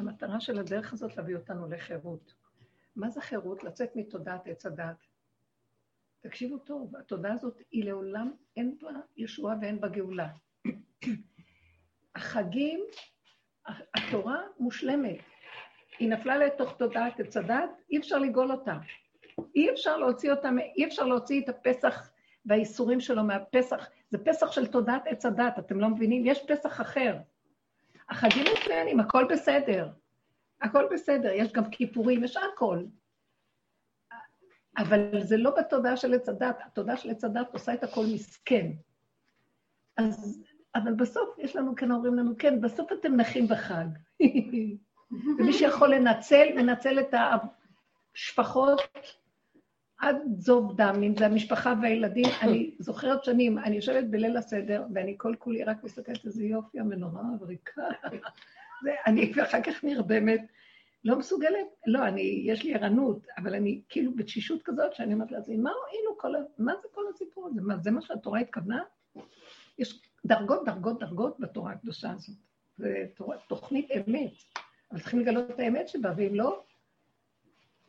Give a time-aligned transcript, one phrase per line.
[0.00, 2.34] המטרה של הדרך הזאת להביא אותנו לחירות.
[2.96, 3.64] מה זה חירות?
[3.64, 5.06] לצאת מתודעת עץ הדת.
[6.20, 10.28] תקשיבו טוב, התודעה הזאת היא לעולם, אין בה ישועה ואין בה גאולה.
[12.14, 12.80] החגים,
[13.66, 15.18] התורה מושלמת.
[15.98, 18.78] היא נפלה לתוך תודעת עץ הדת, אי אפשר לגאול אותה.
[19.54, 22.10] אי אפשר להוציא אותה, אי אפשר להוציא את הפסח
[22.46, 23.88] והאיסורים שלו מהפסח.
[24.10, 26.26] זה פסח של תודעת עץ הדת, אתם לא מבינים?
[26.26, 27.16] יש פסח אחר.
[28.10, 29.88] החגים מצוינים, הכל בסדר.
[30.62, 32.84] הכל בסדר, יש גם כיפורים, יש הכל.
[34.78, 38.66] אבל זה לא בתודעה של עץ הדת, התודעה של עץ הדת עושה את הכל מסכן.
[39.96, 40.42] אז,
[40.74, 43.86] אבל בסוף יש לנו, כן, אומרים לנו, כן, בסוף אתם נחים בחג.
[45.38, 47.14] ומי שיכול לנצל, מנצל את
[48.14, 48.80] השפחות
[50.00, 52.26] עד זוב דם, אם זה המשפחה והילדים.
[52.42, 57.22] אני זוכרת שנים, אני יושבת בליל הסדר, ואני כל כולי רק מסתכלת איזה יופי המנורה
[57.34, 57.82] הבריקה.
[58.84, 60.40] ואני אחר כך נרדמת,
[61.04, 65.56] לא מסוגלת, לא, אני, יש לי ערנות, אבל אני כאילו בתשישות כזאת, שאני אומרת לעצמי,
[65.56, 66.38] מה הועילו כל ה...
[66.58, 67.60] מה זה כל הסיפור הזה?
[67.60, 68.82] מה, זה מה שהתורה התכוונה?
[69.78, 72.36] יש דרגות, דרגות, דרגות בתורה הקדושה הזאת.
[72.76, 73.06] זה
[73.48, 74.32] תוכנית אמת,
[74.92, 76.62] אבל צריכים לגלות את האמת שבה, ואם לא,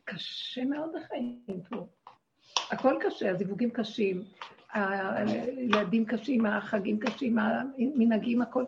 [0.03, 1.88] קשה מאוד החיים פה.
[2.72, 4.23] הכל קשה, הזיווגים קשים,
[4.73, 8.63] הילדים קשים, החגים קשים, המנהגים, הכל.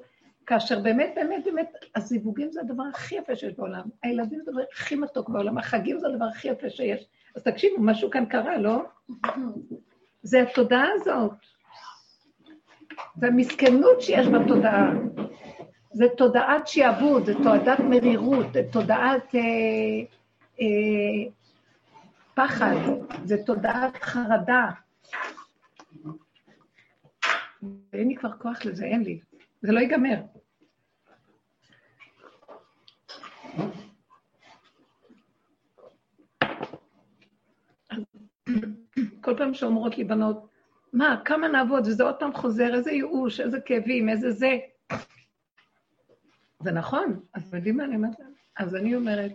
[0.46, 3.84] כאשר באמת, באמת, באמת, הזיווגים זה הדבר הכי יפה שיש בעולם.
[4.04, 7.06] הילדים זה הדבר הכי מתוק בעולם, החגים זה הדבר הכי יפה שיש.
[7.36, 8.84] אז תקשיבו, משהו כאן קרה, לא?
[10.24, 11.32] זה התודעה הזאת.
[13.16, 14.92] זה המסכנות שיש בתודעה.
[15.92, 19.42] זה תודעת שעבוד, זה תודעת מרירות, זה תודעת אה,
[20.62, 21.32] אה,
[22.36, 22.76] פחד,
[23.24, 24.70] זה תודעת חרדה.
[27.94, 29.20] אין לי כבר כוח לזה, אין לי.
[29.62, 30.22] זה לא ייגמר.
[39.22, 40.48] כל פעם שאומרות לי בנות,
[40.94, 44.58] מה, כמה נעבוד, וזה עוד פעם חוזר, איזה ייאוש, איזה כאבים, איזה זה.
[46.60, 48.34] זה נכון, אז יודעים מה אני אומרת להם?
[48.58, 49.32] אז אני אומרת,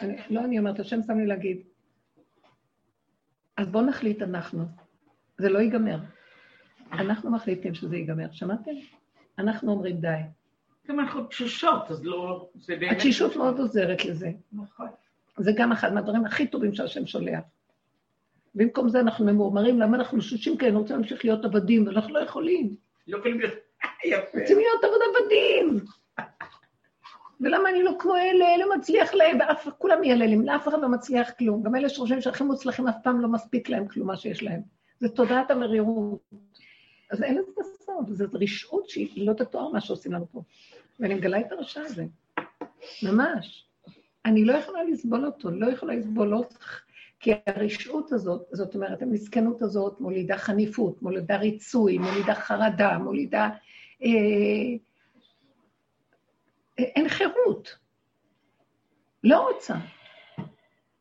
[0.00, 1.62] אני, לא אני אומרת, השם שם לי להגיד,
[3.56, 4.64] אז בואו נחליט אנחנו,
[5.38, 5.98] זה לא ייגמר.
[6.92, 8.70] אנחנו מחליטים שזה ייגמר, שמעתם?
[9.38, 10.16] אנחנו אומרים די.
[10.88, 12.48] גם אנחנו תשושות, אז לא...
[12.90, 14.30] התשישות מאוד עוזרת לזה.
[14.52, 14.88] נכון.
[15.38, 17.40] זה גם אחד מהדברים הכי טובים שהשם שולח.
[18.54, 22.76] במקום זה אנחנו ממורמרים, למה אנחנו תשושים כאלה, רוצים להמשיך להיות עבדים, ואנחנו לא יכולים.
[23.08, 23.54] לא יכולים להיות...
[24.04, 24.38] יפה.
[24.40, 25.84] רוצים להיות עבוד עבדים.
[27.40, 31.30] ולמה אני לא כמו אלה, אלה מצליח להם, ואף, כולם יללים, לאף אחד לא מצליח
[31.38, 31.62] כלום.
[31.62, 34.60] גם אלה שחושבים שהכי מוצלחים אף פעם לא מספיק להם כלום מה שיש להם.
[35.00, 36.20] זה תודעת המרירות.
[37.10, 40.42] אז אין לזה סוף, זו רשעות שהיא לא תתואר מה שעושים לנו פה.
[41.00, 42.04] ואני מגלה את הרשע הזה,
[43.02, 43.66] ממש.
[44.24, 46.56] אני לא יכולה לסבול אותו, לא יכולה לסבול אותו,
[47.20, 53.50] כי הרשעות הזאת, זאת אומרת, המסכנות הזאת מולידה חניפות, מולידה ריצוי, מולידה חרדה, מולידה...
[54.02, 54.08] אה,
[56.82, 57.76] אין חירות.
[59.24, 59.74] לא רוצה.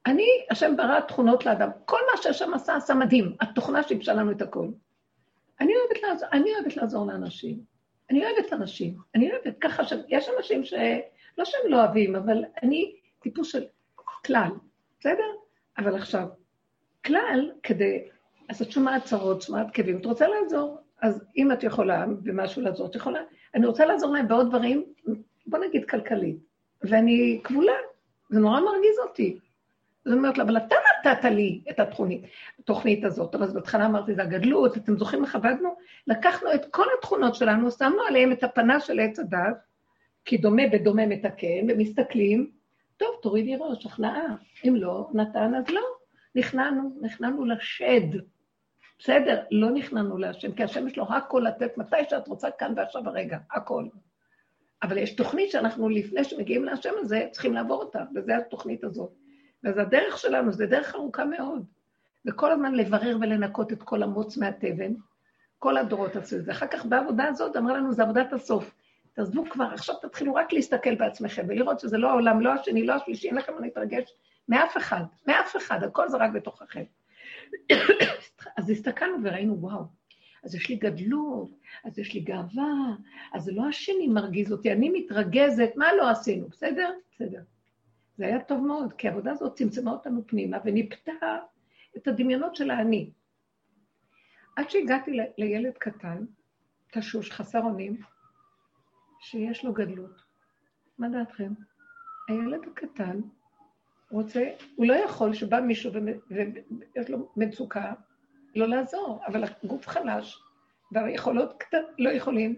[0.06, 1.70] אני, השם ברא תכונות לאדם.
[1.86, 3.36] כל מה שהשם עשה, עשה מדהים.
[3.42, 4.72] התוכנה שיבשה לנו את הכול.
[5.60, 5.74] אני
[6.34, 7.60] אני אוהבת לעזור לאנשים.
[8.10, 8.98] אני אוהבת אנשים.
[9.16, 9.94] אני אוהבת ככה ש...
[10.08, 10.74] יש אנשים ש...
[11.38, 13.64] לא שהם לא אוהבים, אבל אני טיפוס של
[14.26, 14.50] כלל,
[15.00, 15.32] בסדר?
[15.78, 16.28] אבל עכשיו,
[17.06, 18.08] כלל, כדי...
[18.50, 20.78] אז את שומעת צרות, שומעת כאבים, את רוצה לעזור.
[21.02, 23.20] אז אם את יכולה במשהו לעזור, את יכולה.
[23.56, 24.86] אני רוצה לעזור להם בעוד דברים,
[25.52, 26.38] בוא נגיד כלכלית.
[26.82, 27.74] ואני כבולה,
[28.30, 29.40] זה נורא מרגיז אותי.
[30.06, 30.76] אז אומרת לה, אבל אתה
[31.06, 32.22] נתת לי את התוכנית,
[32.60, 33.36] התוכנית הזאת.
[33.36, 35.76] אז בהתחלה אמרתי, זה הגדלות, אתם זוכרים איך עבדנו?
[36.08, 39.58] לקחנו את כל התכונות שלנו, שמנו עליהם את הפנה של עץ הדת,
[40.26, 42.52] כי דומה בדומה מתקן, ומסתכלים,
[42.98, 44.36] טוב, תורידי ראש, הכנעה.
[44.68, 45.82] אם לא, נתן, אז לא.
[46.36, 48.20] נכנענו, נכנענו לשד.
[49.00, 53.08] בסדר, לא נכנענו להשם, כי השם יש לו הכל לתת מתי שאת רוצה, כאן ועכשיו
[53.08, 53.86] הרגע, הכל.
[54.84, 59.14] אבל יש תוכנית שאנחנו, לפני שמגיעים להשם הזה, צריכים לעבור אותה, וזו התוכנית הזאת.
[59.64, 61.66] אז הדרך שלנו זה דרך ארוכה מאוד.
[62.26, 64.94] וכל הזמן לברר ולנקות את כל המוץ מהתבן,
[65.60, 66.52] כל הדורות עשו את זה.
[66.52, 68.74] אחר כך בעבודה הזאת אמרה לנו, זה עבודת הסוף.
[69.14, 73.28] תעזבו כבר, עכשיו תתחילו רק להסתכל בעצמכם ולראות שזה לא העולם, לא השני, לא השלישי,
[73.28, 74.14] אין לכם מה להתרגש
[74.50, 76.84] מאף אחד, מאף אחד, הכל זה רק בתוככם.
[78.58, 80.01] אז הסתכלנו וראינו, וואו,
[80.44, 81.50] אז יש לי גדלות,
[81.84, 82.96] אז יש לי גאווה,
[83.34, 86.92] אז זה לא השני מרגיז אותי, אני מתרגזת, מה לא עשינו, בסדר?
[87.12, 87.44] בסדר.
[88.18, 91.38] זה היה טוב מאוד, כי העבודה הזאת צמצמה אותנו פנימה וניפתה
[91.98, 93.12] את הדמיונות של האני.
[94.56, 96.26] עד שהגעתי לילד קטן,
[96.92, 98.02] תשוש, חסר אונים,
[99.20, 100.22] שיש לו גדלות.
[100.98, 101.54] מה דעתכם?
[102.28, 103.20] הילד הקטן
[104.12, 105.92] רוצה, הוא לא יכול שבא מישהו
[106.30, 107.94] ויש לו מצוקה,
[108.56, 110.44] לא לעזור, אבל הגוף חלש,
[110.92, 112.56] והיכולות קטן, לא יכולים.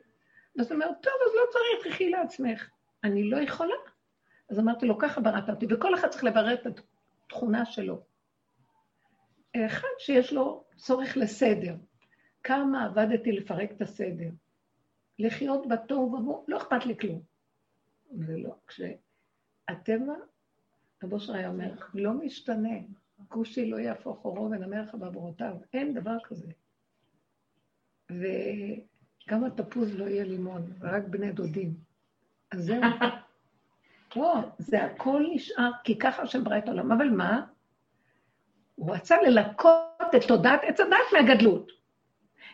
[0.59, 2.69] אז הוא אומר, טוב, אז לא צריך, תחי לעצמך.
[3.03, 3.75] אני לא יכולה.
[4.49, 6.67] אז אמרתי לו, ככה בראת אותי, וכל אחד צריך לברר את
[7.25, 8.03] התכונה שלו.
[9.55, 11.75] אחד שיש לו צורך לסדר.
[12.43, 14.29] כמה עבדתי לפרק את הסדר.
[15.19, 17.21] לחיות בתוהו ובוהו, לא אכפת לי כלום.
[18.11, 20.13] ולא, כשהטבע,
[21.03, 22.77] רבו שרי אומר, לא משתנה.
[23.27, 25.55] כושי לא יהפוך אורו ונמר בעבורותיו.
[25.73, 26.47] אין דבר כזה.
[28.09, 31.73] וגם התפוז לא יהיה לימון, רק בני דודים.
[32.51, 32.81] אז זהו.
[34.15, 36.91] לא, זה הכל נשאר, כי ככה השם ברא את העולם.
[36.91, 37.45] אבל מה?
[38.75, 41.71] הוא רצה ללקות את תודעת עץ הדת מהגדלות.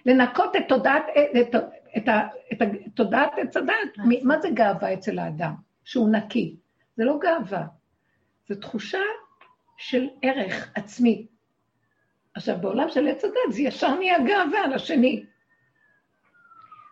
[0.06, 1.56] לנקות את תודעת, את, את,
[1.98, 2.10] את,
[2.54, 3.98] את, את תודעת עץ הדת.
[4.24, 5.54] מה זה גאווה אצל האדם?
[5.84, 6.56] שהוא נקי.
[7.00, 7.68] זה לא גאווה,
[8.50, 9.00] זו תחושה
[9.80, 11.28] של ערך עצמי.
[12.34, 15.26] עכשיו, בעולם של עץ הדת זה ישר נהיה גאווה על השני.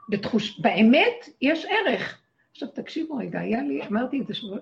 [0.10, 0.60] בתחוש...
[0.60, 2.22] באמת יש ערך.
[2.52, 4.58] עכשיו תקשיבו רגע, היה לי, אמרתי את זה שבוע...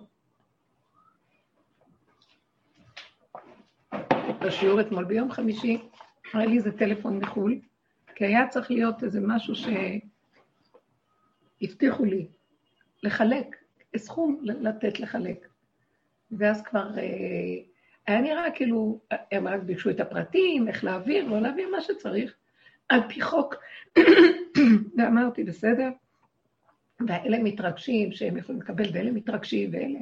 [4.42, 5.78] בשיעור אתמול ביום חמישי,
[6.34, 7.60] היה לי איזה טלפון מחו"ל,
[8.16, 9.54] כי היה צריך להיות איזה משהו
[11.62, 12.28] שהבטיחו לי
[13.04, 13.56] לחלק,
[13.98, 15.48] סכום לתת לחלק.
[16.32, 17.75] ואז כבר אה,
[18.08, 19.00] היה נראה כאילו,
[19.32, 22.36] הם רק ביקשו את הפרטים, איך להעביר, לא להעביר מה שצריך,
[22.90, 23.56] על פי חוק.
[24.98, 25.90] ואמרתי, בסדר.
[27.08, 30.00] ואלה מתרגשים שהם יכולים לקבל, ואלה מתרגשים, ואלה...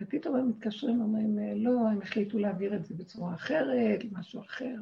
[0.00, 4.76] ופתאום הם מתקשרים, אומרים, לא, הם החליטו להעביר את זה בצורה אחרת, משהו אחר.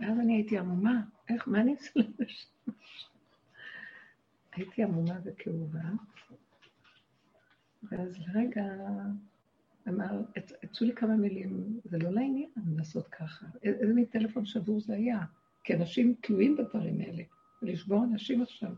[0.00, 2.24] ואז אני הייתי עמומה, איך, מה אני אעשה לזה?
[4.52, 5.80] הייתי עמומה וכאובה,
[7.82, 8.62] ואז לרגע
[9.88, 10.22] אמר,
[10.62, 13.46] יצאו לי כמה מילים, זה לא לעניין לעשות ככה.
[13.62, 15.20] איזה מין טלפון שבור זה היה?
[15.64, 17.22] כי אנשים תלויים בדברים האלה,
[17.62, 18.70] ולשבור אנשים עכשיו.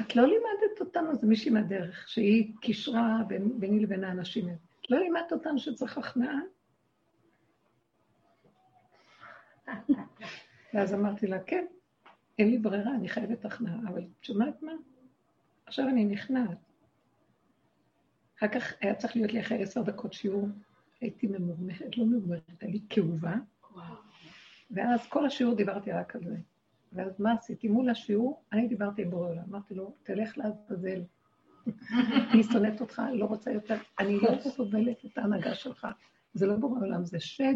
[0.00, 3.22] את לא לימדת אותנו, זה מישהי מהדרך, שהיא קישרה
[3.58, 4.58] ביני לבין האנשים האלה.
[4.90, 6.40] לא לימדת אותנו שצריך הכנעה?
[10.74, 11.66] ואז אמרתי לה, כן,
[12.38, 14.72] אין לי ברירה, אני חייבת הכנעה, אבל את שומעת מה?
[15.66, 16.65] עכשיו אני נכנעת.
[18.38, 20.48] אחר כך היה צריך להיות לי אחרי עשר דקות שיעור,
[21.00, 23.34] הייתי ממורמרת, לא ממורמרת, הייתה לי כאובה.
[24.70, 26.36] ואז כל השיעור דיברתי רק על זה.
[26.92, 27.68] ואז מה עשיתי?
[27.68, 31.02] מול השיעור, אני דיברתי עם בורא עולם, אמרתי לו, תלך לעזאזל.
[32.32, 35.86] אני שונאת אותך, לא רוצה יותר, אני לא סובלת את ההנהגה שלך.
[36.34, 37.54] זה לא בורא עולם, זה שד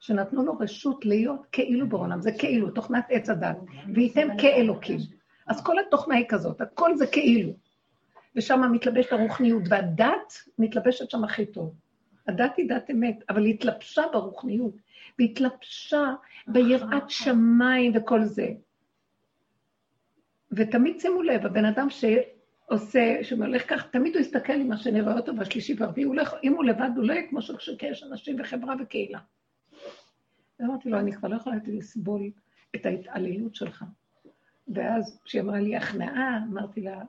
[0.00, 3.56] שנתנו לו רשות להיות כאילו בורא עולם, זה כאילו, תוכנת עץ הדת,
[3.94, 4.98] וייתם כאלוקים.
[5.46, 7.52] אז כל התוכנה היא כזאת, הכל זה כאילו.
[8.36, 11.74] ושם מתלבשת הרוחניות, והדת מתלבשת שם הכי טוב.
[12.26, 14.74] הדת היא דת אמת, אבל היא התלבשה ברוחניות.
[15.18, 16.14] והתלבשה
[16.46, 18.48] ביראת שמיים וכל זה.
[20.52, 25.36] ותמיד שימו לב, הבן אדם שעושה, שהולך כך, תמיד הוא יסתכל עם השני, רואה אותו
[25.36, 26.08] בשלישי והרביעי,
[26.44, 29.18] אם הוא לבד, הוא לא יהיה כמו שיש אנשים וחברה וקהילה.
[30.60, 32.30] ואמרתי לו, אני כבר לא יכולה לסבול
[32.74, 33.84] את ההתעללות שלך.
[34.68, 37.02] ואז כשהיא אמרה לי הכנעה, אמרתי לה,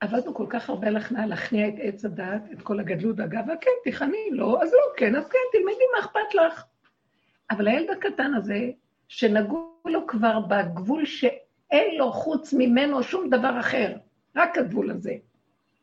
[0.00, 4.30] עבדנו כל כך הרבה על להכניע את עץ הדעת, את כל הגדלות והגאווה, כן, תיכני,
[4.30, 6.64] לא, אז לא, כן, אז כן, תלמדי מה אכפת לך.
[7.50, 8.70] אבל הילד הקטן הזה,
[9.08, 13.96] שנגעו לו כבר בגבול שאין לו חוץ ממנו שום דבר אחר,
[14.36, 15.14] רק הגבול הזה.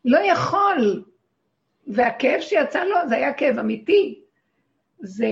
[0.05, 1.03] לא יכול.
[1.87, 4.21] והכאב שיצא לו, זה היה כאב אמיתי.
[4.99, 5.27] זה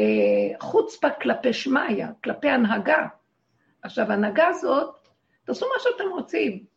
[0.59, 3.07] חוצפה כלפי שמיא, כלפי הנהגה.
[3.81, 5.07] עכשיו, ההנהגה הזאת,
[5.45, 6.74] תעשו מה שאתם רוצים.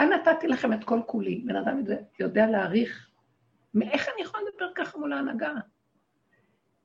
[0.00, 1.36] אני נתתי לכם את כל כולי.
[1.36, 1.82] בן אדם
[2.20, 3.10] יודע להעריך.
[3.74, 5.52] מאיך אני יכולה לדבר ככה מול ההנהגה?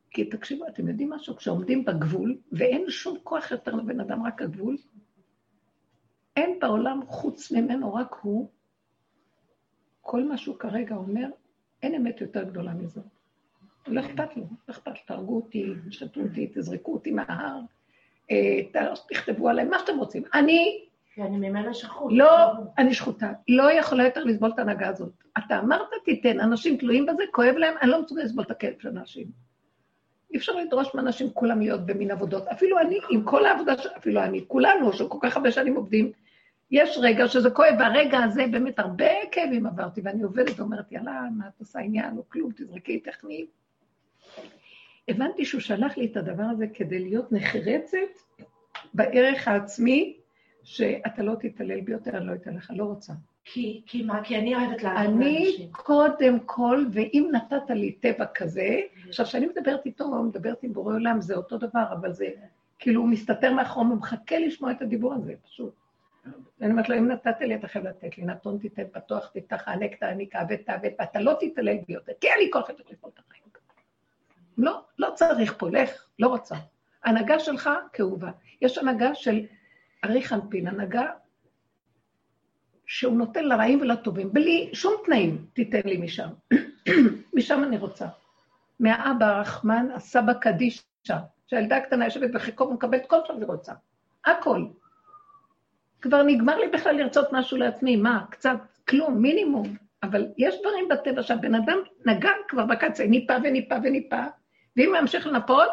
[0.09, 1.35] כי תקשיבו, אתם יודעים משהו?
[1.35, 4.77] כשעומדים בגבול, ואין שום כוח יותר לבן אדם, רק הגבול,
[6.35, 8.49] אין בעולם חוץ ממנו, רק הוא.
[10.01, 11.27] כל מה שהוא כרגע אומר,
[11.83, 13.01] אין אמת יותר גדולה מזו.
[13.87, 17.59] לא אכפת לו, לא אכפת לו, תהרגו אותי, תשתו אותי, תזרקו אותי מההר,
[18.31, 18.59] אה,
[19.09, 20.23] תכתבו עליי, מה שאתם רוצים.
[20.33, 20.84] אני...
[22.09, 23.31] לא, אני שחוטה.
[23.47, 25.23] לא יכולה יותר לסבול את ההנהגה הזאת.
[25.37, 28.89] אתה אמרת, תיתן, אנשים תלויים בזה, כואב להם, אני לא מסוגלת לסבול את הכאב של
[28.89, 29.27] אנשים.
[30.33, 32.47] אי אפשר לדרוש מאנשים כולם להיות במין עבודות.
[32.47, 36.11] אפילו אני, עם כל העבודה, אפילו אני, כולנו, שכל כך הרבה שנים עובדים,
[36.71, 41.47] יש רגע שזה כואב, והרגע הזה באמת הרבה כאבים עברתי, ואני עובדת ואומרת, יאללה, מה
[41.47, 43.45] את עושה עניין, או כלום, תזרקי, תכני.
[45.07, 47.97] הבנתי שהוא שלח לי את הדבר הזה כדי להיות נחרצת
[48.93, 50.17] בערך העצמי,
[50.65, 53.13] שאתה לא תתעלל בי יותר, אני לא אתן לך, לא רוצה.
[53.43, 54.23] כי, כי מה?
[54.23, 55.69] כי אני אוהבת אני לאנשים.
[55.71, 61.21] קודם כל, ואם נתת לי טבע כזה, עכשיו, כשאני מדברת איתו, מדברת עם בורא עולם,
[61.21, 62.27] זה אותו דבר, אבל זה
[62.79, 65.73] כאילו הוא מסתתר מאחורי, הוא מחכה לשמוע את הדיבור הזה, פשוט.
[66.59, 69.95] ואני אומרת לו, אם נתת לי, אתה חייב לתת לי, נתון תיתן, פתוח תפתח, הענק
[69.95, 73.19] תעניק, כעבד תעבד, ואתה לא תתעלל בי יותר, כי אין לי כוח יותר לפעול את
[73.19, 73.45] החיים.
[74.57, 76.55] לא, לא צריך פה, לך, לא רוצה.
[77.03, 78.31] הנהגה שלך כאובה.
[78.61, 79.45] יש הנהגה של
[80.05, 81.05] ארי חנפין, הנהגה
[82.85, 86.29] שהוא נותן לרעים ולטובים, בלי שום תנאים, תיתן לי משם.
[87.35, 88.07] משם אני רוצה.
[88.79, 93.73] מהאבא הרחמן, הסבא קדישה, שהילדה הקטנה יושבת בחיקו ומקבלת כל שאני רוצה.
[94.25, 94.65] הכל.
[96.01, 98.25] כבר נגמר לי בכלל לרצות משהו לעצמי, מה?
[98.29, 98.57] קצת,
[98.87, 99.75] כלום, מינימום.
[100.03, 104.23] אבל יש דברים בטבע שהבן אדם נגע כבר בקצה, ניפה וניפה וניפה,
[104.77, 105.69] ואם הוא ימשיך לנפות,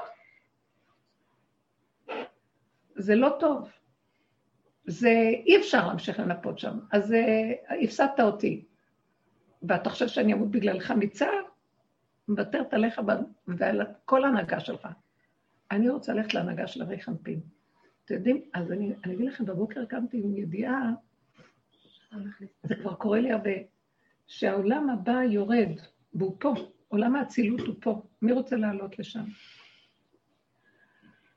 [2.94, 3.81] זה לא טוב.
[4.86, 5.10] זה,
[5.46, 6.78] אי אפשר להמשיך לנפות שם.
[6.92, 8.64] אז uh, הפסדת אותי.
[9.62, 11.42] ואתה חושב שאני אמות בגללך מצער?
[12.28, 13.00] מוותרת עליך
[13.46, 14.88] ועל כל ההנהגה שלך.
[15.70, 17.40] אני רוצה ללכת להנהגה של הרי חנפין.
[18.04, 20.90] אתם יודעים, אז אני, אני אגיד לכם, בבוקר קמתי עם ידיעה,
[22.62, 23.50] זה כבר קורה לי הרבה,
[24.26, 25.68] שהעולם הבא יורד,
[26.14, 26.54] והוא פה,
[26.88, 28.02] עולם האצילות הוא פה.
[28.22, 29.24] מי רוצה לעלות לשם?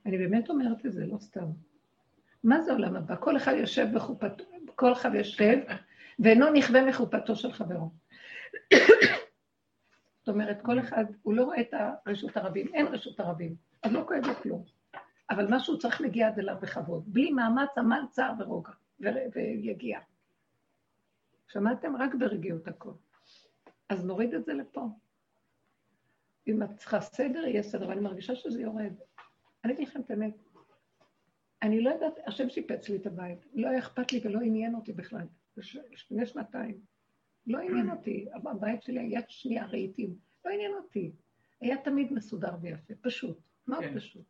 [0.05, 1.45] אני באמת אומרת את זה, לא סתם.
[2.45, 3.15] מה זה עולם הבא?
[3.15, 4.43] כל אחד יושב בחופתו,
[4.75, 5.57] כל אחד יושב,
[6.19, 7.91] ואינו נכווה מחופתו של חברו.
[10.19, 14.03] זאת אומרת, כל אחד, הוא לא רואה את הרשות הרבים, אין רשות הרבים, אז לא
[14.07, 14.63] כואב לו כלום.
[15.29, 18.71] אבל משהו צריך להגיע עד אליו בכבוד, בלי מאמץ, עמל, צער ורוגע,
[19.35, 19.99] ויגיע.
[21.47, 21.95] שמעתם?
[21.95, 22.91] רק ברגיעות הכל.
[23.89, 24.87] אז נוריד את זה לפה.
[26.47, 28.93] אם את צריכה סדר, יהיה סדר, ואני מרגישה שזה יורד.
[29.63, 30.33] אני אגיד לכם את האמת,
[31.65, 34.93] אני לא יודעת, השם שיפץ לי את הבית, לא היה אכפת לי ולא עניין אותי
[34.93, 35.25] בכלל,
[35.57, 36.79] לפני שנתיים.
[37.47, 41.11] לא עניין אותי, הבית שלי היה שנייה רהיטים, לא עניין אותי.
[41.61, 43.95] היה תמיד מסודר ויפה, פשוט, מאוד כן.
[43.95, 44.25] פשוט.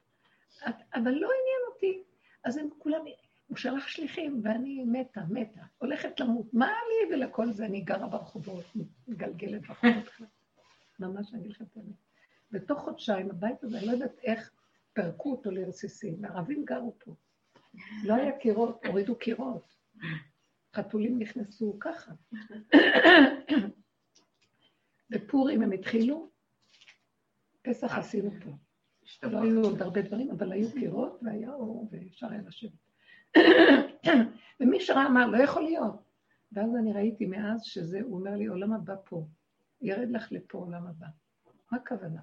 [0.94, 2.04] אבל לא עניין אותי.
[2.44, 3.02] אז הם כולם,
[3.48, 6.54] הוא שלח שליחים, ואני מתה, מתה, הולכת למות.
[6.54, 7.66] מה לי ולכל זה?
[7.66, 8.66] אני גרה ברחובות,
[9.08, 10.10] מגלגלת ברחובות.
[11.00, 11.96] ממש, אני את האמת.
[12.52, 14.52] בתוך חודשיים, הבית הזה, אני לא יודעת איך
[14.94, 16.26] פרקו אותו לרסיסים.
[16.26, 17.16] הערבים גרו פה.
[18.04, 19.76] לא היה קירות, הורידו קירות.
[20.76, 22.12] חתולים נכנסו ככה.
[25.10, 26.30] בפורים הם התחילו,
[27.62, 28.52] פסח עשינו פה.
[29.24, 32.72] לא היו עוד הרבה דברים, אבל היו קירות והיה אור ואפשר היה לשבת.
[34.60, 36.06] ומי שראה אמר, לא יכול להיות.
[36.52, 39.28] ואז אני ראיתי מאז שזה, הוא אומר לי, עולם הבא פה.
[39.82, 41.08] ירד לך לפה עולם הבא.
[41.72, 42.22] מה הכוונה?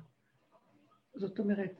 [1.15, 1.73] זאת אומרת,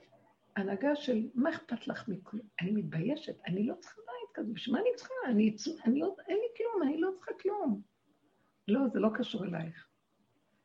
[0.57, 2.43] הנהגה של מה אכפת לך מכלום?
[2.61, 5.15] אני מתביישת, אני לא צריכה בית כזה, בשביל מה אני צריכה?
[5.27, 7.83] אני, אני לא, אין לי כלום, אני לא צריכה כלום.
[8.69, 9.87] לא, זה לא קשור אלייך.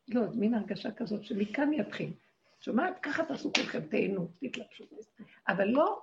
[0.07, 2.13] לא, זה מין הרגשה כזאת שמכאן יתחיל.
[2.59, 2.99] שומעת?
[2.99, 4.85] ככה תעשו כולכם, תהנו, תתלבשו.
[5.47, 6.01] אבל לא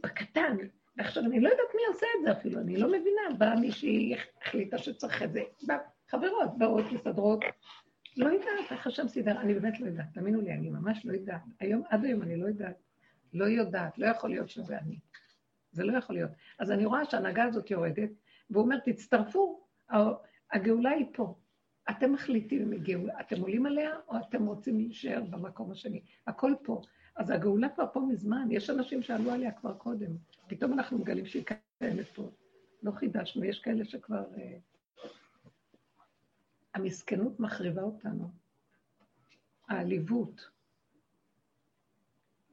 [0.00, 0.56] בקטן.
[0.96, 3.22] ועכשיו, אני לא יודעת מי עושה את זה אפילו, אני לא מבינה.
[3.38, 5.42] באה מישהי, החליטה שצריך את זה.
[6.08, 7.44] חברות באות, מסדרות.
[8.16, 11.40] לא יודעת איך השם סידר, אני באמת לא יודעת, תאמינו לי, אני ממש לא יודעת.
[11.60, 12.76] היום, עד היום אני לא יודעת.
[13.34, 14.98] לא יודעת, לא יכול להיות שזה אני.
[15.72, 16.30] זה לא יכול להיות.
[16.58, 18.10] אז אני רואה שההנהגה הזאת יורדת,
[18.50, 19.66] והוא אומר, תצטרפו,
[20.52, 21.34] הגאולה היא פה.
[21.90, 26.02] אתם מחליטים אם גאולה, אתם עולים עליה, או אתם רוצים להישאר במקום השני.
[26.26, 26.82] הכל פה.
[27.16, 30.10] אז הגאולה כבר פה מזמן, יש אנשים שעלו עליה כבר קודם.
[30.46, 31.44] פתאום אנחנו מגלים שהיא
[31.80, 32.30] קיימת פה.
[32.82, 34.24] לא חידשנו, יש כאלה שכבר...
[34.34, 35.08] Uh,
[36.74, 38.30] המסכנות מחריבה אותנו.
[39.68, 40.53] העליבות.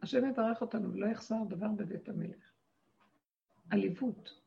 [0.01, 2.51] השם יברך אותנו, ולא יחסר דבר בבית המלך.
[3.70, 4.41] עליבות.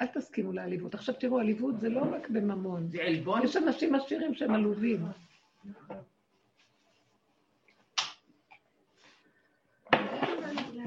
[0.00, 0.94] אל תסכימו לעליבות.
[0.94, 2.88] עכשיו תראו, עליבות זה לא רק בממון.
[2.88, 3.42] זה עלבון?
[3.42, 5.00] יש אנשים עשירים שהם עלובים.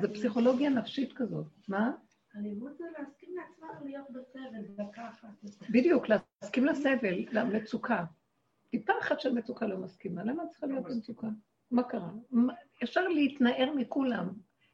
[0.02, 1.46] זה פסיכולוגיה נפשית כזאת.
[1.68, 1.92] מה?
[2.34, 5.30] עליבות זה להסכים לעצמך להיות בסבל, לקחת.
[5.70, 8.06] בדיוק, להסכים לסבל, למצוקה.
[8.70, 11.28] טיפה אחת של מצוקה לא מסכימה, למה צריכה להיות במצוקה?
[11.72, 12.10] מה קרה?
[12.84, 14.30] אפשר להתנער מכולם.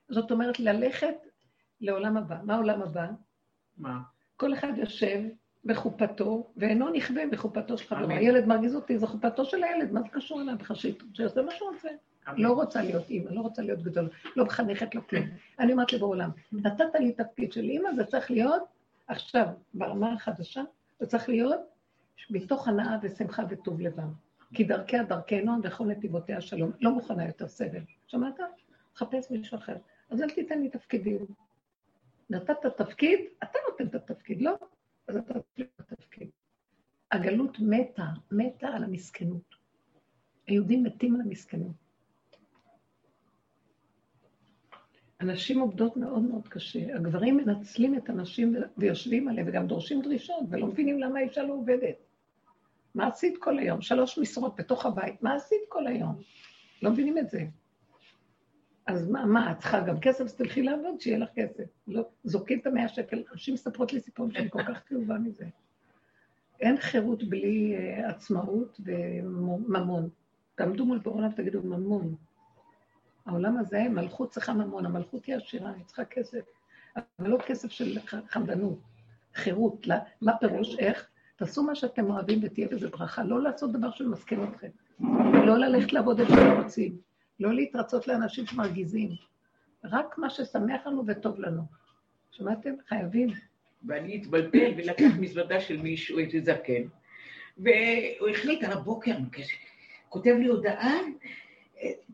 [0.10, 1.16] זאת אומרת, ללכת
[1.82, 2.38] לעולם הבא.
[2.44, 3.08] מה העולם הבא?
[3.78, 4.00] מה?
[4.38, 5.22] כל אחד יושב
[5.66, 8.10] בחופתו, ואינו נכווה בחופתו של חברו.
[8.10, 10.78] הילד מרגיז אותי, זו חופתו של הילד, מה זה קשור אליו בכלל?
[11.14, 11.90] שיעשה מה שהוא רוצה.
[12.38, 15.24] לא רוצה להיות אימא, לא רוצה להיות גדולה, לא מחנכת, לא כלום.
[15.60, 18.64] אני אומרת לי בעולם, נתת לי תפקיד של אימא, זה צריך להיות
[19.08, 20.62] עכשיו, ברמה החדשה,
[21.00, 21.60] זה צריך להיות
[22.30, 24.12] מתוך הנאה ושמחה וטוב לבם.
[24.56, 26.72] כי דרכיה דרכי נועם וכל נתיבותיה שלום.
[26.80, 27.82] לא מוכנה יותר סבל.
[28.08, 28.40] שמעת?
[28.96, 29.76] חפש מישהו אחר.
[30.10, 31.26] אז אל תיתן לי תפקידים.
[32.30, 34.56] נתת תפקיד, אתה נותן את התפקיד, לא?
[35.08, 36.30] אז אתה תפליג בתפקיד.
[37.12, 39.56] הגלות מתה, מתה על המסכנות.
[40.48, 41.76] היהודים מתים על המסכנות.
[45.20, 46.96] הנשים עובדות מאוד מאוד קשה.
[46.96, 52.05] הגברים מנצלים את הנשים ויושבים עליהם וגם דורשים דרישות ולא מבינים למה האישה לא עובדת.
[52.96, 53.82] מה עשית כל היום?
[53.82, 56.22] שלוש משרות בתוך הבית, מה עשית כל היום?
[56.82, 57.46] לא מבינים את זה.
[58.88, 61.64] אז מה, מה, את צריכה גם כסף, אז תלכי לעבוד, שיהיה לך כסף.
[61.88, 65.46] לא, זורקים את המאה שקל, אנשים מספרות לי סיפורים שאני כל כך כאובה מזה.
[66.60, 70.10] אין חירות בלי uh, עצמאות וממון.
[70.56, 72.16] תעמדו מול בעולם ותגידו ממון.
[73.26, 76.46] העולם הזה, מלכות צריכה ממון, המלכות היא עשירה, היא צריכה כסף,
[76.96, 78.80] אבל לא כסף של חמדנות,
[79.34, 79.88] חירות.
[80.22, 80.80] מה פירוש?
[80.80, 81.10] איך?
[81.36, 83.24] תעשו מה שאתם אוהבים ותהיה בזה ברכה.
[83.24, 84.68] לא לעשות דבר שמסכן אתכם.
[85.46, 86.98] לא ללכת לעבוד איפה שאתם רוצים.
[87.40, 89.10] לא להתרצות לאנשים שמרגיזים.
[89.84, 91.62] רק מה ששמח לנו וטוב לנו.
[92.32, 92.74] שמעתם?
[92.88, 93.30] חייבים.
[93.88, 96.84] ואני התבלבל ולקח מזוודה של מישהו, איזה זקן,
[97.58, 99.16] והוא החליט על הבוקר,
[100.10, 100.94] כותב לי הודעה,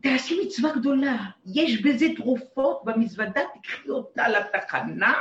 [0.02, 1.16] תעשי מצווה גדולה,
[1.46, 5.14] יש בזה תרופות במזוודה, תקחי אותה לתחנה,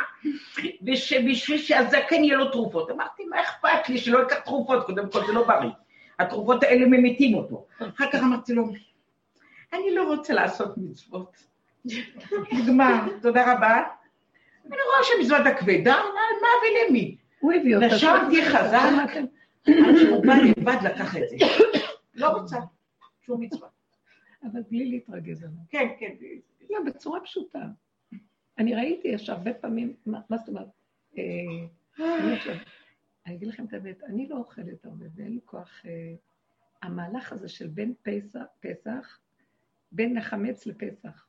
[0.82, 2.92] בשביל שהזקן יהיה לו תרופות.
[2.92, 5.70] אמרתי, מה אכפת לי שלא ייקח תרופות, קודם כל זה לא בריא.
[6.20, 7.66] התרופות האלה ממיתים אותו.
[7.78, 8.68] אחר כך אמרתי לו,
[9.74, 11.52] אני לא רוצה לעשות מצוות.
[12.52, 13.84] נגמר, תודה רבה.
[14.66, 15.96] אני רואה שמזוודה כבדה,
[16.42, 17.16] מה ולמי?
[17.40, 17.88] הוא הביא אותה.
[17.88, 19.16] נשמתי חזק,
[19.88, 21.36] עד שהוא בא לבד לקח את זה.
[22.16, 22.58] לא רוצה,
[23.26, 23.68] שום מצווה.
[24.44, 25.58] אבל בלי להתרגז עליו.
[25.70, 26.16] כן, כן.
[26.70, 27.68] לא, בצורה פשוטה.
[28.58, 30.68] אני ראיתי, יש הרבה פעמים, מה, זאת אומרת?
[31.18, 31.24] אה,
[32.00, 32.56] אני עכשיו,
[33.26, 35.86] אני אגיד לכם את האמת, אני לא אוכלת הרבה ואין לי כוח...
[35.86, 36.16] אה,
[36.82, 39.20] המהלך הזה של בין פסח, פסח,
[39.92, 41.28] בין החמץ לפסח.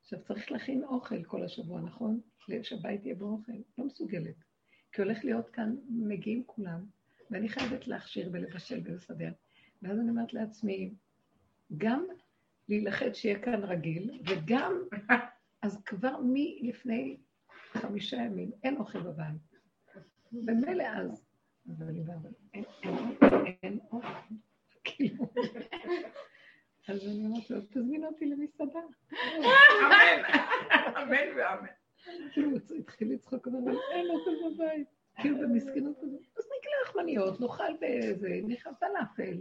[0.00, 2.20] עכשיו, צריך להכין אוכל כל השבוע, נכון?
[2.62, 3.52] שהבית יהיה באוכל.
[3.78, 4.34] לא מסוגלת.
[4.92, 6.84] כי הולך להיות כאן, מגיעים כולם,
[7.30, 9.32] ואני חייבת להכשיר ולבשל ולסדר.
[9.82, 10.94] ואז אני אומרת לעצמי,
[11.76, 12.04] גם
[12.68, 14.72] להילחץ שיהיה כאן רגיל, וגם,
[15.62, 17.16] אז כבר מלפני
[17.72, 19.54] חמישה ימים אין אוכל בבית.
[20.32, 21.26] ומילא אז,
[21.68, 21.88] אבל
[22.54, 22.64] אין,
[23.62, 24.08] אין אוכל,
[24.84, 25.24] כאילו.
[26.88, 28.80] אז אני אומרת לו, תזמין אותי למסעדה.
[29.38, 30.22] אמן,
[30.96, 31.66] אמן ואמן.
[32.32, 34.88] כאילו, הוא התחיל לצחוק, אבל אין אוכל בבית.
[35.16, 36.20] כאילו, במסכנות הזאת.
[36.38, 39.38] אז נקלה לחמניות, נאכל באיזה, נכנס פלאפל.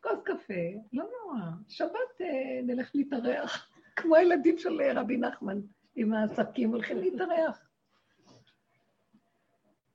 [0.00, 0.54] כוס קפה,
[0.92, 1.40] לא נורא.
[1.68, 5.60] שבת אה, נלך להתארח, כמו הילדים של רבי נחמן,
[5.96, 7.68] עם העסקים, הולכים להתארח.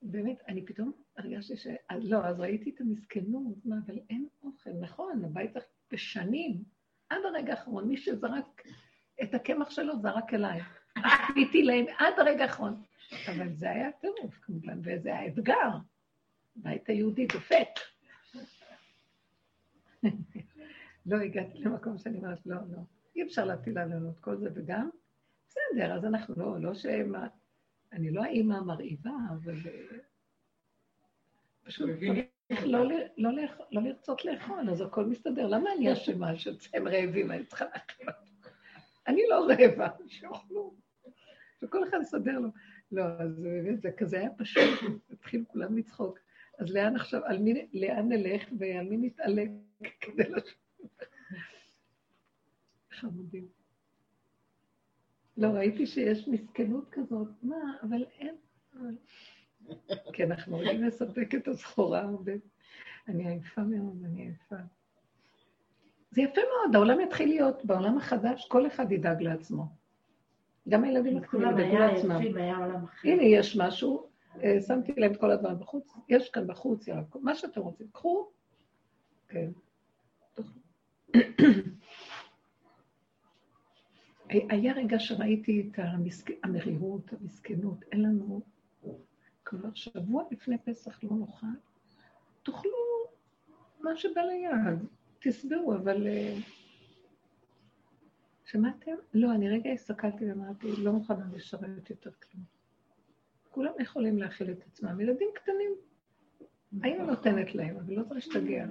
[0.02, 1.66] באמת, אני פתאום הרגשתי ש...
[2.00, 4.70] לא, אז ראיתי את המסכנות, מה, אבל אין אוכל.
[4.80, 6.62] נכון, הבית צריך בשנים,
[7.08, 8.62] עד הרגע האחרון, מי שזרק
[9.22, 10.60] את הקמח שלו זרק אליי.
[10.96, 12.82] עשיתי להם עד הרגע האחרון.
[13.28, 15.70] אבל זה היה טירוף כמובן, וזה היה אתגר.
[16.56, 17.93] הבית היהודי דופק.
[21.06, 22.78] לא הגעתי למקום שאני אומרת, לא, לא,
[23.16, 24.90] אי אפשר להטיל עלינו את כל זה, וגם,
[25.48, 27.14] בסדר, אז אנחנו לא, לא שהם,
[27.92, 29.98] אני לא האימא המרהיבה, אבל אה,
[31.64, 31.90] פשוט
[32.64, 33.32] לא, לא,
[33.72, 35.46] לא לרצות לאכול, אז הכל מסתדר.
[35.46, 38.50] למה אני אשמה שהם רעבים, אני צריכה להכין אותם?
[39.06, 40.74] אני לא רעבה, שיאכלו.
[41.62, 42.48] וכל אחד יסדר לו.
[42.92, 46.18] לא, אז באמת, זה כזה היה פשוט, התחילו כולם לצחוק.
[46.58, 49.50] אז לאן עכשיו, על מי, לאן נלך ועל מי נתעלק
[50.00, 50.44] כדי לשבת?
[52.90, 53.48] חמודים.
[55.36, 58.36] לא, ראיתי שיש מסכנות כזאת, מה, אבל אין...
[60.12, 62.32] כי אנחנו רוצים לספק את הסחורה הרבה.
[63.08, 64.56] אני עייפה מאוד, אני עייפה.
[66.10, 69.64] זה יפה מאוד, העולם יתחיל להיות, בעולם החדש כל אחד ידאג לעצמו.
[70.68, 72.20] גם הילדים הקטנים ידאגו לעצמם.
[73.04, 74.10] הנה, יש משהו,
[74.66, 78.28] שמתי להם את כל הדברים בחוץ, יש כאן בחוץ ירקות, מה שאתם רוצים, קחו.
[79.28, 79.50] כן.
[84.28, 85.78] היה רגע שראיתי את
[86.42, 88.40] המרירות, המסכנות, אין לנו,
[89.44, 91.46] כבר שבוע לפני פסח לא נוכל,
[92.42, 92.72] תאכלו
[93.80, 94.78] מה שבא ליד,
[95.18, 96.06] תסברו, אבל...
[96.06, 96.36] אה,
[98.44, 98.92] שמעתם?
[99.14, 102.53] לא, אני רגע הסתכלתי ואמרתי, לא מוכנה לשרת יותר כלום.
[103.54, 105.72] כולם יכולים להכיל את עצמם, ילדים קטנים.
[106.82, 108.66] היינו נותנת להם, אבל לא צריך להשתגע.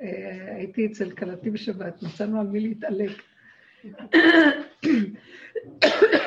[0.00, 3.10] אה, הייתי אצל כלתי בשבת, מצאנו על מי להתעלק.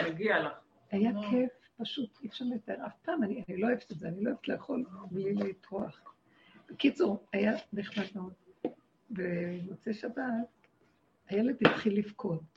[0.10, 0.54] מגיע לך.
[0.92, 2.86] היה כיף, פשוט אי אפשר לתאר.
[2.86, 6.02] אף פעם, אני, אני לא אוהבת את זה, אני לא אוהבת לאכול בלי לטרוח.
[6.70, 8.34] בקיצור, היה נחמד מאוד.
[9.10, 10.68] במוצאי שבת,
[11.30, 12.53] הילד התחיל לבכות.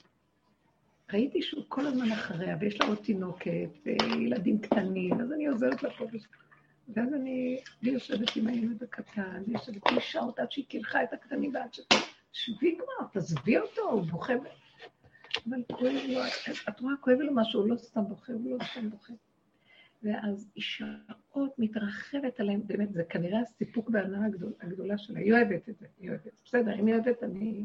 [1.13, 5.91] ראיתי שהוא כל הזמן אחריה, ויש לה עוד תינוקת, וילדים קטנים, אז אני עוזרת לה
[5.91, 6.05] פה.
[6.89, 11.13] ואז אני, אני יושבת עם הילד הקטן, אני יושבת לי שעות עד שהיא קילחה את
[11.13, 11.81] הקטנים ועד ש...
[12.33, 14.33] שבי כבר, תעזבי אותו, הוא בוכה.
[15.49, 16.21] אבל כואב לו,
[16.69, 19.13] את רואה, כואב לו משהו, הוא לא סתם בוכה, הוא לא סתם בוכה.
[20.03, 25.19] ואז היא שעות מתרחבת עליהם, באמת, זה כנראה הסיפוק וההנאה הגדול, הגדולה שלה.
[25.19, 26.41] היא אוהבת את זה, היא אוהבת.
[26.45, 27.65] בסדר, אם היא אוהבת, אני...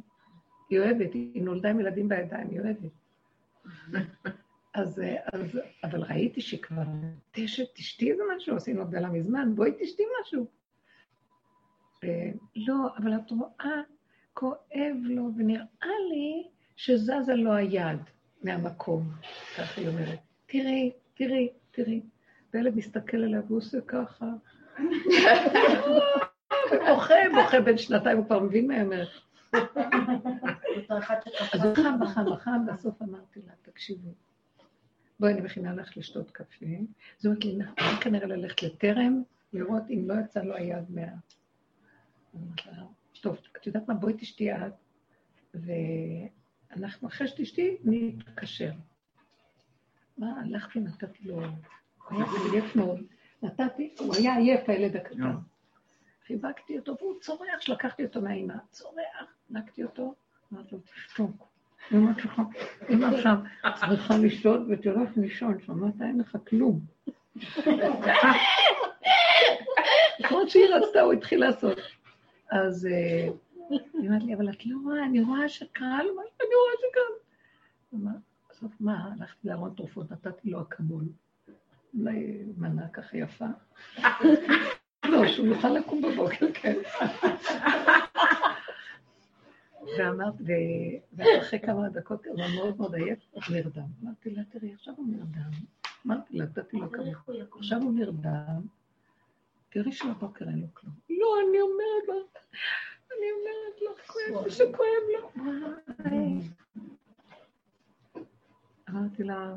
[0.70, 3.01] היא אוהבת, היא נולדה עם ילדים בידיים, היא אוהבת.
[4.74, 5.02] אז,
[5.34, 6.84] אז, אבל ראיתי שכבר
[7.32, 10.48] תשת, תשתי איזה משהו, עשינו הבדלה מזמן, בואי תשתי משהו.
[12.56, 13.82] לא, אבל את רואה,
[14.34, 18.00] כואב לו, ונראה לי שזזה לו היד
[18.44, 19.04] מהמקום,
[19.58, 20.20] ככה היא אומרת.
[20.46, 22.02] תראי, תראי, תראי.
[22.54, 24.26] והילד מסתכל עליה והוא עושה ככה.
[26.88, 29.08] בוכה, בוכה בין שנתיים, הוא כבר מבין מה היא אומרת.
[31.54, 34.10] אז הוא חם, חם, חם, בסוף אמרתי לה, תקשיבי,
[35.20, 36.66] בואי, אני מכינה לך לשתות קפה.
[37.18, 41.02] זאת אומרת לי, נכון, כנראה ללכת לטרם, לראות אם לא יצא לו היד מה...
[43.22, 44.74] טוב, את יודעת מה, בואי תשתי את,
[45.54, 48.72] ואנחנו, אחרי שתשתי, נתקשר.
[50.18, 53.00] מה, הלכתי, נתתי לו, הוא היה עייף מאוד.
[53.44, 55.36] נתתי, הוא היה עייף, הילד הקטן.
[56.32, 60.16] חיבקתי אותו, והוא צורח, שלקחתי אותו מהאימא, צורח, נקתי אותו,
[60.54, 61.48] אמרתי לו, תשתוק.
[61.94, 62.42] אמא שלך,
[62.90, 63.38] אמא עכשיו
[63.76, 66.80] צריכה לשתות ותלך לישון, שמעת, אין לך כלום.
[70.24, 71.78] כמו שהיא רצתה, הוא התחיל לעשות.
[72.52, 76.74] אז היא אמרת לי, אבל את לא רואה, אני רואה שקרה לו משהו, אני רואה
[76.82, 78.12] שקרה.
[78.50, 81.04] בסוף מה, הלכתי לארון תרופות, נתתי לו אקמול.
[82.00, 83.46] אולי מנה ככה יפה.
[85.12, 86.78] לא, שהוא יוכל לקום בבוקר, כן.
[89.98, 90.34] ואמרת,
[91.14, 93.88] ואחרי כמה דקות הוא מאוד מאוד עייף, הוא נרדם.
[94.04, 95.52] אמרתי לה, תראי, עכשיו הוא נרדם.
[96.06, 97.04] אמרתי לה, נתתי לו כמה.
[97.58, 98.62] עכשיו הוא נרדם,
[99.70, 100.94] תראי שבבוקר אין לו כלום.
[101.10, 102.14] לא, אני אומרת לו,
[103.12, 105.30] אני אומרת לו, כואב לו שכואב לו.
[108.90, 109.54] אמרתי לה,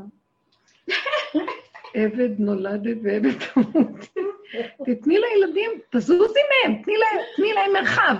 [1.95, 3.97] עבד נולדת ועבד תמות.
[4.85, 8.14] תתני לילדים, תזוזי מהם, תני להם, תני להם מרחב,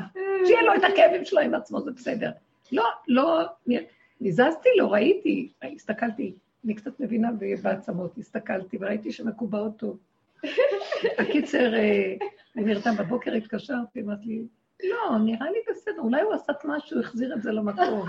[0.47, 2.31] שיהיה לו את הכאבים שלו עם עצמו, זה בסדר.
[2.73, 3.43] לא, לא,
[4.21, 7.29] נזזתי, לא ראיתי, הסתכלתי, אני קצת מבינה
[7.63, 9.99] בעצמות, הסתכלתי וראיתי שמקובעות טוב.
[11.19, 12.15] הקיצר, אה,
[12.57, 14.43] אני נרדם בבוקר, התקשרתי, אמרתי לי,
[14.83, 18.07] לא, נראה לי בסדר, אולי הוא עשה משהו, החזיר את זה למקום.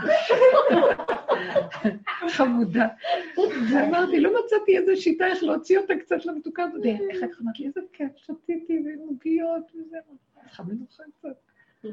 [2.36, 2.88] חמודה.
[3.72, 6.84] ואמרתי, לא מצאתי איזה שיטה איך להוציא אותה קצת למתוקה הזאת.
[7.18, 9.98] אחר כך אמרתי לי, איזה כיף, שתיתי ועוגיות וזה.
[10.52, 11.90] חמנו לך קצת.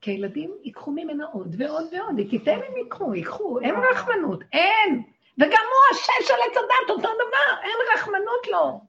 [0.00, 5.02] כי הילדים ייקחו ממנה עוד ועוד ועוד, היא תיתן הם ייקחו, ייקחו, אין רחמנות, אין.
[5.38, 8.80] וגם הוא השש על עץ הדת, אותו דבר, אין רחמנות לו.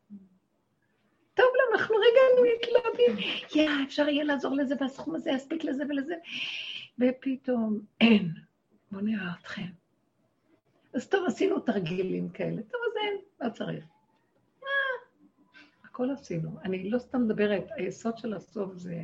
[1.33, 6.15] טוב לה, אנחנו רגע מתלהבים, יא, אפשר יהיה לעזור לזה, והסכום הזה יספיק לזה ולזה,
[6.99, 8.31] ופתאום אין.
[8.91, 9.67] בואו נראה אתכם.
[10.97, 12.61] אז טוב, עשינו תרגילים כאלה.
[12.61, 13.85] טוב, אז אין, לא צריך.
[14.61, 14.67] מה?
[15.83, 16.59] הכל עשינו.
[16.63, 19.03] אני לא סתם מדברת, היסוד של הסוף זה...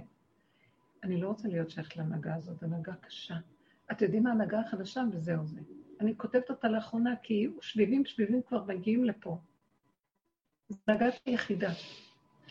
[1.04, 3.36] אני לא רוצה להיות שייכת להנהגה הזאת, הנהגה קשה.
[3.92, 5.04] אתם יודעים מה ההנהגה החדשה?
[5.12, 5.60] וזהו זה.
[6.00, 9.38] אני כותבת אותה לאחרונה, כי שביבים שביבים כבר מגיעים לפה.
[10.70, 11.72] זו הנהגה יחידה.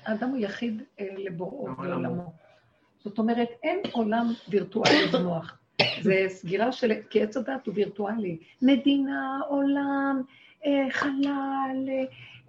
[0.02, 2.32] האדם הוא יחיד אה, לבוראו ולעולמו.
[3.04, 5.61] זאת אומרת, אין עולם וירטואלי במוח.
[6.02, 6.92] זה סגירה של...
[7.10, 8.38] כי עץ הדת הוא וירטואלי.
[8.62, 10.22] מדינה, עולם,
[10.66, 11.88] אה, חלל,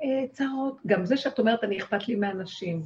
[0.03, 0.77] אה, צרות.
[0.85, 2.83] גם זה שאת אומרת, אני אכפת לי מאנשים.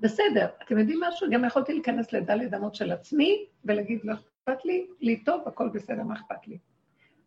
[0.00, 1.30] בסדר, אתם יודעים משהו?
[1.30, 6.02] גם יכולתי להיכנס לדלת אמות של עצמי ולהגיד, לא אכפת לי, לי טוב, הכל בסדר,
[6.02, 6.58] מה אכפת לי?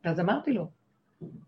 [0.03, 0.67] ואז אמרתי לו,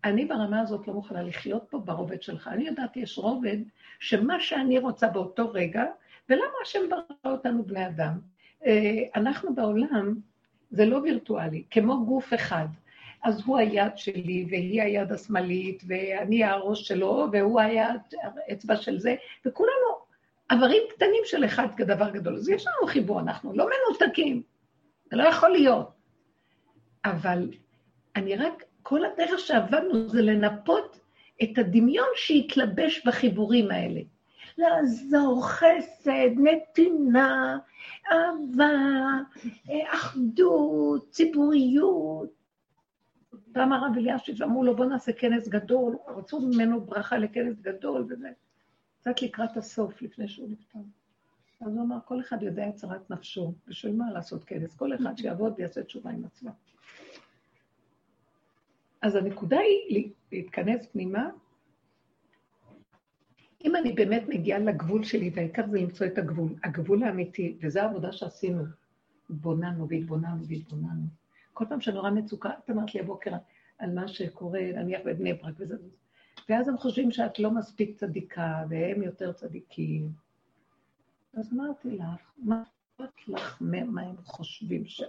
[0.04, 2.48] אני ברמה הזאת לא מוכנה לחיות פה ברובד שלך.
[2.48, 3.56] אני יודעת, יש רובד
[3.98, 5.84] שמה שאני רוצה באותו רגע,
[6.28, 8.18] ולמה השם ברא אותנו בני אדם?
[8.66, 10.14] אה, אנחנו בעולם,
[10.72, 12.66] זה לא וירטואלי, כמו גוף אחד.
[13.22, 18.00] אז הוא היד שלי, והיא היד השמאלית, ואני הראש שלו, והוא היד,
[18.48, 19.14] האצבע של זה,
[19.46, 20.02] וכולנו
[20.52, 22.36] איברים קטנים של אחד כדבר גדול.
[22.36, 24.42] אז יש לנו חיבור, אנחנו לא מנותקים,
[25.10, 25.90] זה לא יכול להיות.
[27.04, 27.48] אבל
[28.16, 31.00] אני רק, כל הדרך שעבדנו זה לנפות
[31.42, 34.00] את הדמיון שהתלבש בחיבורים האלה.
[34.58, 37.58] לעזור, חסד, נתינה,
[38.12, 38.70] אהבה,
[39.86, 42.30] אחדות, ציבוריות.
[43.52, 48.28] פעם הרב אלישיב אמרו לו, בוא נעשה כנס גדול, רצו ממנו ברכה לכנס גדול וזה.
[49.00, 50.78] קצת לקראת הסוף, לפני שהוא נפטר.
[51.60, 54.76] אז הוא אמר, כל אחד יודע את צרת נפשו, בשביל מה לעשות כנס?
[54.76, 56.50] כל אחד שיעבוד ויעשה תשובה עם עצמו.
[59.02, 61.30] אז הנקודה היא להתכנס פנימה.
[63.64, 68.12] אם אני באמת מגיעה לגבול שלי, והעיקר זה למצוא את הגבול, הגבול האמיתי, וזו העבודה
[68.12, 68.64] שעשינו,
[69.30, 71.06] התבוננו והתבוננו והתבוננו.
[71.52, 73.30] כל פעם שנורא מצוקה, את אמרת לי הבוקר
[73.78, 75.96] על מה שקורה, נניח בבני ברק וזה וזה.
[76.48, 80.08] ואז הם חושבים שאת לא מספיק צדיקה, והם יותר צדיקים.
[81.34, 85.08] אז אמרתי לך, מה אכפת לך מה הם חושבים שאת?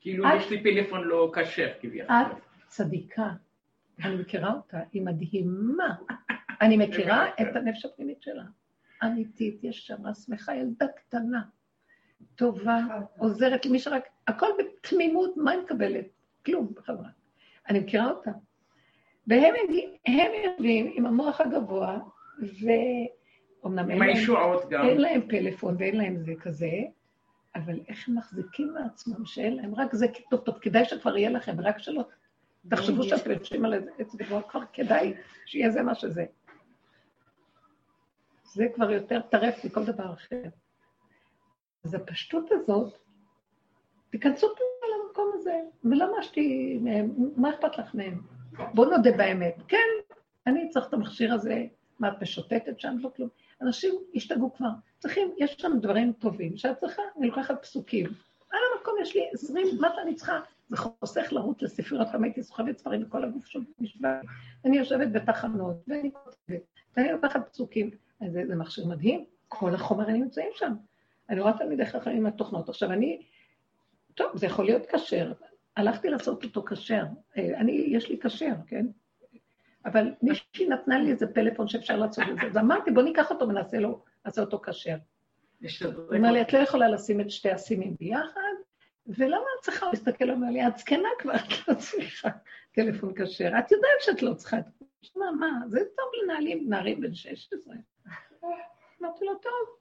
[0.00, 2.16] כאילו יש לי פלאפון לא כשר כביכול.
[2.16, 2.26] את
[2.66, 3.32] צדיקה.
[4.04, 5.96] אני מכירה אותה, היא מדהימה.
[6.60, 8.42] אני מכירה את הנפש הפנימית שלה.
[9.04, 11.42] אמיתית, ישרה, שמחה, ילדה קטנה,
[12.34, 12.80] טובה,
[13.18, 14.08] עוזרת למי שרק...
[14.26, 16.06] הכל בתמימות, מה היא מקבלת?
[16.46, 17.08] כלום בחברה.
[17.68, 18.30] אני מכירה אותה.
[19.26, 19.54] והם
[20.44, 21.98] יושבים עם המוח הגבוה,
[22.38, 24.02] ואומנם אין,
[24.72, 26.70] אין להם פלאפון ואין להם זה כזה,
[27.56, 31.60] אבל איך הם מחזיקים מעצמם שאין להם, רק זה טוב, טוב, כדאי שכבר יהיה לכם,
[31.60, 32.04] רק שלא
[32.68, 35.14] תחשבו שאתם יושבים על איזה דבר, כבר כדאי
[35.46, 36.24] שיהיה זה מה שזה.
[38.56, 40.42] זה כבר יותר טרף מכל דבר אחר.
[41.84, 42.98] אז הפשטות הזאת,
[44.10, 48.20] תיכנסו למקום הזה, ולמה שתי מהם, מה אכפת לך מהם?
[48.74, 49.56] בואו נודה באמת.
[49.68, 49.88] כן,
[50.46, 51.64] אני צריך את המכשיר הזה,
[51.98, 52.96] מה את משוטטת שם?
[53.00, 53.28] לא כלום.
[53.62, 54.68] אנשים השתגעו כבר.
[54.98, 58.06] צריכים, יש שם דברים טובים שאת צריכה, אני לוקחת פסוקים.
[58.50, 60.40] על המקום יש לי עשרים, מה שאני צריכה?
[60.68, 64.20] זה חוסך לרוץ לספריות, פעם הייתי סוחבת ספרים בכל הגוף של משוואה.
[64.64, 66.62] אני יושבת בתחנות, ואני כותבת,
[66.96, 68.05] ואני לוקחת פסוקים.
[68.20, 70.72] זה, זה מכשיר מדהים, כל החומרים נמצאים שם.
[71.30, 72.68] אני רואה תלמידי חכמים עם התוכנות.
[72.68, 73.22] עכשיו, אני,
[74.14, 75.32] טוב, זה יכול להיות כשר.
[75.76, 77.04] הלכתי לעשות אותו כשר.
[77.36, 78.86] אה, אני, יש לי כשר, כן?
[79.84, 83.48] אבל מישהי נתנה לי איזה פלאפון שאפשר לעשות את זה, אז אמרתי, בוא ניקח אותו
[83.48, 84.96] ונעשה לו, נעשה אותו כשר.
[85.84, 88.40] הוא אומר לי, את לא יכולה לשים את שתי הסימים ביחד,
[89.06, 89.86] ולמה את צריכה?
[89.86, 92.28] הוא הסתכל, הוא אומר לי, את זקנה כבר, את לא צריכה
[92.72, 93.48] טלפון כשר.
[93.58, 94.56] את יודעת שאת לא צריכה.
[95.02, 97.74] שמע, מה, זה טוב לנעלים, נערים בן 16.
[99.00, 99.76] אמרתי לו, טוב.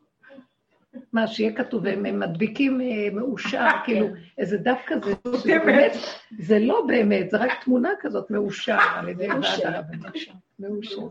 [1.13, 5.11] מה, שיהיה כתוב, הם מדביקים אה, מאושר, כאילו, איזה דף כזה,
[5.43, 5.91] שבאמת,
[6.39, 10.11] זה לא באמת, זה רק תמונה כזאת מאושר על ידי ועד הרבנים.
[10.59, 11.01] מאושר.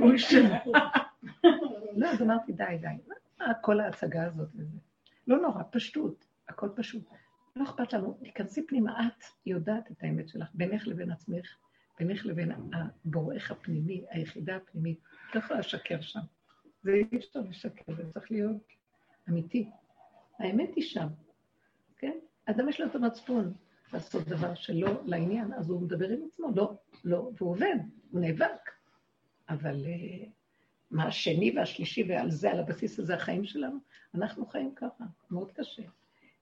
[0.00, 0.42] מאושר.
[1.96, 4.48] לא, אז אמרתי, די, די, מה כל ההצגה הזאת?
[5.26, 7.02] לא נורא, פשטות, הכל פשוט.
[7.56, 11.56] לא אכפת לנו, תיכנסי פנימה, את יודעת את האמת שלך, בינך לבין עצמך,
[12.00, 14.98] בינך לבין הבורח הפנימי, היחידה הפנימית,
[15.30, 16.20] את לא יכולה לשקר שם.
[16.82, 18.62] זה אי אפשר לשקר, זה צריך להיות
[19.28, 19.70] אמיתי.
[20.38, 21.06] האמת היא שם,
[21.98, 22.18] כן?
[22.46, 23.52] אדם יש לו את המצפון
[23.92, 26.72] לעשות דבר שלא לעניין, אז הוא מדבר עם עצמו, לא,
[27.04, 27.76] לא, והוא עובד,
[28.10, 28.70] הוא נאבק.
[29.48, 30.28] אבל uh,
[30.90, 33.78] מה השני והשלישי, ועל זה, על הבסיס הזה, החיים שלנו,
[34.14, 35.82] אנחנו חיים ככה, מאוד קשה.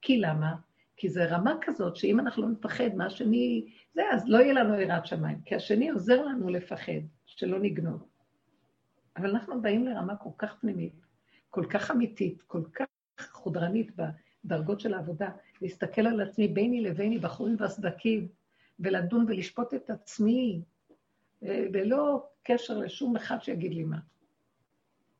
[0.03, 0.55] כי למה?
[0.97, 5.07] כי זו רמה כזאת, שאם אנחנו לא נפחד מהשני, זה, אז לא יהיה לנו יראת
[5.07, 6.93] שמיים, כי השני עוזר לנו לפחד,
[7.27, 8.09] שלא נגנוב.
[9.19, 10.95] אבל אנחנו באים לרמה כל כך פנימית,
[11.51, 12.87] כל כך אמיתית, כל כך
[13.33, 13.93] חודרנית
[14.45, 15.31] בדרגות של העבודה,
[15.63, 18.29] להסתכל על עצמי ביני לביני, בחורים והסדקים,
[18.81, 20.61] ולדון ולשפוט את עצמי,
[21.43, 23.99] ולא קשר לשום אחד שיגיד לי מה.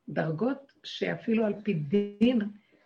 [0.09, 2.41] דרגות שאפילו על פי דין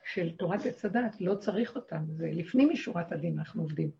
[0.05, 3.90] של תורת עץ הדת לא צריך אותן, זה לפנים משורת הדין אנחנו עובדים.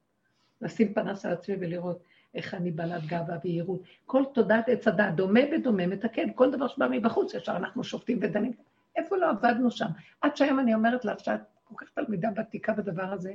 [0.61, 2.03] לשים פנס על עצמי ולראות
[2.35, 3.81] איך אני בעלת גאווה ויהירות.
[4.07, 8.53] כל תודעת עץ הדת, דומה בדומה, מתקן, כל דבר שבא מבחוץ, ישר אנחנו שופטים ודנים.
[8.97, 9.87] איפה לא עבדנו שם?
[10.21, 13.33] עד שהיום אני אומרת לך שאת כל כך תלמידה ותיקה בדבר הזה.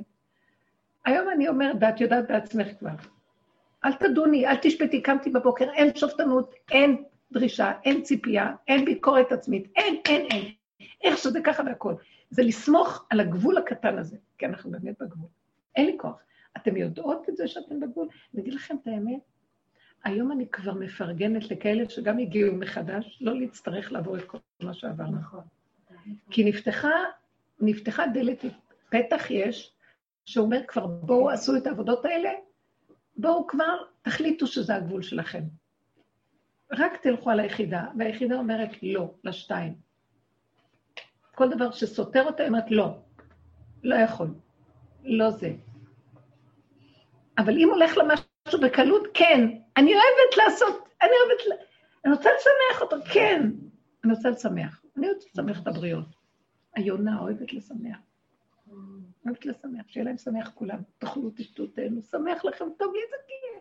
[1.04, 2.90] היום אני אומרת, ואת יודעת בעצמך כבר,
[3.84, 9.72] אל תדוני, אל תשפטי, קמתי בבוקר, אין שופטנות, אין דרישה, אין ציפייה, אין ביקורת עצמית,
[9.76, 10.52] אין, אין, אין.
[11.04, 11.94] איך שזה ככה והכול.
[12.30, 15.28] זה לסמוך על הגבול הקטן הזה, כי אנחנו באמת בגבול.
[15.76, 16.16] אין לי כוח.
[16.62, 18.08] אתם יודעות את זה שאתם בגבול?
[18.34, 19.20] אני אגיד לכם את האמת,
[20.04, 25.18] היום אני כבר מפרגנת לכאלה שגם הגיעו מחדש, לא להצטרך לעבור את כל מה שעברנו.
[25.18, 25.40] נכון.
[26.30, 26.90] כי נפתחה,
[27.60, 28.44] נפתחה דלת,
[28.90, 29.74] פתח יש,
[30.24, 32.30] שאומר כבר, בואו עשו את העבודות האלה,
[33.16, 35.42] בואו כבר תחליטו שזה הגבול שלכם.
[36.72, 39.74] רק תלכו על היחידה, והיחידה אומרת לא, לשתיים.
[41.34, 42.98] כל דבר שסותר אותה, היא אומרת לא,
[43.82, 44.34] לא יכול,
[45.04, 45.52] לא זה.
[47.38, 49.40] אבל אם הולך למשהו בקלות, כן,
[49.76, 51.62] אני אוהבת לעשות, אני אוהבת,
[52.04, 53.42] אני רוצה לשמח אותו, כן,
[54.04, 54.82] אני רוצה לשמח.
[54.96, 56.06] אני רוצה לשמח את הבריות.
[56.74, 57.98] היונה אוהבת לשמח.
[59.26, 60.78] אוהבת לשמח, שיהיה להם שמח כולם.
[60.98, 63.60] תאכלו, תשתו, תהנו, שמח לכם, טוב לי זה תהיה.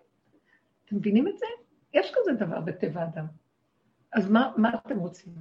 [0.85, 1.45] אתם מבינים את זה?
[1.93, 3.25] יש כזה דבר בטבע אדם.
[4.13, 5.33] אז מה, מה אתם רוצים?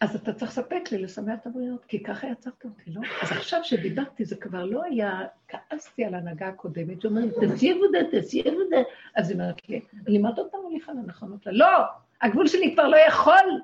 [0.00, 3.00] אז אתה צריך לספק לי לסמא את הבריות, כי ככה יצרת אותי, לא?
[3.22, 8.40] אז עכשיו שדיברתי, זה כבר לא היה, כעסתי על ההנהגה הקודמת, שאומרים, תעשי עבודה, תעשי
[8.40, 8.76] עבודה.
[9.16, 11.46] אז היא אומרת לי, לימד אותנו על הנכונות.
[11.46, 11.66] לא,
[12.22, 13.62] הגבול שלי כבר לא יכול.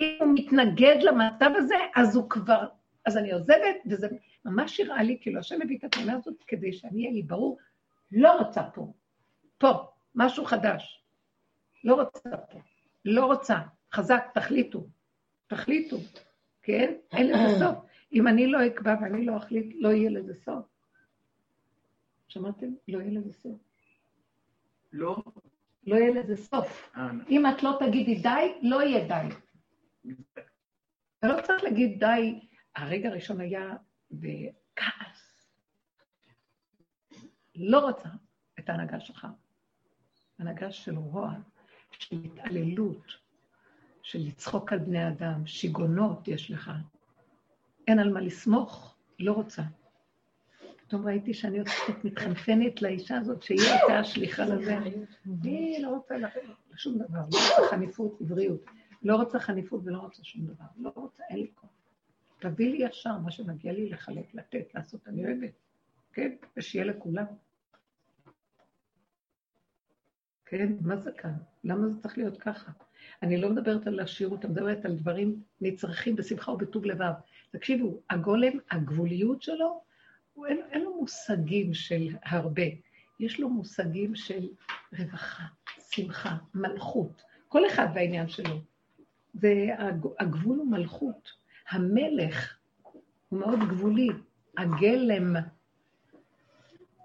[0.00, 2.66] אם הוא מתנגד למצב הזה, אז הוא כבר,
[3.06, 4.08] אז אני עוזבת, וזה
[4.44, 7.58] ממש הראה לי, כאילו, השם הביא את התמונה הזאת כדי שאני אהיה לי ברור,
[8.12, 8.92] לא רוצה פה,
[9.58, 9.72] פה,
[10.14, 11.02] משהו חדש.
[11.84, 12.58] לא רוצה פה,
[13.04, 13.58] לא רוצה.
[13.92, 14.86] חזק, תחליטו.
[15.50, 15.96] תחליטו,
[16.62, 16.94] כן?
[17.12, 17.78] אין לזה סוף.
[18.12, 20.66] אם אני לא אקבע ואני לא אחליט, לא יהיה לזה סוף.
[22.28, 22.66] שמעתם?
[22.88, 23.60] לא יהיה לזה סוף.
[24.92, 25.22] לא?
[25.86, 26.90] לא יהיה לזה סוף.
[26.96, 29.34] אה, אם את לא תגידי די, לא יהיה די.
[31.18, 32.40] אתה לא צריך להגיד די.
[32.76, 33.76] הרגע הראשון היה
[34.10, 35.50] בכעס.
[37.56, 38.08] לא רוצה
[38.58, 39.26] את ההנהגה שלך.
[40.38, 41.32] הנהגה של רוע,
[41.90, 43.29] של התעללות,
[44.10, 46.70] של לצחוק על בני אדם, שיגונות יש לך.
[47.88, 49.62] אין על מה לסמוך, לא רוצה.
[50.76, 54.78] פתאום ראיתי שאני עוד קצת מתחנפנת לאישה הזאת, שהיא הייתה השליחה לזה.
[55.42, 56.14] היא לא רוצה
[56.76, 58.64] שום דבר, לא רוצה חניפות, עבריות.
[59.02, 60.64] לא רוצה חניפות ולא רוצה שום דבר.
[60.76, 61.70] לא רוצה, אין לי כוח.
[62.38, 65.52] תביא לי ישר מה שמגיע לי לחלק, לתת, לעשות, אני אוהבת.
[66.12, 66.30] כן?
[66.56, 67.26] ושיהיה לכולם.
[70.46, 70.72] כן?
[70.80, 71.34] מה זה כאן?
[71.64, 72.72] למה זה צריך להיות ככה?
[73.22, 77.12] אני לא מדברת על השירות, אני מדברת על דברים נצרכים בשמחה ובטוב לבב.
[77.50, 79.82] תקשיבו, הגולם, הגבוליות שלו,
[80.34, 82.62] הוא אין, אין לו מושגים של הרבה,
[83.20, 84.48] יש לו מושגים של
[84.98, 85.44] רווחה,
[85.90, 88.60] שמחה, מלכות, כל אחד בעניין שלו.
[89.34, 91.30] והגבול הוא מלכות.
[91.70, 92.56] המלך
[93.28, 94.08] הוא מאוד גבולי,
[94.58, 95.36] הגלם,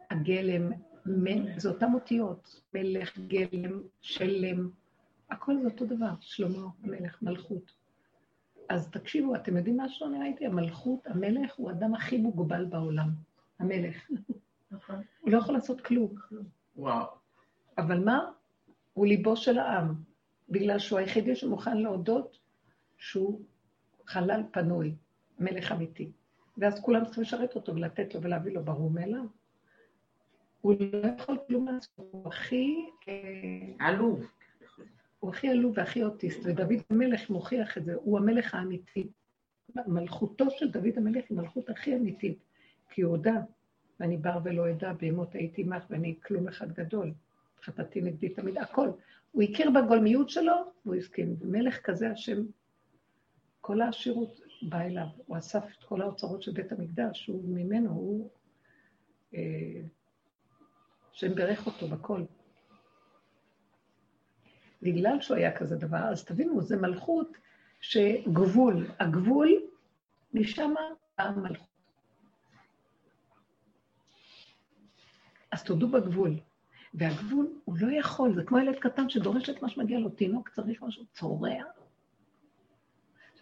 [0.10, 0.72] הגלם,
[1.58, 4.70] זה אותן אותיות, מלך, גלם, שלם,
[5.30, 7.72] הכל זה אותו דבר, שלמה המלך, מלכות.
[8.70, 10.46] אז תקשיבו, אתם יודעים מה שאני ראיתי?
[10.46, 13.10] המלכות, המלך הוא האדם הכי מוגבל בעולם.
[13.60, 14.10] המלך.
[14.72, 15.02] נכון.
[15.22, 16.16] הוא לא יכול לעשות כלום.
[16.76, 17.06] וואו.
[17.78, 18.32] אבל מה?
[18.94, 19.96] הוא ליבו של העם,
[20.50, 22.40] בגלל שהוא היחידי שמוכן להודות
[22.98, 23.42] שהוא
[24.06, 24.96] חלל פנוי,
[25.40, 26.12] מלך אמיתי.
[26.58, 29.26] ואז כולם צריכים לשרת אותו ולתת לו ולהביא לו ברור מאליו.
[30.62, 32.90] הוא לא יכול כלום לעשות, הוא הכי...
[33.08, 34.26] אה, עלוב.
[35.26, 39.08] הוא הכי עלוב והכי אוטיסט, ודוד המלך מוכיח את זה, הוא המלך האמיתי.
[39.88, 42.38] מלכותו של דוד המלך היא מלכות הכי אמיתית,
[42.90, 43.36] כי הוא הודה,
[44.00, 47.14] ואני בר ולא אדע, בהמות הייתי עמך ואני כלום אחד גדול.
[47.62, 48.90] חטאתי נגדי תמיד, הכל.
[49.32, 51.36] הוא הכיר בגולמיות שלו, והוא הסכים.
[51.40, 52.44] ומלך כזה, השם,
[53.62, 55.08] כל העשירות בא אליו.
[55.26, 58.30] הוא אסף את כל האוצרות של בית המקדש, הוא ממנו, הוא...
[59.36, 59.82] אה,
[61.14, 62.22] השם בירך אותו בכל.
[64.86, 67.38] בגלל שהוא היה כזה דבר, אז תבינו, זה מלכות
[67.82, 69.50] שגבול, הגבול,
[70.34, 70.74] משם
[71.18, 71.68] המלכות.
[75.52, 76.40] אז תודו בגבול.
[76.94, 80.84] והגבול, הוא לא יכול, זה כמו ילד קטן שדורש את מה שמגיע לו, תינוק צריך
[80.84, 81.64] משהו, צורע.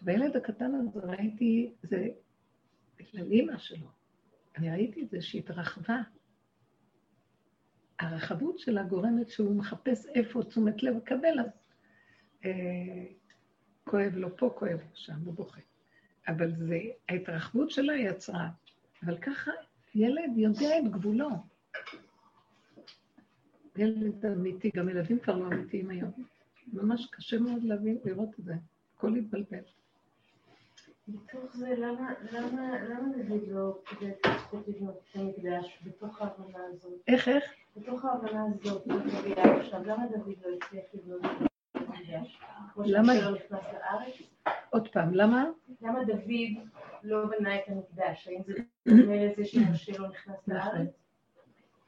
[0.02, 2.08] בילד הקטן הזה ראיתי, זה
[2.98, 3.86] בגלל אימא שלו,
[4.56, 6.00] אני ראיתי את זה שהתרחבה.
[8.08, 11.46] הרחבות שלה גורמת שהוא מחפש איפה תשומת לב לקבל, אז
[12.44, 13.04] אה,
[13.84, 15.60] כואב לו פה, כואב לו שם, הוא בוכה.
[16.28, 18.48] אבל זה, ההתרחבות שלה יצרה.
[19.04, 19.50] אבל ככה
[19.94, 21.30] ילד יודע את גבולו.
[23.76, 26.12] ילד אמיתי, גם ילדים כבר לא אמיתיים היום.
[26.72, 28.54] ממש קשה מאוד להבין, לראות את זה.
[28.96, 29.62] הכל התבלבל.
[31.08, 36.58] בתוך זה, למה, למה, למה דוד לא קיבל את הזכות לבנות את המקדש בתוך ההבנה
[36.72, 36.92] הזאת?
[37.08, 37.44] איך, איך?
[37.76, 38.86] בתוך ההבנה הזאת,
[39.60, 42.40] עכשיו, למה דוד לא הצליח לבנות את המקדש?
[42.76, 43.12] למה?
[43.50, 44.14] לארץ?
[44.70, 45.44] עוד פעם, למה?
[45.80, 46.30] למה דוד
[47.02, 48.28] לא בנה את המקדש?
[48.28, 48.52] האם זה
[49.02, 50.76] אומר לזה שמשה לא נכנס נכון.
[50.76, 50.88] לארץ?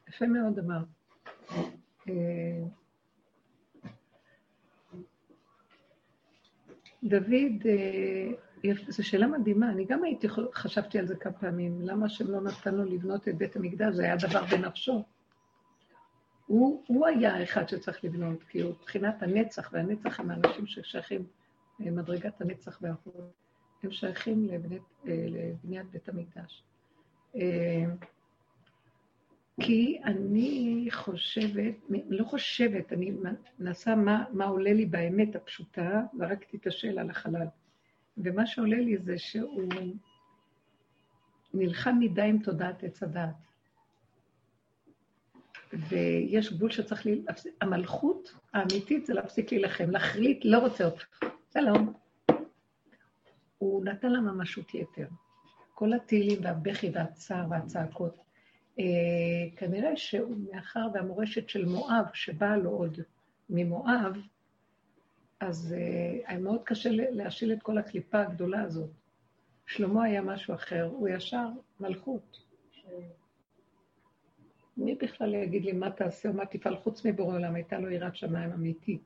[0.09, 0.87] יפה מאוד אמרת.
[2.09, 2.62] אה,
[7.05, 8.46] דוד, אה,
[8.88, 12.85] זו שאלה מדהימה, אני גם הייתי, חשבתי על זה כמה פעמים, למה שהם לא נתנו
[12.85, 15.05] לבנות את בית המקדש, זה היה דבר בנפשו.
[16.46, 21.27] הוא, הוא היה האחד שצריך לבנות, כי הוא מבחינת הנצח, והנצח הם האנשים ששייכים,
[21.81, 23.10] אה, מדרגת הנצח והכל,
[23.83, 26.62] הם שייכים לבניית, לבניית בית המקדש.
[29.60, 31.75] כי אני חושבת,
[32.08, 33.12] לא חושבת, אני
[33.58, 37.46] מנסה מה, מה עולה לי באמת הפשוטה, זרקתי את השאלה לחלל.
[38.19, 39.73] ומה שעולה לי זה שהוא
[41.54, 43.35] נלחם מדי עם תודעת עץ הדעת.
[45.73, 51.04] ויש גבול שצריך להפסיק, המלכות האמיתית זה להפסיק להילחם, להחליט, לא רוצה אותך.
[51.52, 51.92] שלום.
[53.58, 55.06] הוא נתן לה ממשות יתר.
[55.75, 58.19] כל הטילים והבכי והצער והצעקות.
[58.79, 58.85] אה,
[59.56, 62.98] כנראה שהוא, מאחר והמורשת של מואב, שבאה לו עוד
[63.50, 64.17] ממואב,
[65.41, 68.91] אז אה, היה מאוד קשה להשיל את כל הקליפה הגדולה הזאת.
[69.67, 71.49] שלמה היה משהו אחר, הוא ישר
[71.81, 72.41] מלכות.
[74.77, 77.55] מי בכלל יגיד לי מה תעשה או מה תפעל חוץ מבורא עולם?
[77.55, 79.03] הייתה לו יראת שמיים אמיתית.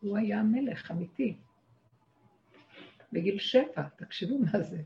[0.00, 1.36] הוא היה מלך אמיתי.
[3.12, 4.82] בגיל שבע, תקשיבו מה זה.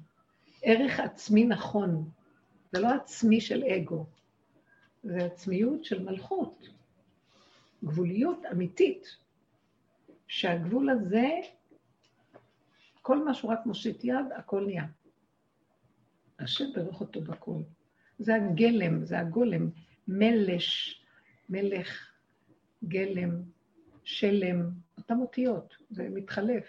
[0.63, 2.11] ערך עצמי נכון,
[2.73, 4.07] זה לא עצמי של אגו,
[5.03, 6.69] זה עצמיות של מלכות,
[7.85, 9.17] גבוליות אמיתית,
[10.33, 11.29] שהגבול הזה,
[13.03, 14.87] כל מה שהוא רק מושיט יד, הכל נהיה.
[16.39, 17.63] השם ברך אותו בכל.
[18.19, 19.71] זה הגלם, זה הגולם,
[20.09, 21.01] מלש,
[21.49, 22.13] מלך,
[22.85, 23.43] גלם,
[24.05, 26.65] שלם, אותם אותיות, זה מתחלף.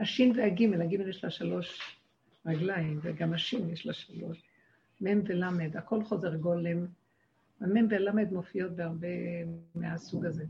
[0.00, 1.98] השין והגימל, הגימל יש לה שלוש
[2.46, 4.42] רגליים, וגם השין יש לה שלוש.
[5.00, 6.86] מ' ולמ', הכל חוזר גולם.
[7.60, 9.08] המ' ולמ' מופיעות בהרבה
[9.74, 10.44] מהסוג הזה.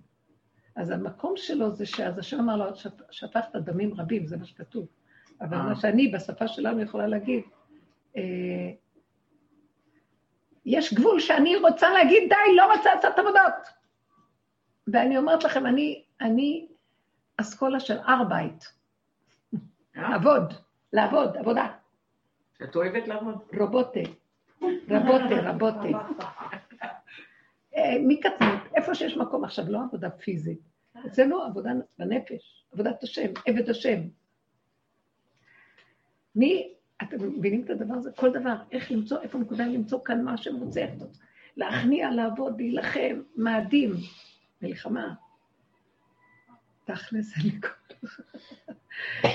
[0.79, 2.65] אז המקום שלו זה שאז השם אמר לו,
[3.11, 4.87] שפכת דמים רבים, זה מה שכתוב.
[5.41, 5.77] אבל מה אה.
[5.77, 7.43] שאני בשפה שלנו יכולה להגיד,
[8.17, 8.23] אה,
[10.67, 13.69] יש גבול שאני רוצה להגיד, די, לא רוצה לעשות עבודות.
[14.93, 16.67] ואני אומרת לכם, אני, אני
[17.37, 18.65] אסכולה של ארבייט.
[19.97, 20.11] אה?
[20.11, 20.55] לעבוד,
[20.93, 21.67] לעבוד, עבודה.
[22.63, 23.35] את אוהבת לעבוד?
[23.59, 24.01] רובוטה,
[24.89, 25.89] רבוטה, רבוטה.
[27.79, 30.59] אה, מקטנות, איפה שיש מקום עכשיו, לא עבודה פיזית.
[31.07, 34.01] אצלנו עבודה בנפש, עבודת השם, עבד השם.
[36.35, 38.11] מי, אתם מבינים את הדבר הזה?
[38.17, 40.87] כל דבר, איך למצוא, איפה נקודה למצוא כאן מה השם רוצה,
[41.57, 43.93] להכניע, לעבוד, להילחם, מאדים,
[44.63, 45.15] מלחמה.
[46.85, 47.78] תכלס, אני כל...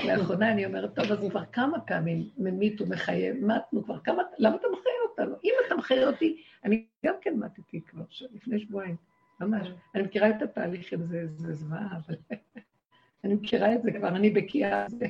[0.06, 4.66] לאחרונה אני אומרת, טוב, אז כבר כמה פעמים ממית ומחיה, מתנו כבר כמה, למה אתה
[4.72, 5.36] מחיה אותנו?
[5.44, 8.04] אם אתה מחיה אותי, אני גם כן מתתי כבר
[8.34, 8.96] לפני שבועיים,
[9.40, 9.68] ממש.
[9.94, 12.14] אני מכירה את התהליך עם זה, זה זוועה, אבל
[13.24, 15.06] אני מכירה את זה כבר, אני בקיאה בזה,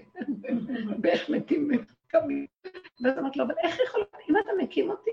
[1.00, 2.46] באיך מתים וקמים.
[3.00, 5.10] ואז אמרתי לו, אבל איך יכול להיות, אם אתה מקים אותי,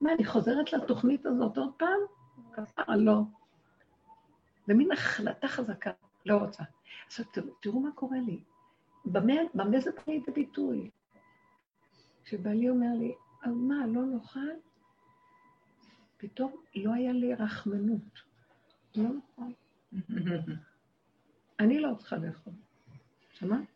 [0.00, 2.00] מה, אני חוזרת לתוכנית הזאת עוד פעם?
[2.52, 3.20] כפרה, לא.
[4.66, 5.90] זה מין החלטה חזקה,
[6.26, 6.62] לא רוצה.
[7.10, 7.24] עכשיו,
[7.60, 8.40] תראו מה קורה לי.
[9.04, 10.90] במה זה בא לידי ביטוי?
[12.24, 14.50] כשבעלי אומר לי, אז מה, לא נאכל?
[16.16, 18.20] פתאום לא היה לי רחמנות.
[18.96, 19.52] לא נאכל.
[21.60, 22.52] אני לא צריכה לאכול.
[23.32, 23.68] שמעת?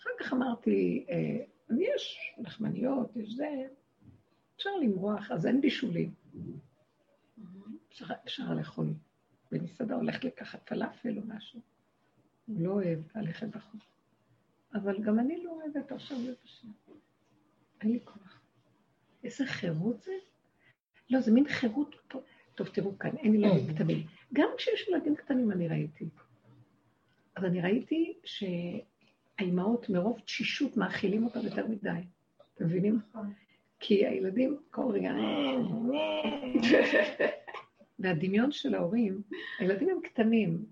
[0.00, 1.44] אחר כך אמרתי, אה,
[1.78, 3.66] יש לחמניות, יש זה,
[4.56, 6.14] אפשר למרוח, אז אין בישולים.
[8.24, 8.86] אפשר לאכול.
[9.52, 11.71] במסעדה הולכת לקחת פלאפל או משהו.
[12.46, 13.80] הוא לא אוהב ללכת בחוץ.
[14.74, 16.68] אבל גם אני לא אוהבת עכשיו לבשל.
[17.80, 18.40] אין לי כוח.
[19.24, 20.12] איזה חירות זה?
[21.10, 22.20] לא, זה מין חירות פה.
[22.54, 24.06] טוב, תראו כאן, אין ילדים קטנים.
[24.32, 26.08] גם כשיש ילדים קטנים אני ראיתי.
[27.36, 31.90] אז אני ראיתי שהאימהות מרוב תשישות מאכילים אותם יותר מדי.
[32.54, 33.00] אתם מבינים?
[33.80, 35.12] כי הילדים כל רגע...
[37.98, 39.22] והדמיון של ההורים,
[39.58, 40.64] הילדים הם קטנים,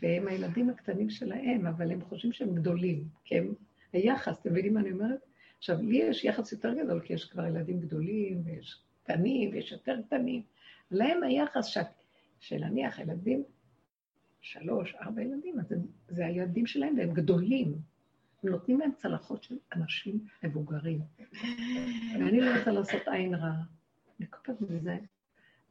[0.00, 3.54] והם הילדים הקטנים שלהם, אבל הם חושבים שהם גדולים, כי הם
[3.92, 5.26] היחס, אתם מבינים מה אני אומרת?
[5.58, 10.02] עכשיו, לי יש יחס יותר גדול, כי יש כבר ילדים גדולים, ויש קטנים, ויש יותר
[10.02, 10.42] קטנים.
[10.90, 11.78] להם היחס ש...
[12.40, 13.44] שנניח ילדים,
[14.40, 17.74] שלוש, ארבע ילדים, אז הם, זה הילדים שלהם, והם גדולים.
[18.42, 21.00] הם נותנים להם צלחות של אנשים מבוגרים.
[22.14, 23.52] ואני לא רוצה לעשות עין רע.
[24.20, 24.98] אני כל פעם מזה,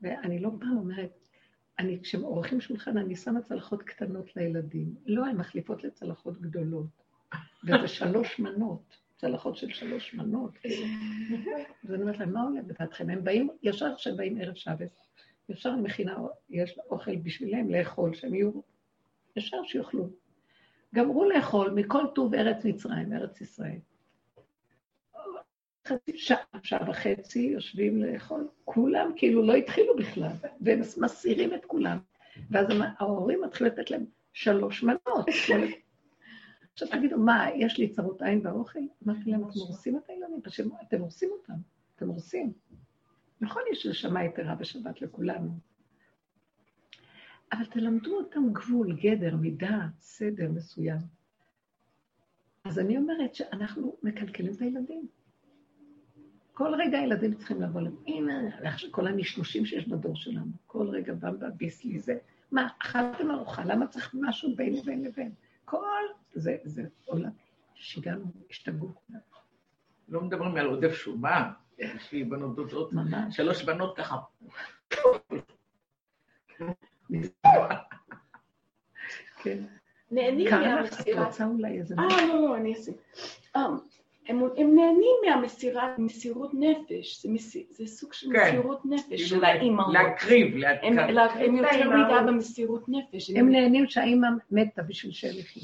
[0.02, 1.19] ואני לא פעם אומרת,
[1.80, 4.96] אני, כשעורכים שולחן, אני שמה צלחות קטנות לילדים.
[5.06, 6.86] לא, הן מחליפות לצלחות גדולות.
[7.64, 10.52] וזה שלוש מנות, צלחות של שלוש מנות.
[11.84, 13.10] אז אני אומרת להם, מה עולה בדעתכם?
[13.10, 15.10] הם באים, ישר כשהם באים ערב שבס,
[15.50, 16.18] ישר אני מכינה,
[16.50, 18.52] יש אוכל בשבילם לאכול, שהם יהיו,
[19.36, 20.10] ישר שיאכלו.
[20.96, 23.80] גמרו לאכול מכל טוב ארץ מצרים, ארץ ישראל.
[25.90, 30.32] חצי שעה, שעה וחצי, יושבים לאכול, כולם כאילו לא התחילו בכלל,
[30.62, 31.98] והם מסירים את כולם.
[32.52, 32.68] ואז
[33.00, 35.26] ההורים מתחילים לתת להם שלוש מנות.
[36.74, 38.80] עכשיו תגידו, מה, יש לי צרות עין באוכל?
[39.06, 40.42] אמרתי להם, אתם הורסים את הילדים?
[40.88, 41.54] אתם הורסים אותם,
[41.96, 42.54] אתם הורסים.
[43.42, 45.50] נכון, יש נשמה יתרה בשבת לכולנו.
[47.52, 51.00] אבל תלמדו אותם גבול, גדר, מידה, סדר מסוים.
[52.64, 55.08] אז אני אומרת שאנחנו מקלקלים את הילדים.
[56.60, 58.34] כל רגע הילדים צריכים לבוא להם, הנה,
[58.92, 62.18] כל הנשנושים שיש בדור שלנו, כל רגע במבה, ביסלי, זה.
[62.52, 65.32] מה, אכלתם ארוחה, למה צריך משהו בין לבין לבין?
[65.66, 66.02] כל
[66.34, 67.30] זה, זה עולם.
[67.76, 68.92] שיגענו, השתגעו.
[70.10, 72.92] לא מדברים על עודף שומה, יש לי בנות דודות.
[73.32, 74.18] שלוש בנות ככה.
[79.44, 79.64] כן.
[80.12, 81.26] נהנים לך, את מהמסירה.
[81.26, 81.96] רוצה אולי איזה...
[82.00, 82.92] אה, לא, לא, אני אעשה.
[84.30, 88.48] הם הם נהנים מהמסירה, מסירות נפש, זה מס- זה סוג של כן.
[88.48, 89.94] מסירות נפש כאילו של האימהות.
[89.94, 90.94] להקריב, הם להקריב.
[91.10, 91.90] לה- הם יותר.
[91.90, 93.30] מדי במסירות נפש.
[93.30, 95.62] הם נהנים שהאימא מתה בשביל שהם יחיו.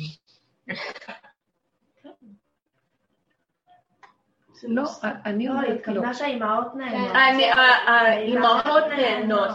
[4.67, 4.83] לא,
[5.25, 5.73] אני לא, היא אומרת לא.
[5.75, 7.15] התכוונה שהאימהות נהנות.
[7.15, 9.49] האימהות נהנות.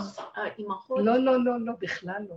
[0.90, 2.34] לא, לא, לא, לא, בכלל לא.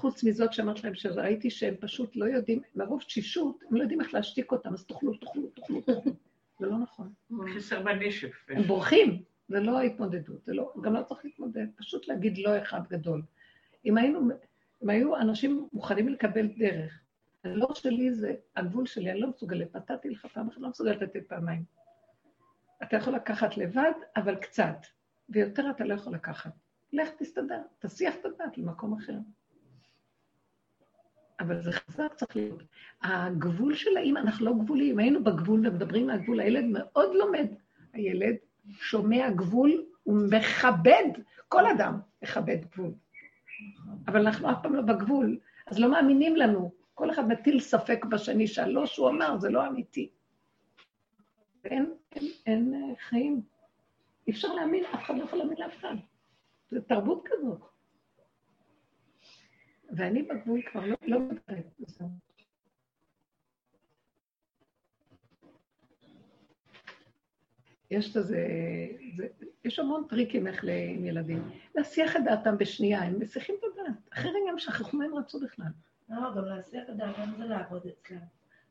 [0.00, 4.14] חוץ מזאת שאמרת להם שראיתי שהם פשוט לא יודעים, מרוב תשישות, הם לא יודעים איך
[4.14, 6.12] להשתיק אותם, אז תאכלו, תאכלו, תאכלו, תאכלו.
[6.58, 7.12] זה לא נכון.
[7.56, 8.46] חסר בנשף.
[8.48, 12.80] הם בורחים, זה לא ההתמודדות, זה לא, גם לא צריך להתמודד, פשוט להגיד לא אחד
[12.88, 13.22] גדול.
[13.84, 14.28] אם היינו,
[14.84, 17.00] אם היו אנשים מוכנים לקבל דרך,
[17.44, 21.28] הלא שלי זה הגבול שלי, אני לא מסוגלת, נתתי לך פעם אחת, לא מסוגלת לתת
[21.28, 21.64] פעמיים.
[22.82, 24.76] אתה יכול לקחת לבד, אבל קצת,
[25.28, 26.52] ויותר אתה לא יכול לקחת.
[26.92, 29.16] לך תסתדר, תסיח את הדעת למקום אחר.
[31.40, 32.62] אבל זה חזק צריך להיות.
[33.02, 37.46] הגבול של האמא, אנחנו לא גבולים, היינו בגבול ומדברים מהגבול, הילד מאוד לומד.
[37.92, 38.34] הילד
[38.70, 41.04] שומע גבול, הוא מכבד,
[41.48, 42.90] כל אדם מכבד גבול.
[44.06, 46.72] אבל אנחנו אף פעם לא בגבול, אז לא מאמינים לנו.
[46.94, 50.10] כל אחד מטיל ספק בשני שהלא שהוא אמר, זה לא אמיתי.
[51.64, 53.42] אין, אין, אין אה, חיים.
[54.26, 55.94] אי אפשר להאמין, אף אחד לא יכול להאמין לאף אחד.
[56.70, 57.69] זו תרבות כזאת.
[59.96, 61.66] ואני בגבול כבר לא, לא מדברת.
[67.90, 68.46] יש לזה,
[69.16, 69.26] זה,
[69.64, 71.50] יש המון טריקים איך ל- עם ילדים.
[71.74, 73.96] להסיח את דעתם בשנייה, הם מסיחים את הדעת.
[74.12, 75.66] אחרים גם שכחו מה הם רצו בכלל.
[76.08, 78.18] לא, גם להסיח את הדעת, גם זה לעבוד אצלם.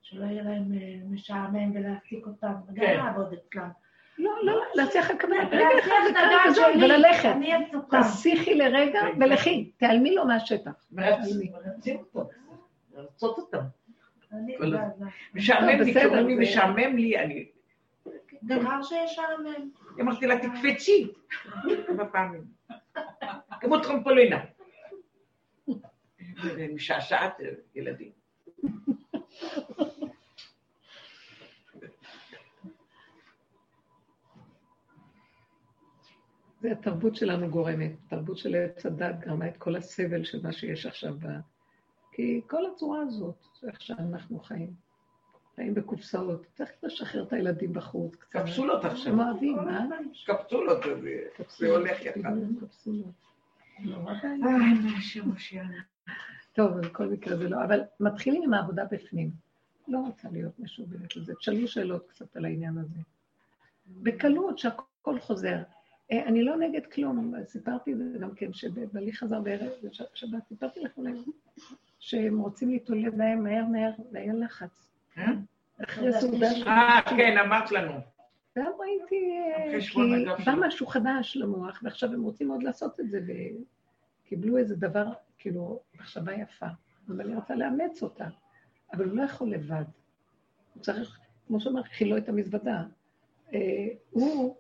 [0.01, 2.97] שלא יהיה להם אה, משעמם ולהעסיק אותם, גם כן.
[2.97, 3.69] לעבוד אצלם.
[4.19, 7.33] לא, לא, להסיח הכוונה, רגע אחד את לקראת שלי, וללכת.
[7.99, 10.71] תסיחי לרגע ולכי, תיעלמי לו מהשטח.
[10.91, 11.51] מרצים
[11.97, 12.29] אותו,
[12.93, 13.57] לרצות אותם.
[14.29, 15.07] כל- לא, לא.
[15.33, 17.45] משעמם לי, כשאומרים לי משעמם לי, אני
[18.43, 19.69] דבר שישעמם.
[20.01, 21.07] אמרתי לה, תקפצי.
[21.87, 22.41] כמה פעמים.
[23.61, 24.39] כמו טרמפולינה.
[26.73, 27.45] משעשעת אה,
[27.75, 28.11] ילדים.
[36.61, 40.85] זה התרבות שלנו גורמת, התרבות של עץ הדת גרמה את כל הסבל של מה שיש
[40.85, 41.25] עכשיו ב...
[42.11, 44.73] כי כל הצורה הזאת, זה איך שאנחנו חיים,
[45.55, 48.39] חיים בקופסאות, צריך לשחרר את הילדים בחוץ קצת.
[48.39, 49.13] קפסולות עכשיו.
[49.13, 49.85] הם אוהבים, אה?
[50.25, 52.33] קפסולות, זה- זה הולך יחד.
[52.61, 53.05] קפסולות.
[54.97, 55.73] השם הושיענו.
[56.53, 59.31] טוב, בכל מקרה זה לא, אבל מתחילים עם העבודה בפנים.
[59.87, 61.35] לא רוצה להיות משובדת לזה.
[61.35, 62.99] תשאלו שאלות קצת על העניין הזה.
[63.87, 65.57] בקלות, שהכל חוזר.
[66.11, 69.71] אה, אני לא נגד כלום, סיפרתי את זה גם כן, שבעלי חזר בערב
[70.13, 71.31] שבת, סיפרתי לכם היום,
[71.99, 74.91] שהם רוצים להתעולד להם מהר מהר, והיה לחץ.
[75.17, 75.31] אה?
[75.83, 76.67] אחרי סעודה של...
[76.67, 77.93] אה, כן, אמרת לנו.
[78.55, 80.55] ואז ראיתי, אה, כי בא.
[80.67, 83.19] משהו חדש למוח, ועכשיו הם רוצים עוד לעשות את זה,
[84.25, 85.05] וקיבלו איזה דבר,
[85.37, 86.67] כאילו, מחשבה יפה.
[87.07, 88.27] אבל אני רוצה לאמץ אותה,
[88.93, 89.83] אבל הוא לא יכול לבד.
[90.73, 92.83] הוא צריך, כמו שאמר, חילו את המזוודה.
[93.53, 94.55] אה, הוא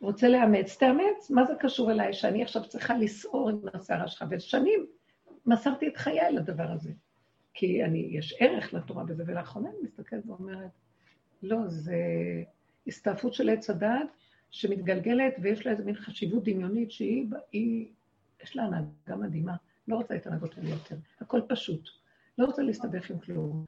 [0.00, 4.24] רוצה לאמץ, תאמץ, מה זה קשור אליי שאני עכשיו צריכה לסעור עם השערה שלך?
[4.30, 4.86] ושנים
[5.46, 6.92] מסרתי את חיי לדבר הזה.
[7.54, 10.70] כי אני, יש ערך לתורה בזה, ולאחרונה אני מסתכלת ואומרת,
[11.42, 11.96] לא, זה
[12.86, 14.08] הסתעפות של עץ הדעת
[14.50, 17.88] שמתגלגלת ויש לה איזה מין חשיבות דמיונית שהיא, היא,
[18.42, 19.56] יש לה הנהגה מדהימה.
[19.88, 20.96] לא רוצה את ההנהגות האלה יותר.
[21.20, 21.88] הכל פשוט.
[22.38, 23.64] לא רוצה להסתבך עם כלום.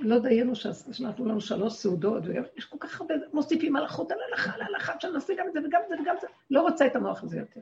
[0.00, 0.52] לא דיינו
[0.92, 5.32] שנתנו לנו שלוש סעודות, ויש כל כך הרבה, מוסיפים הלכות על הלכה, על הלכה, שנעשה
[5.38, 6.26] גם את זה וגם את זה וגם את זה.
[6.50, 7.60] לא רוצה את המוח הזה יותר.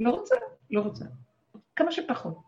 [0.00, 0.34] לא רוצה,
[0.70, 1.04] לא רוצה.
[1.76, 2.38] כמה שפחות.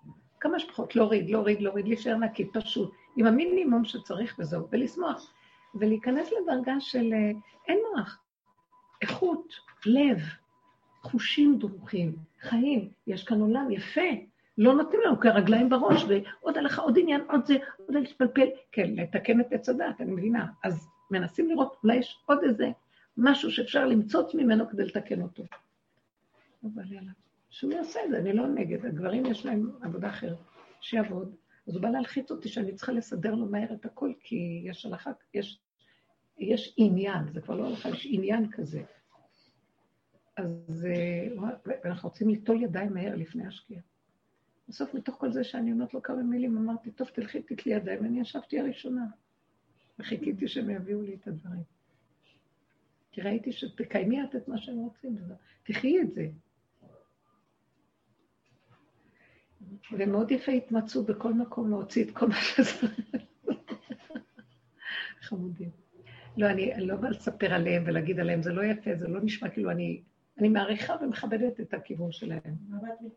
[0.41, 0.97] כמה שפחות.
[0.97, 2.93] להוריד, להוריד, להוריד, להישאר נקי, פשוט.
[3.17, 5.33] עם המינימום שצריך וזהו, ולשמוח.
[5.75, 7.31] ולהיכנס לדרגה של אה,
[7.69, 8.19] אין מוח,
[9.03, 9.55] איכות,
[9.87, 10.19] לב,
[11.03, 12.91] חושים דרוכים, חיים.
[13.07, 14.01] יש כאן עולם יפה.
[14.59, 18.47] לא נותנים לנו כרגליים בראש, ועוד הלכה, עוד עניין, עוד זה, עוד להתפלפל.
[18.73, 20.47] כן, לתקן את עץ הדעת, אני מבינה.
[20.65, 22.71] אז מנסים לראות, אולי יש עוד איזה
[23.17, 25.43] משהו שאפשר למצוץ ממנו כדי לתקן אותו.
[26.65, 27.11] אבל יאללה,
[27.51, 28.87] שהוא יעשה את זה, אני לא נגד.
[28.87, 30.39] הגברים יש להם עבודה אחרת,
[30.81, 31.35] שיעבוד.
[31.69, 35.11] אז הוא בא להלחיץ אותי שאני צריכה לסדר לו מהר את הכל, כי יש הלכה,
[35.35, 35.61] יש,
[36.39, 38.83] יש עניין, זה כבר לא הלכה, יש עניין כזה.
[40.37, 41.51] אז אה,
[41.85, 43.83] ואנחנו רוצים ליטול ידיים מהר לפני השקיעה.
[44.69, 48.21] בסוף מתוך כל זה שאני אומרת לו כמה מילים, אמרתי, טוב, תלכי, תתלי ידיים, ואני
[48.21, 49.07] ישבתי הראשונה.
[49.99, 51.63] וחיכיתי שהם יביאו לי את הדברים.
[53.13, 55.19] כי ראיתי שתקיימי את את מה שהם רוצים,
[55.63, 56.29] תחי את זה.
[59.93, 62.87] ומאוד יפה התמצאו בכל מקום להוציא את כל מה שזה.
[65.21, 65.71] חמודים.
[66.37, 69.49] לא, אני, אני לא באה לספר עליהם ולהגיד עליהם, זה לא יפה, זה לא נשמע
[69.49, 70.03] כאילו אני...
[70.39, 72.55] אני מעריכה ומכבדת את הכיוון שלהם.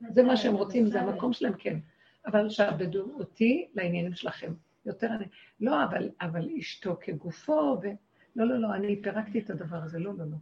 [0.10, 1.80] זה מה שהם רוצים, זה המקום שלהם, כן.
[2.28, 4.54] אבל שעבדו אותי לעניינים שלכם.
[4.86, 5.26] יותר אני...
[5.60, 7.88] לא, אבל, אבל אשתו כגופו, ו...
[8.36, 10.38] לא, לא, לא, אני פירקתי את הדבר הזה, לא, לא, לא.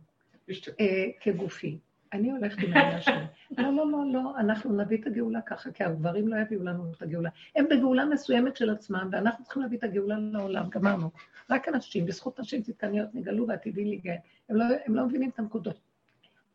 [0.80, 1.78] אה, כגופי.
[2.14, 3.26] אני הולכת עם העניין שלי.
[3.58, 7.02] לא, לא, לא, לא, אנחנו נביא את הגאולה ככה, כי הגברים לא יביאו לנו את
[7.02, 7.30] הגאולה.
[7.56, 11.10] הם בגאולה מסוימת של עצמם, ואנחנו צריכים להביא את הגאולה לעולם, גמרנו.
[11.50, 14.16] רק אנשים, בזכות נשים צדקניות, נגאלו ועתידים להיגאל.
[14.50, 15.80] הם, לא, הם לא מבינים את הנקודות.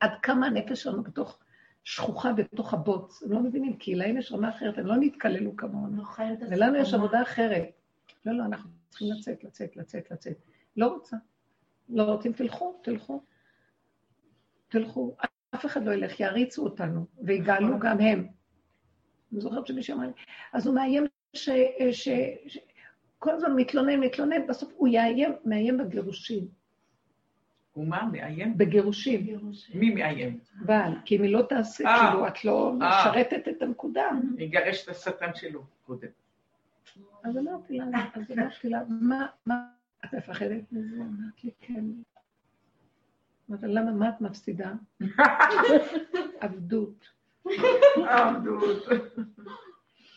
[0.00, 1.38] עד כמה הנפש שלנו בתוך
[1.84, 6.02] שכוחה בתוך הבוץ, הם לא מבינים, כי להם יש רמה אחרת, הם לא נתקללו כמונו.
[6.50, 7.68] ולנו יש עבודה אחרת.
[8.24, 10.36] לא, לא, אנחנו צריכים לצאת, לצאת, לצאת, לצאת.
[10.76, 11.16] לא רוצה.
[11.88, 13.22] לא רוצים, תלכו, תלכו.
[14.68, 15.16] תלכו.
[15.54, 18.28] אף אחד לא ילך, יעריצו אותנו, ויגאלו גם הם.
[19.32, 20.12] אני זוכרת שמישהו אמר לי,
[20.52, 21.48] אז הוא מאיים ש...
[21.92, 22.08] ש...
[22.46, 22.58] ש...
[23.18, 26.48] כל הזמן מתלונן, מתלונן, בסוף הוא יאיים, מאיים בגירושים.
[27.78, 28.08] הוא מה?
[28.12, 28.58] מאיים?
[28.58, 29.40] בגירושים.
[29.74, 30.38] מי מאיים?
[30.54, 32.10] בעל, כי אם היא לא תעשה, אה.
[32.10, 33.10] כאילו, את לא אה.
[33.10, 34.10] משרתת את הנקודה.
[34.38, 36.08] יגרש את השטן שלו קודם.
[37.24, 39.68] אז אמרתי לה, אז אמרתי לה, מה, מה,
[40.04, 40.96] את מפחדת מזה?
[40.96, 41.84] אמרת לי, כן.
[43.50, 44.72] אמרתי לה, למה, מה את מפסידה?
[46.40, 47.08] עבדות.
[48.08, 48.88] עבדות.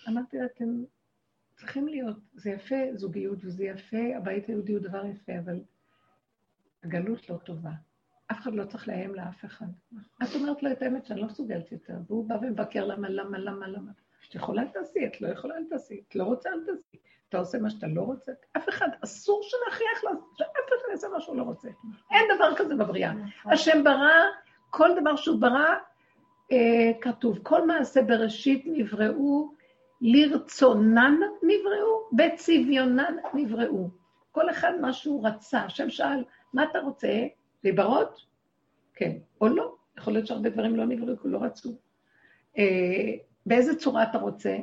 [0.08, 0.84] אמרתי לה, אתם
[1.56, 5.60] צריכים להיות, זה יפה זוגיות וזה יפה, הבית היהודי הוא דבר יפה, אבל
[6.84, 7.72] הגלות לא טובה.
[8.32, 9.66] אף אחד לא צריך לאיים לאף אחד.
[10.24, 13.68] את אומרת לו את האמת שאני לא מסוגלת יותר, והוא בא ומבקר למה, למה, למה,
[13.68, 13.92] למה.
[14.30, 16.98] את יכולה לתעשי, את לא יכולה לתעשי, את לא רוצה לתעשי.
[17.30, 21.22] אתה עושה מה שאתה לא רוצה, אף אחד, אסור שנכריח לו, שאף אחד יעשה מה
[21.22, 21.70] שהוא לא רוצה.
[22.12, 23.14] אין דבר כזה בבריאה.
[23.46, 24.26] השם ברא,
[24.70, 25.76] כל דבר שהוא ברא,
[26.52, 29.54] אה, כתוב, כל מעשה בראשית נבראו,
[30.02, 33.90] לרצונן נבראו, בצביונן נבראו.
[34.32, 35.60] כל אחד מה שהוא רצה.
[35.60, 36.24] השם שאל,
[36.54, 37.28] מה אתה רוצה?
[37.64, 38.26] להיברות?
[38.94, 39.18] כן.
[39.42, 39.76] או לא.
[39.98, 41.76] יכול להיות שהרבה דברים לא נבראו, לא רצו.
[42.58, 43.14] אה,
[43.46, 44.58] באיזה צורה אתה רוצה?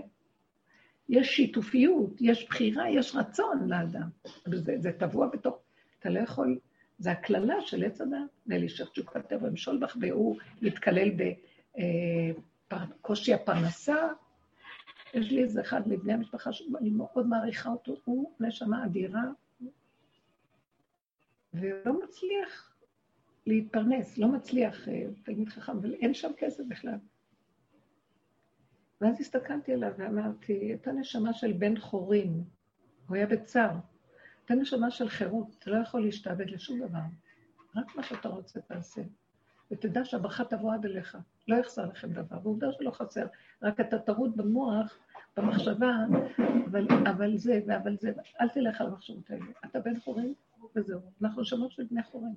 [1.08, 4.08] יש שיתופיות, יש בחירה, יש רצון לאדם.
[4.54, 5.58] זה, זה טבוע בתוך...
[6.00, 6.58] אתה לא יכול...
[6.98, 8.18] זה הקללה של עץ הדת.
[8.46, 11.08] ואלישך תשוקתו ומשול בך, והוא מתקלל
[12.70, 14.08] בקושי אה, הפרנסה.
[15.14, 19.22] יש לי איזה אחד מבני המשפחה שאני מאוד מעריכה אותו, הוא נשמה אדירה,
[21.60, 22.74] והוא לא מצליח
[23.46, 26.98] להתפרנס, לא מצליח, אה, תלמיד חכם, אבל אין שם כסף בכלל.
[29.00, 32.42] ואז הסתכלתי עליו ואמרתי, את הנשמה של בן חורין,
[33.08, 33.76] הוא היה בצער,
[34.44, 36.98] את הנשמה של חירות, אתה לא יכול להשתעבד לשום דבר,
[37.76, 39.02] רק מה שאתה רוצה תעשה.
[39.70, 43.26] ותדע שהברכה תבוא עד אליך, לא יחסר לכם דבר, ועובדה שלא חסר,
[43.62, 44.98] רק אתה טרוד במוח,
[45.36, 45.92] במחשבה,
[46.66, 49.44] אבל, אבל זה ואבל זה, אל תלך על המחשבות האלה.
[49.66, 50.34] אתה בן חורין,
[50.76, 51.00] וזהו.
[51.22, 52.34] אנחנו שמות של בני חורין.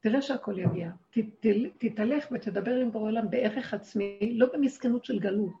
[0.00, 0.90] תראה שהכל יגיע.
[1.78, 5.52] תתהלך ותדבר עם בורא עולם בערך עצמי, לא במסכנות של גלות.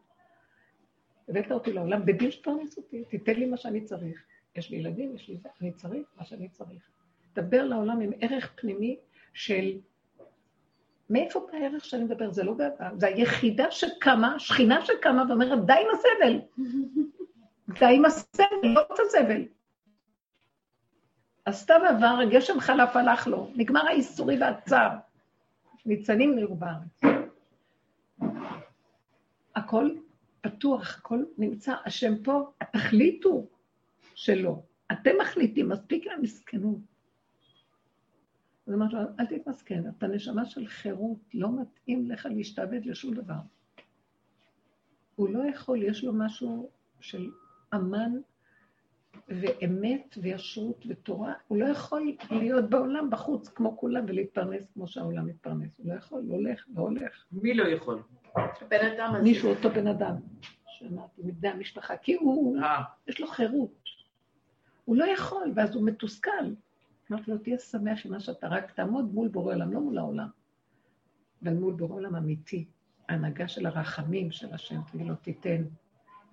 [1.28, 4.24] הבאת אותי לעולם בדין שתפרנס אותי, תיתן לי מה שאני צריך.
[4.56, 6.90] יש לי ילדים, יש לי זה, אני צריך מה שאני צריך.
[7.34, 8.96] דבר לעולם עם ערך פנימי
[9.32, 9.78] של...
[11.10, 12.30] מאיפה בא הערך שאני מדבר?
[12.30, 16.40] זה לא גאווה, זה היחידה שקמה, שכינה שקמה ואומרת, די עם הסבל.
[17.80, 19.42] די עם הסבל, לא את הסבל.
[21.46, 24.90] הסתיו עבר, הגשם חלף, הלך לו, נגמר האיסורי והצער.
[25.86, 27.00] ניצנים נראו בארץ.
[29.54, 29.90] הכל
[30.40, 33.46] פתוח, הכל נמצא, השם פה, תחליטו
[34.14, 34.62] שלא.
[34.92, 36.78] אתם מחליטים, מספיק למסכנות.
[38.66, 43.34] אז אמרתי לו, אל תתמסכן, אתה נשמה של חירות, לא מתאים לך להשתעבד לשום דבר.
[45.14, 46.70] הוא לא יכול, יש לו משהו
[47.00, 47.30] של
[47.74, 48.12] אמן
[49.28, 55.78] ואמת וישרות ותורה, הוא לא יכול להיות בעולם בחוץ כמו כולם ולהתפרנס כמו שהעולם מתפרנס.
[55.78, 57.24] הוא לא יכול, הוא הולך והולך.
[57.32, 58.02] מי לא יכול?
[58.68, 59.22] בן אדם הזה.
[59.22, 60.14] מישהו, אותו בן אדם,
[60.66, 62.62] שאמרתי, מבני המשפחה, כי הוא, 아.
[62.62, 62.82] אה.
[63.06, 63.84] יש לו חירות.
[64.84, 66.54] הוא לא יכול, ואז הוא מתוסכל.
[67.10, 70.28] אמרתי לו, תהיה שמח עם מה שאתה רק תעמוד מול בורא עולם, לא מול העולם,
[71.42, 72.64] אבל מול בורא עולם אמיתי,
[73.08, 75.62] ההנהגה של הרחמים של השם, תגיד לו, תיתן.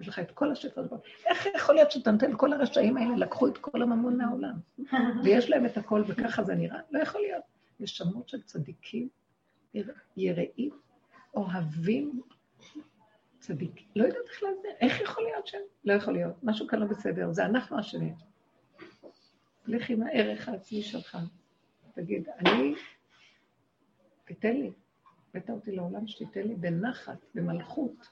[0.01, 0.95] יש לך את כל השפע הזה.
[1.25, 4.53] איך יכול להיות שאתה נותן כל הרשעים האלה, לקחו את כל הממון מהעולם,
[5.23, 6.79] ויש להם את הכל, וככה זה נראה?
[6.91, 7.43] לא יכול להיות.
[7.79, 9.09] נשמות של צדיקים,
[10.17, 10.71] יראים,
[11.35, 12.21] אוהבים,
[13.39, 13.81] צדיק.
[13.95, 15.57] לא יודעת איך להסביר, איך יכול להיות שם?
[15.85, 18.15] לא יכול להיות, משהו כאן לא בסדר, זה אנחנו אשמים.
[19.67, 21.17] לך עם הערך העצמי שלך,
[21.93, 22.75] תגיד, אני,
[24.25, 24.71] תיתן לי,
[25.29, 28.07] הבאת אותי לעולם שתיתן לי בנחת, במלכות,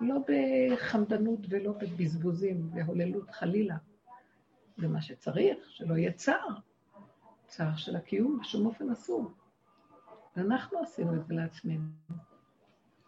[0.00, 3.76] לא בחמדנות ולא בבזבוזים, בהוללות, חלילה.
[4.76, 6.48] זה מה שצריך, שלא יהיה צער.
[7.46, 9.32] צער של הקיום, בשום אופן אסור.
[10.36, 11.84] ואנחנו עשינו את זה לעצמנו.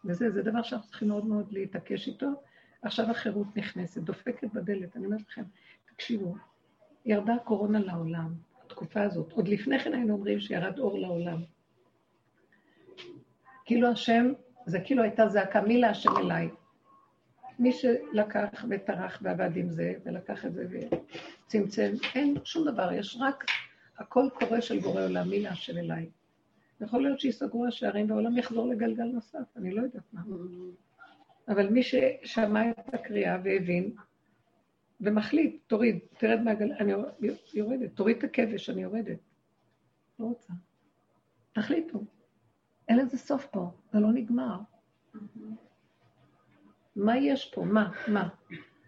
[0.04, 2.26] וזה, זה דבר שאנחנו צריכים מאוד מאוד להתעקש איתו.
[2.82, 4.96] עכשיו החירות נכנסת, דופקת בדלת.
[4.96, 5.42] אני אומרת לכם,
[5.86, 6.34] תקשיבו,
[7.04, 8.34] ירדה הקורונה לעולם,
[8.64, 9.32] התקופה הזאת.
[9.32, 11.42] עוד לפני כן היינו אומרים שירד אור לעולם.
[13.64, 14.32] כאילו השם,
[14.66, 16.50] זה כאילו הייתה זעקה, מי להשם אליי?
[17.58, 20.66] מי שלקח וטרח ועבד עם זה, ולקח את זה
[21.46, 23.44] וצמצם, אין שום דבר, יש רק
[23.98, 26.10] הכל קורה של בורא עולם, מי להשם אליי.
[26.80, 30.22] יכול להיות שיסגרו השערים והעולם יחזור לגלגל נוסף, אני לא יודעת מה.
[31.48, 33.94] אבל מי ששמע את הקריאה והבין,
[35.00, 36.72] ומחליט, תוריד, תרד מהגל...
[36.72, 36.92] אני
[37.54, 39.18] יורדת, תוריד את הכבש, אני יורדת.
[40.18, 40.52] לא רוצה.
[41.52, 42.04] תחליטו.
[42.88, 44.58] אין לזה סוף פה, זה לא נגמר.
[46.96, 47.62] מה יש פה?
[47.64, 47.90] מה?
[48.08, 48.28] מה?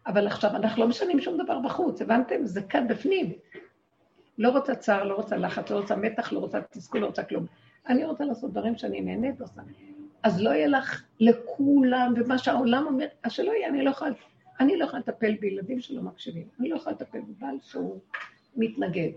[0.06, 2.46] אבל עכשיו, אנחנו לא משנים שום דבר בחוץ, הבנתם?
[2.46, 3.32] זה כאן בפנים.
[4.38, 7.46] לא רוצה צער, לא רוצה לחץ, לא רוצה מתח, לא רוצה תסכול, לא רוצה כלום.
[7.88, 9.62] אני רוצה לעשות דברים שאני נהנית עושה.
[10.22, 14.10] אז לא יהיה לך לכולם, ומה שהעולם אומר, אז שלא יהיה, אני לא יכולה,
[14.60, 18.00] אני לא יכולה לטפל בילדים שלא מקשיבים, אני לא יכולה לטפל בבעל שהוא
[18.56, 19.10] מתנגד,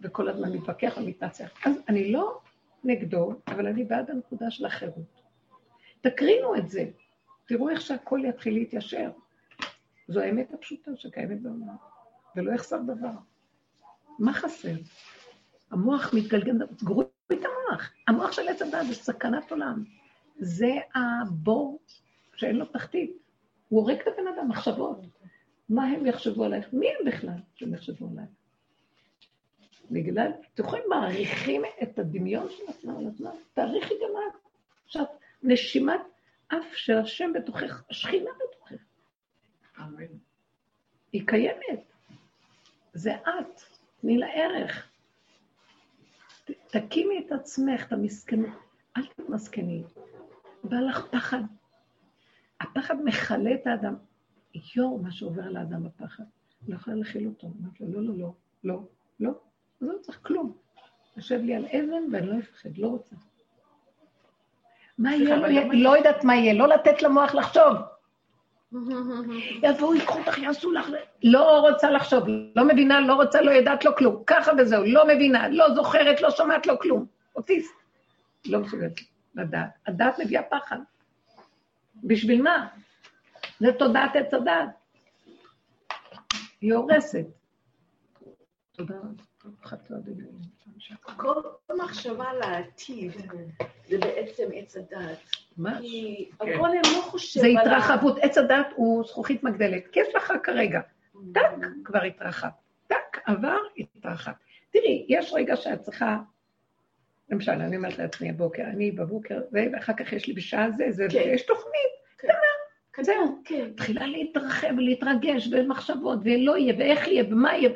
[0.00, 1.50] וכל הזמן מתווכח ומתנצח.
[1.66, 2.38] אז אני לא
[2.84, 5.22] נגדו, אבל אני בעד הנקודה של החירות.
[6.00, 6.84] תקרינו את זה,
[7.48, 9.10] תראו איך שהכל יתחיל להתיישר.
[10.08, 11.76] זו האמת הפשוטה שקיימת בעולם,
[12.36, 13.10] ולא יחסר דבר.
[14.18, 14.74] מה חסר?
[15.70, 17.92] המוח מתגלגל, סגרו את המוח.
[18.08, 19.84] המוח של עץ הדת זה סכנת עולם.
[20.38, 21.80] זה הבור
[22.36, 23.18] שאין לו תחתית.
[23.68, 24.98] הוא הורג את הבן אדם, מחשבות.
[25.68, 26.66] מה הם יחשבו עלייך?
[26.72, 28.30] מי הם בכלל שהם יחשבו עלייך?
[29.90, 34.38] בגלל, אתם יכולים מעריכים את הדמיון של עצמם על עצמם, תעריכי גם את.
[34.84, 35.04] עכשיו,
[35.42, 36.00] נשימת
[36.48, 38.82] אף של השם בתוכך, השכינה בתוכך.
[39.78, 40.18] אמן.
[41.12, 41.92] היא קיימת.
[42.92, 43.60] זה את,
[44.00, 44.90] תני לה ערך.
[46.66, 48.58] תקימי את עצמך, את המסכנות.
[48.96, 49.86] אל תהיי מסכנית.
[50.64, 51.42] בא לך פחד.
[52.60, 53.94] הפחד מכלה את האדם.
[54.76, 56.24] יואו, מה שעובר על האדם בפחד.
[56.68, 57.52] לא יכולה להכיל אותו.
[57.60, 58.32] אמרתי לו, לא, לא, לא,
[58.64, 58.82] לא,
[59.20, 59.32] לא,
[59.80, 60.56] לא צריך כלום.
[61.16, 63.16] יושב לי על אבן ואני לא אפחד, לא רוצה.
[64.98, 65.36] מה יהיה,
[65.72, 67.76] לא יודעת מה יהיה, לא לתת למוח לחשוב.
[69.62, 70.86] יבואו, ייקחו אותך, יעשו לך...
[71.22, 72.24] לא רוצה לחשוב,
[72.56, 74.22] לא מבינה, לא רוצה, לא יודעת, לא כלום.
[74.26, 77.06] ככה וזהו, לא מבינה, לא זוכרת, לא שומעת, לא כלום.
[77.36, 77.74] אוטיסט.
[78.46, 79.00] לא מסוגלת
[79.34, 79.70] לדעת.
[79.86, 80.78] הדעת מביאה פחד.
[82.04, 82.66] בשביל מה?
[83.60, 84.68] זה תודעת עץ הדעת.
[86.60, 87.24] היא הורסת.
[88.72, 88.94] תודה
[91.16, 91.42] כל
[91.78, 93.12] מחשבה לעתיד
[93.88, 95.18] זה בעצם עץ הדעת.
[95.56, 95.78] מה?
[95.80, 99.88] כי הגולם לא חושב זה התרחבות, עץ הדת הוא זכוכית מגדלת.
[99.92, 100.80] כיף לך כרגע.
[101.34, 101.50] טק,
[101.84, 102.48] כבר התרחב.
[102.86, 104.32] טק, עבר, התרחב.
[104.70, 106.18] תראי, יש רגע שאת צריכה,
[107.30, 111.22] למשל, אני אומרת לעצמי הבוקר, אני בבוקר, ואחר כך יש לי בשעה זה, זה, כן.
[111.24, 112.28] יש תוכנית, כן.
[113.02, 113.68] זהו, כן.
[113.70, 117.70] מתחילה להתרחב ולהתרגש, ומחשבות, ולא יהיה, ואיך יהיה, ומה יהיה.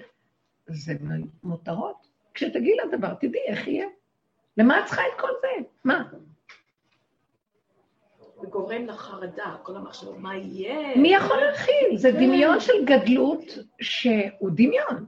[0.72, 0.94] זה
[1.42, 2.06] מותרות.
[2.34, 3.86] כשתגיעי לדבר, תדעי איך יהיה.
[4.56, 5.48] למה את צריכה את כל זה?
[5.84, 6.04] מה?
[8.40, 10.96] זה גורם לחרדה, כל המחשבות, מה יהיה?
[10.96, 11.96] מי יכול להכיל?
[11.96, 12.16] זה כן.
[12.18, 13.42] דמיון של גדלות
[13.80, 15.06] שהוא דמיון.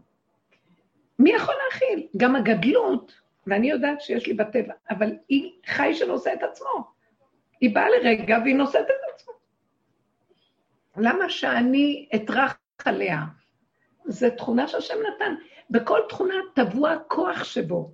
[1.18, 2.06] מי יכול להכיל?
[2.16, 6.94] גם הגדלות, ואני יודעת שיש לי בטבע, אבל היא חי שנושא את עצמו.
[7.60, 9.32] היא באה לרגע והיא נושאת את עצמו.
[10.96, 13.20] למה שאני אטרח עליה?
[14.06, 15.34] זו תכונה שהשם נתן.
[15.70, 17.92] בכל תכונה טבוע כוח שבו.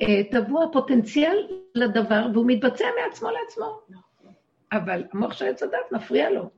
[0.00, 3.80] אה, טבוע פוטנציאל לדבר, והוא מתבצע מעצמו לעצמו.
[4.72, 6.50] אבל המוח של עץ הדת מפריע לו.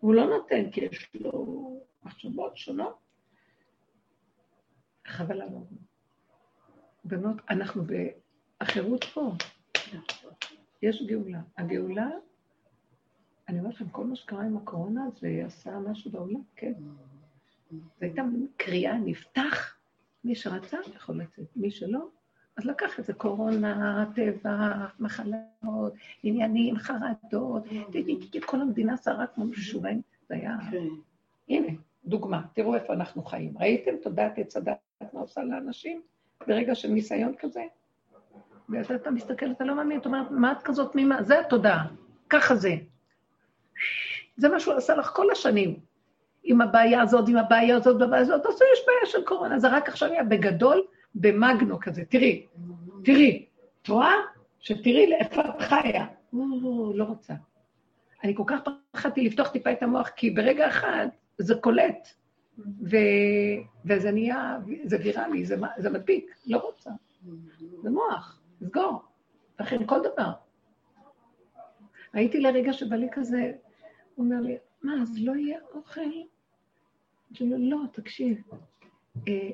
[0.00, 2.98] הוא לא נותן, כי יש לו מחשבות שונות.
[5.06, 5.60] חבל עליו.
[7.04, 7.82] בנות, אנחנו
[8.62, 9.32] בחירות פה.
[10.82, 11.40] יש גאולה.
[11.58, 12.08] הגאולה,
[13.48, 16.72] אני אומרת לכם, כל מה שקרה עם הקורונה, זה עשה משהו בעולם, כן.
[17.72, 18.22] זו הייתה
[18.56, 19.76] קריאה, נפתח,
[20.24, 22.06] מי שרצה יכול לצאת, מי שלא,
[22.56, 27.64] אז לקח את זה קורונה, טבע, מחלות, עניינים, חרדות,
[28.46, 30.56] כל המדינה שרה כמו משוגעים, זה היה...
[30.70, 30.86] כן.
[31.48, 31.72] הנה,
[32.04, 33.58] דוגמה, תראו איפה אנחנו חיים.
[33.58, 34.78] ראיתם תודעת עץ הדת
[35.12, 36.02] מה עושה לאנשים
[36.46, 37.62] ברגע של ניסיון כזה?
[38.68, 41.22] ואז אתה מסתכל, אתה לא מאמין, אתה אומר, מה את כזאת תמימה?
[41.22, 41.86] זה התודעה,
[42.30, 42.74] ככה זה.
[44.36, 45.91] זה מה שהוא עשה לך כל השנים.
[46.44, 49.88] עם הבעיה הזאת, עם הבעיה הזאת, בבעיה הזאת, אז יש בעיה של קורונה, זה רק
[49.88, 50.82] עכשיו היה בגדול,
[51.14, 52.04] במגנו כזה.
[52.04, 52.46] תראי,
[53.04, 53.46] תראי,
[53.82, 54.12] את רואה?
[54.60, 56.06] שתראי לאיפה את חיה.
[56.32, 57.34] או, לא רוצה.
[58.24, 58.60] אני כל כך
[58.92, 61.06] פחדתי לפתוח טיפה את המוח, כי ברגע אחד
[61.38, 62.08] זה קולט,
[62.58, 62.96] ו...
[63.84, 66.90] וזה נהיה, זה ויראלי, זה, זה מדביק, לא רוצה.
[67.82, 69.02] זה מוח, סגור.
[69.60, 70.30] לכן כל דבר.
[72.12, 73.52] הייתי לרגע שבא לי כזה,
[74.14, 76.00] הוא אומר לי, מה, אז לא יהיה אוכל?
[77.32, 78.42] אמרתי לו, לא, תקשיב,
[79.28, 79.50] אה,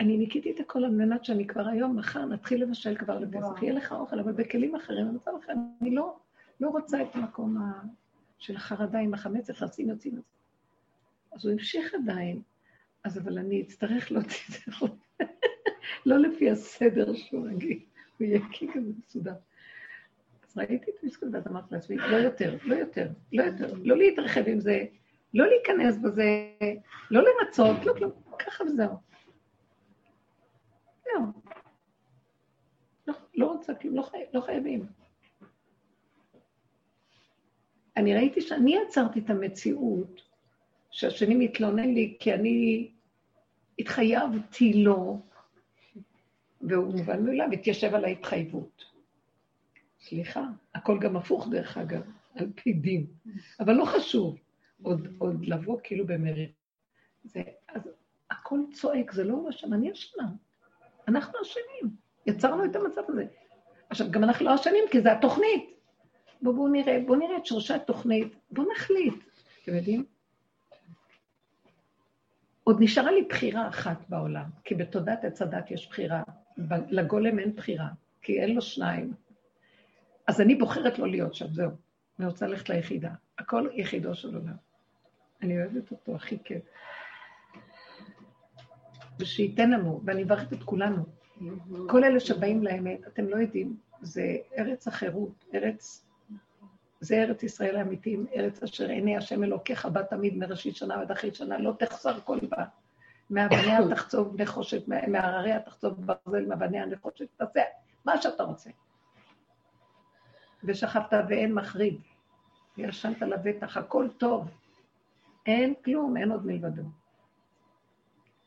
[0.00, 3.72] אני ניקיתי את הכל על מנת שאני כבר היום, מחר, נתחיל לבשל כבר לפסח, יהיה
[3.72, 5.52] לך אוכל, אבל בכלים אחרים, במצב אחר,
[5.82, 6.16] אני לא,
[6.60, 7.82] לא רוצה את המקום ה...
[8.38, 10.20] של החרדה עם החמץ, איך יוצאים, יוצאים.
[11.32, 12.42] אז הוא המשיך עדיין,
[13.04, 14.86] אז אבל אני אצטרך להוציא את זה,
[16.06, 17.78] לא לפי הסדר שהוא רגיל,
[18.18, 18.40] הוא יהיה
[18.74, 19.34] כזה מסודר.
[20.48, 24.42] אז ראיתי את המסכות ואז אמרתי לעצמי, לא יותר, לא יותר, לא יותר, לא להתרחב
[24.46, 24.84] עם זה,
[25.34, 26.52] לא להיכנס בזה,
[27.10, 28.96] לא למצות, לא כלום, ככה וזהו.
[31.04, 31.22] זהו.
[33.06, 34.86] לא, לא רוצה כלום, לא, חי, לא חייבים.
[37.96, 40.22] אני ראיתי שאני יצרתי את המציאות
[40.90, 42.90] שהשני מתלונן לי כי אני
[43.78, 45.20] התחייבתי לו,
[46.60, 48.84] והוא מובן מאליו, התיישב על ההתחייבות.
[50.00, 52.02] סליחה, הכל גם הפוך דרך אגב,
[52.34, 53.06] על פי דין,
[53.60, 54.38] אבל לא חשוב.
[54.82, 56.46] עוד, עוד לבוא כאילו במרירה.
[57.24, 57.88] זה, אז
[58.30, 60.24] הכל צועק, זה לא אשם, אני אשמה.
[61.08, 63.26] אנחנו אשמים, יצרנו את המצב הזה.
[63.90, 65.80] עכשיו, גם אנחנו לא אשמים, כי זה התוכנית.
[66.42, 69.14] בואו בוא נראה, בואו נראה את שורשי התוכנית, בואו נחליט.
[69.62, 70.04] אתם יודעים?
[72.64, 76.22] עוד נשארה לי בחירה אחת בעולם, כי בתודעת עץ הדת יש בחירה,
[76.90, 77.88] לגולם אין בחירה,
[78.22, 79.12] כי אין לו שניים.
[80.26, 81.70] אז אני בוחרת לא להיות שם, זהו.
[82.18, 83.10] אני רוצה ללכת ליחידה.
[83.38, 84.69] הכל יחידו של עולם.
[85.42, 86.62] אני אוהבת אותו, הכי כיף.
[89.18, 91.04] ושייתן לנו, ואני מברכת את כולנו.
[91.88, 96.06] כל אלה שבאים לאמת, אתם לא יודעים, זה ארץ החירות, ארץ,
[97.00, 101.34] זה ארץ ישראל האמיתיים, ארץ אשר עיני השם אלוקיך בה תמיד מראשית שנה ועד אחרית
[101.34, 102.64] שנה, לא תחסר כל בה.
[103.30, 107.60] מאבניה תחצוב נחושת, מהרריה תחצוב ברזל, מאבניה נחושת, תעשה
[108.04, 108.70] מה שאתה רוצה.
[110.64, 112.00] ושכבת ואין מחריד,
[112.78, 114.48] וישנת לבטח, הכל טוב.
[115.46, 116.82] אין כלום, אין עוד מלבדו.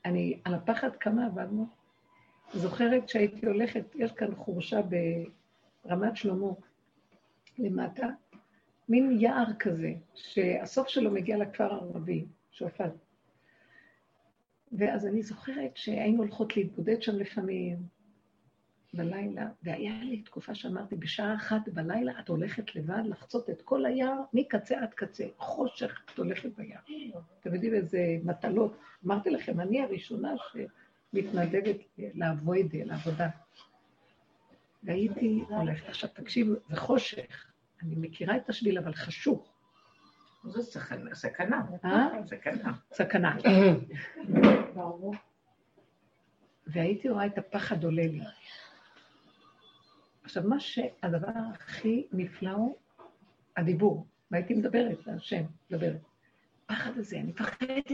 [0.05, 1.67] אני, על הפחד כמה עבדנו.
[2.53, 4.81] זוכרת שהייתי הולכת, יש כאן חורשה
[5.85, 6.47] ברמת שלמה,
[7.59, 8.07] למטה,
[8.89, 12.93] מין יער כזה, שהסוף שלו מגיע לכפר הערבי, שועפאט.
[14.71, 17.77] ואז אני זוכרת שהיינו הולכות להתבודד שם לפעמים,
[18.93, 24.21] בלילה, והיה לי תקופה שאמרתי, בשעה אחת בלילה את הולכת לבד לחצות את כל היער
[24.33, 26.79] מקצה עד קצה, חושך את הולכת ביער.
[27.39, 28.77] אתם יודעים איזה מטלות.
[29.05, 30.33] אמרתי לכם, אני הראשונה
[31.13, 33.29] שמתנדבת לעבוד, לעבודה.
[34.83, 35.89] והייתי הולכת.
[35.89, 37.45] עכשיו, תקשיבו, זה חושך.
[37.81, 39.53] אני מכירה את השביל, אבל חשוך.
[40.43, 41.15] זו סכנה.
[41.15, 41.61] סכנה.
[41.85, 42.07] אה?
[42.25, 42.73] סכנה.
[42.91, 43.37] סכנה.
[46.67, 48.21] והייתי רואה את הפחד עולה לי.
[50.23, 52.75] עכשיו, מה שהדבר הכי נפלא הוא
[53.57, 55.99] הדיבור, והייתי מדברת להשם, מדברת.
[56.65, 57.91] הפחד הזה, אני מפחדת,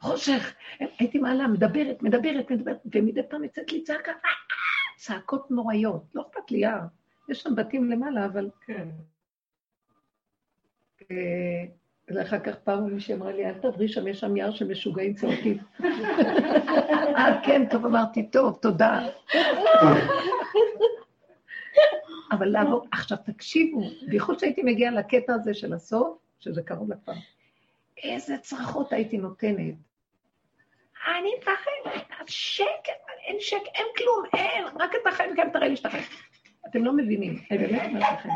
[0.00, 0.54] חושך,
[0.98, 4.12] הייתי מעלה, מדברת, מדברת, מדברת, ומדי פעם יוצאת לי צעקה,
[4.96, 6.80] צעקות נוראיות, לא אכפת לי יער,
[7.28, 8.50] יש שם בתים למעלה, אבל...
[8.66, 8.88] כן.
[12.08, 15.58] ואחר כך פעם מישהי אמרה לי, אל תעברי שם, יש שם יער של משוגעים צועקים.
[17.16, 19.06] אה, כן, טוב, אמרתי, טוב, תודה.
[22.30, 27.12] אבל לעבור, עכשיו תקשיבו, בייחוד שהייתי מגיעה לקטע הזה של הסוף, שזה קרוב לכפר,
[28.02, 29.74] איזה צרחות הייתי נותנת.
[31.06, 32.92] אני מפחדת, שקט,
[33.26, 35.98] אין שקט, אין כלום, אין, רק את החיים כאן תראה לי שאתה חי.
[36.66, 38.28] אתם לא מבינים, אני באמת אומרת לכם.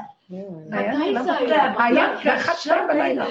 [0.73, 3.27] היה היה באחת שתיים בלילה.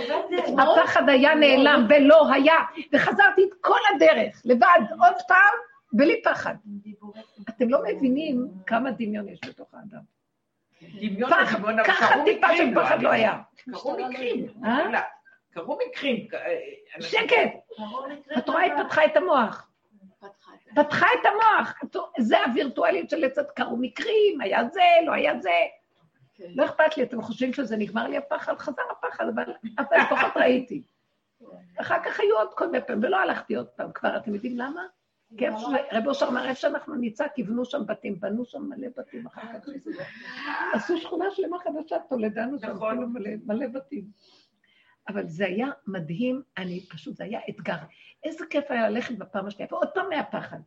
[0.58, 2.56] הפחד היה נעלם ולא היה,
[2.94, 5.54] וחזרתי את כל הדרך, לבד, עוד פעם,
[5.94, 6.56] בלי פחד.
[7.50, 10.11] אתם לא מבינים כמה דמיון יש בתוך האדם.
[10.94, 13.38] דמיון פחד, לדמיון, אבל ככה קרו טיפה מקרים, של פחד לא היה.
[13.72, 14.48] קרו מקרים.
[14.66, 15.02] אה?
[15.52, 16.28] קרו מקרים.
[16.34, 16.58] אה,
[16.98, 17.52] אנשים- שקט,
[18.38, 19.68] את רואה, היא פתחה את המוח.
[20.76, 21.74] פתחה את המוח.
[22.20, 25.50] זה הווירטואליות של לצד, קרו מקרים, היה זה, לא היה זה.
[26.40, 28.58] לא אכפת לי, אתם חושבים שזה נגמר לי הפחד?
[28.58, 29.44] חזר הפחד, אבל
[29.78, 30.82] אבל לפחות ראיתי.
[31.78, 34.82] אחר כך היו עוד כל מיני פעמים, ולא הלכתי עוד פעם כבר, אתם יודעים למה?
[35.92, 39.70] רב אושר אמר, איפה שאנחנו נצעק, יבנו שם בתים, בנו שם מלא בתים אחר כך.
[40.74, 43.14] עשו שכונה שלמה חדשה, תולדנו שם, נכון.
[43.14, 44.12] כאילו מלא בתים.
[45.08, 47.78] אבל זה היה מדהים, אני פשוט, זה היה אתגר.
[48.24, 50.60] איזה כיף היה ללכת בפעם השנייה, ועוד פעם מהפחד,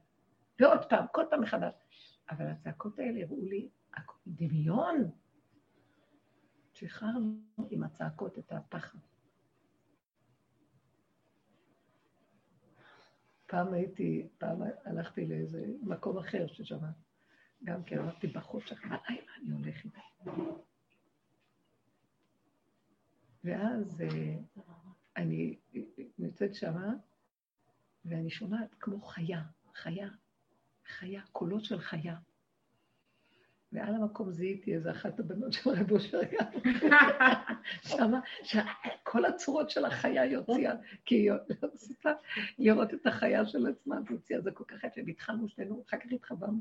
[0.61, 1.75] ועוד פעם, כל פעם מחדש.
[2.31, 3.69] אבל הצעקות האלה הראו לי
[4.27, 5.11] דמיון.
[6.75, 7.35] שחררנו
[7.71, 8.99] עם הצעקות את הפחד.
[13.47, 16.78] פעם הייתי, פעם הלכתי לאיזה מקום אחר ששם,
[17.64, 19.88] גם כן אמרתי בחושך, בלילה אני הולכת.
[23.45, 24.36] ואז אה,
[25.16, 25.57] אני
[26.18, 26.95] נמצאת שמה,
[28.05, 29.42] ואני שומעת כמו חיה,
[29.74, 30.09] חיה,
[30.86, 32.16] חיה, קולות של חיה.
[33.75, 36.20] ועל המקום זיהיתי איזה אחת הבנות של רב אושר
[37.91, 42.12] שמה, שכל הצורות של החיה יוציאה, כי היא רצתה
[42.59, 46.12] לראות את החיה של עצמה, אז הוציאה זה כל כך יפה, והתחלנו שנינו, אחר כך
[46.12, 46.59] התחברנו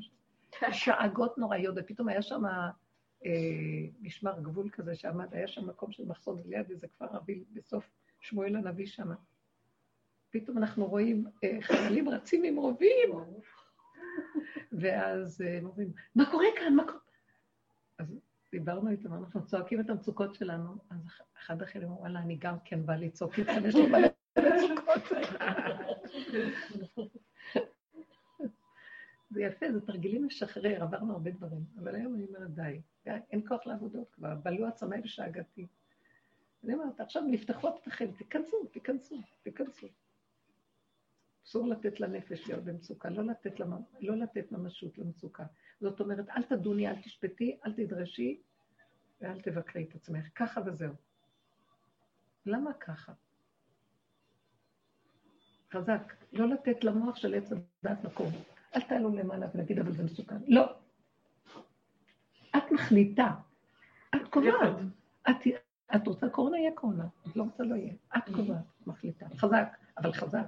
[0.72, 2.44] שאגות נוראיות, ופתאום היה שם
[3.26, 3.32] אה,
[4.02, 7.90] משמר גבול כזה שעמד, היה שם מקום של מחסום ליד איזה כפר ערבי בסוף
[8.20, 9.10] שמואל הנביא שם.
[10.30, 13.10] פתאום אנחנו רואים אה, חיילים רצים עם רובים.
[14.72, 16.76] ואז אה, הם אומרים, מה קורה כאן?
[16.76, 17.03] מה קורה?
[18.54, 20.98] דיברנו איתם, אנחנו צועקים את המצוקות שלנו, אז
[21.38, 25.02] אחד החיילים אמר, וואלה, אני גם כן בא לצעוק איתכם, יש לי מלא מצוקות.
[29.30, 33.66] זה יפה, זה תרגילים לשחרר, עברנו הרבה דברים, אבל היום אני אומרת, די, אין כוח
[33.66, 35.68] לעבודות כבר, בלו עצמי ושאגתי.
[36.64, 39.88] אני אומרת, עכשיו נפתחו הפתחים, תיכנסו, תיכנסו, תיכנסו.
[41.46, 43.60] אסור לתת לנפש להיות במצוקה, לא לתת.
[43.60, 44.16] לא
[44.52, 45.46] ממשות למצוקה.
[45.84, 48.42] זאת אומרת, אל תדוני, אל תשפטי, אל תדרשי
[49.22, 50.28] ואל תבקרי את עצמך.
[50.36, 50.94] ככה וזהו.
[52.46, 53.14] למה ככה?
[55.74, 58.32] חזק, לא לתת למוח של עץ הדת מקום.
[58.76, 60.38] אל תעלו למעלה ונגיד, אבל זה מסוכן.
[60.48, 60.76] לא.
[62.58, 63.36] את מחליטה,
[64.16, 64.76] את קובעת.
[65.30, 65.36] את,
[65.96, 67.08] את רוצה קורונה, יהיה קורונה.
[67.28, 67.94] את לא רוצה, לא יהיה.
[68.18, 69.26] את קובעת, מחליטה.
[69.38, 70.48] חזק, אבל חזק.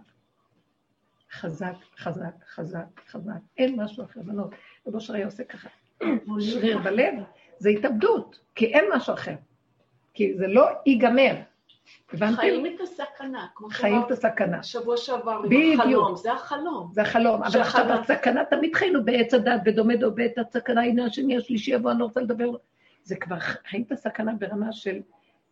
[1.40, 3.32] חזק, חזק, חזק, חזק.
[3.58, 4.22] אין משהו אחר.
[4.24, 4.50] בנות,
[4.88, 5.70] רבו שרי עושה ככה,
[6.40, 7.14] שריר בלב,
[7.58, 9.36] זה התאבדות, כי אין משהו אחר.
[10.14, 11.36] כי זה לא ייגמר.
[12.36, 14.64] חיים את הסכנה, כמו חיים את הסכנה.
[14.64, 16.90] שבוע שעבר עם החלום, זה החלום.
[16.94, 21.38] זה החלום, אבל עכשיו הסכנה, תמיד חיינו בעץ הדת, בדומה דומה את הסכנה, הנה השני,
[21.38, 22.52] השלישי יבוא, אני לא רוצה לדבר.
[23.04, 25.00] זה כבר חיים את הסכנה ברמה של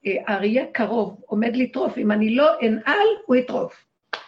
[0.06, 3.86] אה, אריה קרוב, עומד לטרוף, אם אני לא אנעל, הוא יטרוף.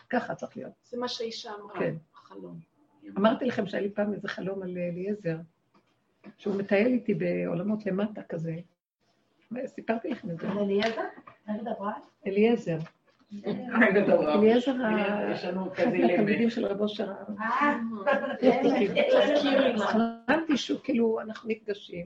[0.10, 0.72] ככה צריך להיות.
[0.84, 1.96] זה מה שהאישה אמרה, כן.
[2.14, 2.60] החלום.
[3.18, 5.38] אמרתי לכם שהיה לי פעם איזה חלום על אליעזר,
[6.38, 8.56] שהוא מטייל איתי בעולמות למטה כזה.
[9.66, 10.48] סיפרתי לכם את זה.
[10.52, 11.02] אליעזר?
[11.50, 12.02] אברהם?
[12.28, 12.78] אליעזר.
[13.48, 14.76] אליעזר,
[15.74, 17.12] אחד מהתלמידים של רבו אושר.
[17.40, 17.78] אה,
[19.78, 22.06] חלמתי שהוא כאילו, אנחנו נפגשים,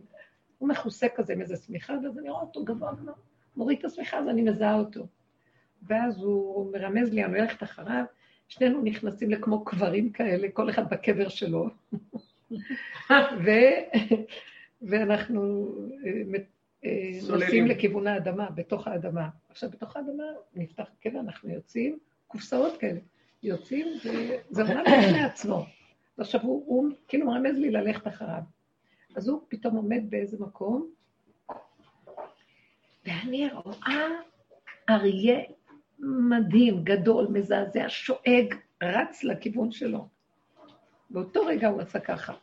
[0.58, 2.91] הוא מכוסה כזה עם איזה שמיכה, ואז אני רואה אותו גבוה,
[3.58, 5.08] מוריד את השמיכה, אז אני מזהה אותו.
[5.88, 8.04] ואז הוא מרמז לי, אני הולכת אחריו,
[8.48, 11.70] שנינו נכנסים לכמו קברים כאלה, כל אחד בקבר שלו.
[13.46, 13.50] ו...
[14.82, 15.72] ואנחנו
[16.06, 16.40] אה,
[16.86, 19.30] אה, נוסעים לכיוון האדמה, בתוך האדמה.
[19.50, 20.24] עכשיו, בתוך האדמה
[20.56, 23.00] נפתח קבר, אנחנו יוצאים, קופסאות כאלה,
[23.44, 25.66] יוצאים, וזה עולם בפני עצמו.
[26.18, 28.42] ועכשיו הוא, הוא כאילו מרמז לי ללכת אחריו.
[29.16, 30.90] אז הוא פתאום עומד באיזה מקום,
[33.06, 34.08] ואני רואה
[34.90, 35.40] אריה
[36.00, 40.08] מדהים, גדול, מזעזע, שואג, רץ לכיוון שלו.
[41.10, 42.34] באותו רגע הוא עשה ככה.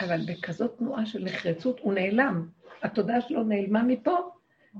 [0.00, 2.48] אבל בכזאת תנועה של נחרצות הוא נעלם.
[2.82, 4.16] התודעה שלו נעלמה מפה,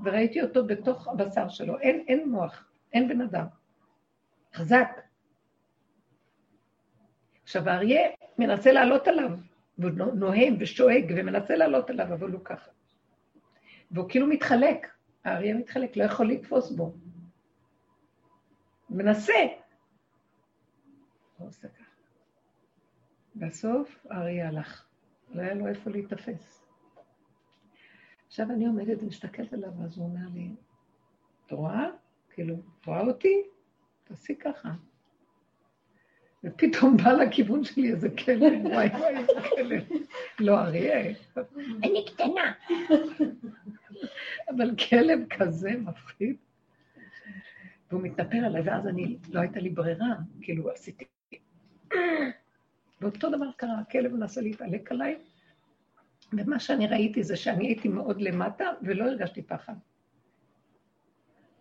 [0.03, 1.79] וראיתי אותו בתוך הבשר שלו.
[1.79, 3.45] אין, אין מוח, אין בן אדם.
[4.53, 5.01] חזק.
[7.43, 8.01] עכשיו, האריה
[8.37, 9.29] מנסה לעלות עליו,
[9.77, 12.71] והוא נוהם ושואג ומנסה לעלות עליו, אבל הוא ככה.
[13.91, 14.87] והוא כאילו מתחלק,
[15.23, 16.93] האריה מתחלק, לא יכול לתפוס בו.
[18.89, 19.33] מנסה.
[21.39, 21.83] ככה.
[23.35, 24.85] בסוף האריה הלך,
[25.29, 26.63] לא היה לו איפה להיתפס.
[28.27, 30.55] עכשיו אני עומדת ומסתכלת עליו, ואז הוא אומר לי,
[31.45, 31.85] את רואה?
[32.29, 33.43] כאילו, את רואה אותי?
[34.03, 34.69] תעשי ככה.
[36.47, 39.83] ופתאום בא לכיוון שלי איזה כלב, וואי וואי, איזה כלב.
[40.39, 41.13] לא אריה.
[41.83, 42.53] אני קטנה.
[44.49, 46.35] אבל כלב כזה מפחיד.
[47.91, 51.05] והוא מתנפל עליי, ואז אני, לא הייתה לי ברירה, כאילו עשיתי...
[53.01, 55.17] ואותו דבר קרה, הכלב מנסה להתעלק עליי,
[56.33, 59.73] ומה שאני ראיתי זה שאני הייתי מאוד למטה, ולא הרגשתי פחד.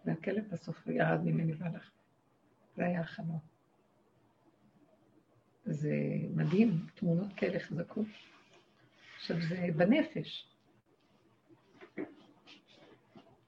[0.04, 1.90] והכלב בסוף ירד ממני והלך.
[2.76, 3.55] זה היה החלום.
[5.66, 5.92] זה
[6.34, 8.06] מדהים, תמונות כאלה חזקות.
[9.16, 10.48] עכשיו, זה בנפש.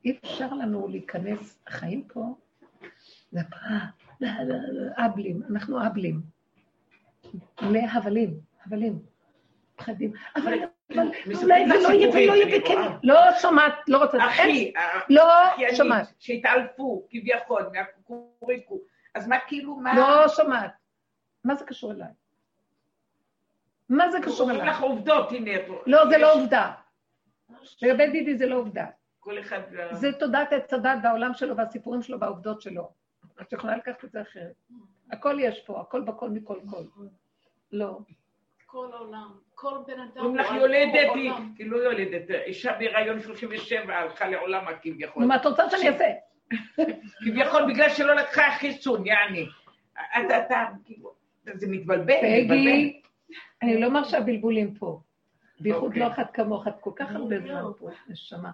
[0.05, 2.35] אי אפשר לנו להיכנס, החיים פה,
[3.33, 3.41] זה
[4.97, 6.21] אבלים, אנחנו אבלים.
[7.63, 8.99] להבלים, הבלים.
[9.77, 10.13] פחדים.
[10.37, 10.53] אבל
[11.43, 12.81] אולי זה לא יהיה ולא יהיה וכן.
[13.03, 14.19] לא שומעת, לא רוצה.
[14.29, 14.73] אחי,
[15.09, 16.13] לא האחיינית שומעת.
[16.19, 18.81] שהתעלפו כביכול מהקוריקו,
[19.15, 19.97] אז מה כאילו, מה...
[19.97, 20.78] לא שומעת.
[21.49, 22.09] מה זה קשור אליי?
[23.89, 24.69] מה זה קשור אליי?
[24.69, 25.51] לך עובדות, הנה.
[25.67, 25.83] פה.
[25.87, 26.73] לא, זה לא עובדה.
[27.83, 28.87] לגבי דידי זה לא עובדה.
[29.21, 29.61] כל אחד...
[29.93, 32.91] זה תודעת עץ הדת והעולם שלו והסיפורים שלו והעובדות שלו.
[33.41, 34.53] את יכולה לקחת את זה אחרת.
[35.11, 36.83] הכל יש פה, הכל בכל מכל כל.
[37.73, 37.99] לא.
[38.67, 40.25] כל העולם, כל בן אדם.
[40.25, 41.55] אומרים לך יולדת, היא עולם.
[41.59, 45.23] היא לא יולדת, אישה בהיריון 37 הלכה לעולמה כביכול.
[45.23, 46.05] נו, מה את רוצה שאני אעשה?
[47.25, 49.47] כביכול בגלל שלא לקחה חיסון, יעני.
[49.95, 51.18] אתה, אתה, כאילו,
[51.55, 52.91] זה מתבלבל, מתבלבל.
[53.63, 55.01] אני לא מרשה בלבולים פה.
[55.61, 56.03] בייחוד אוקיי.
[56.03, 58.51] לא אחת כמוך, את כל כך הרבה זמן פה, נשמה.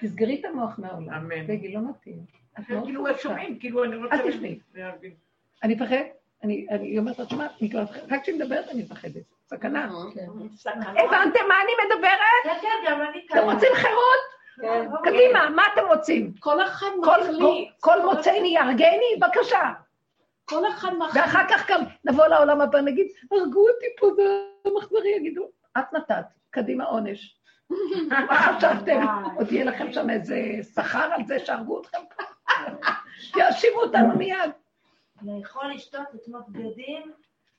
[0.00, 1.14] תסגרי את המוח מהעולם.
[1.14, 1.46] אמן.
[1.46, 2.18] פגי, לא מתאים.
[2.66, 3.04] כאילו.
[3.18, 4.14] שומעים, כאילו, אני רוצה...
[4.14, 4.58] אל תשמעי.
[4.74, 5.12] להבין.
[5.62, 5.96] אני מפחד,
[6.44, 8.12] אני אומרת, את שומעת, אני כבר מפחדת.
[8.12, 9.22] רק כשהיא מדברת אני מפחדת.
[9.46, 9.90] סכנה.
[10.14, 10.26] כן.
[10.56, 10.90] סכנה.
[10.90, 12.42] הבנתם מה אני מדברת?
[12.44, 14.36] כן, כן, גם אני אתם רוצים חירות?
[14.60, 14.88] כן.
[15.04, 16.32] קדימה, מה אתם רוצים?
[16.38, 17.68] כל אחד מחליט.
[17.80, 19.16] כל מוצאיני יהרגני?
[19.20, 19.72] בבקשה.
[20.44, 21.24] כל אחד מחליט.
[21.24, 24.06] ואחר כך גם נבוא לעולם הבא, נגיד, הרגו אותי פה
[24.64, 25.48] במחזרי, יגידו,
[25.78, 27.40] את נתת, קדימה עונש.
[28.08, 29.06] מה חשבתם?
[29.36, 30.36] עוד יהיה לכם שם איזה
[30.74, 32.22] שכר על זה שהרגו אתכם פה?
[33.38, 34.50] יאשימו אותנו מיד.
[35.22, 37.12] לאכול, לשתות, לתמות בגדים,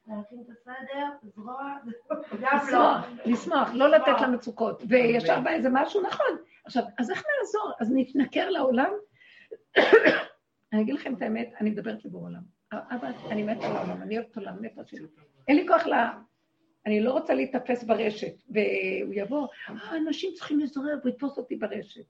[0.07, 1.73] להכין את הסדר, לזרוע,
[2.41, 2.63] גם לא.
[2.63, 4.83] לשמוח, לשמוח, לא לתת למצוקות.
[4.89, 6.37] וישר בא איזה משהו נכון.
[6.65, 7.71] עכשיו, אז איך נעזור?
[7.79, 8.91] אז נתנכר לעולם?
[10.73, 12.56] אני אגיד לכם את האמת, אני מדברת לבור עולם.
[12.73, 15.07] אבא, אני מתה על העולם, אני אוהבת עולם, מתה שלי.
[15.47, 15.93] אין לי כוח ל...
[16.85, 22.05] אני לא רוצה להיתפס ברשת, והוא יבוא, אה, אנשים צריכים לזורר והוא יתפוס אותי ברשת.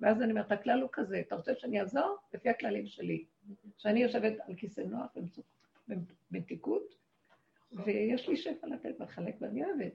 [0.00, 2.16] ואז אני אומרת, הכלל הוא כזה, אתה רוצה שאני אעזור?
[2.34, 3.24] לפי הכללים שלי.
[3.78, 5.06] שאני יושבת על כיסא נוח
[6.30, 6.94] במתיקות,
[7.72, 9.92] ויש לי שפע לתת ולחלק, ואני אוהבת.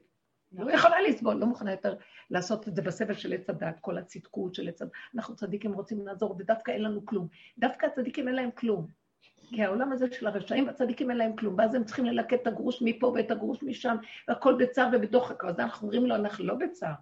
[0.51, 1.95] לא יכולה לסבול, לא מוכנה יותר
[2.30, 4.91] לעשות את זה בסבל של עץ הדת, כל הצדקות של עץ הדת.
[5.15, 7.28] אנחנו צדיקים רוצים לעזור, ודווקא אין לנו כלום.
[7.57, 8.88] דווקא הצדיקים אין להם כלום.
[9.49, 12.81] כי העולם הזה של הרשעים והצדיקים אין להם כלום, ואז הם צריכים ללקט את הגרוש
[12.81, 13.95] מפה ואת הגרוש משם,
[14.27, 15.45] והכל בצער ובדוחק.
[15.45, 16.93] אז אנחנו אומרים לו, אנחנו לא בצער.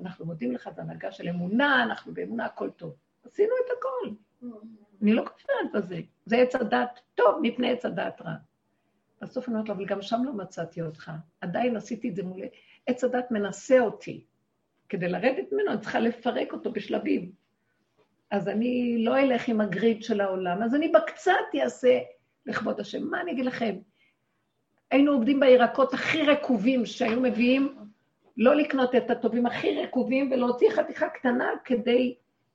[0.00, 2.94] אנחנו מודים לך, זו הנהגה של אמונה, אנחנו באמונה, הכל טוב.
[3.24, 4.14] עשינו את הכל.
[5.02, 6.00] אני לא כופרת בזה.
[6.26, 8.34] זה עץ הדת טוב מפני עץ הדת רע.
[9.22, 11.12] בסוף אני אומרת לו, אבל גם שם לא מצאתי אותך.
[11.40, 12.40] עדיין עשיתי את זה מול...
[12.86, 14.24] עץ הדת מנסה אותי.
[14.88, 17.32] כדי לרדת ממנו, אני צריכה לפרק אותו בשלבים.
[18.30, 21.98] אז אני לא אלך עם הגריד של העולם, אז אני בקצת אעשה
[22.46, 23.04] לכבוד השם.
[23.10, 23.76] מה אני אגיד לכם?
[24.90, 27.78] היינו עובדים בירקות הכי רקובים שהיו מביאים,
[28.36, 32.14] לא לקנות את הטובים הכי רקובים ולהוציא חתיכה קטנה כדי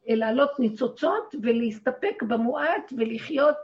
[0.10, 3.56] אה, להעלות ניצוצות ולהסתפק במועט ולחיות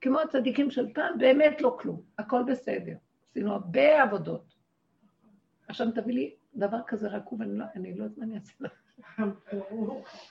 [0.00, 2.94] כמו הצדיקים של פעם, באמת לא כלום, הכל בסדר.
[3.30, 4.54] עשינו הרבה עבודות.
[5.68, 8.72] עכשיו תביא לי דבר כזה רקוב, אני לא, אני לא יודעת מה אני אעשה לך.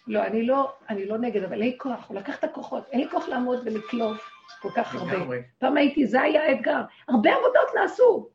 [0.07, 3.01] לא, אני לא, אני לא נגד, אבל אין לי כוח, הוא לקח את הכוחות, אין
[3.01, 4.29] לי כוח לעמוד ולקלוף
[4.61, 5.35] כל כך הרבה.
[5.57, 6.81] פעם הייתי, זה היה האתגר.
[7.07, 8.29] הרבה עבודות נעשו.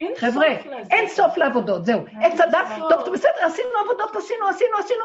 [0.00, 0.90] אין חבר'ה, סוף לזה.
[0.90, 2.00] אין סוף לעבודות, זהו.
[2.06, 2.88] הדת, סוף.
[2.90, 5.04] טוב, טוב, בסדר, עשינו עבודות, עשינו, עשינו, עשינו.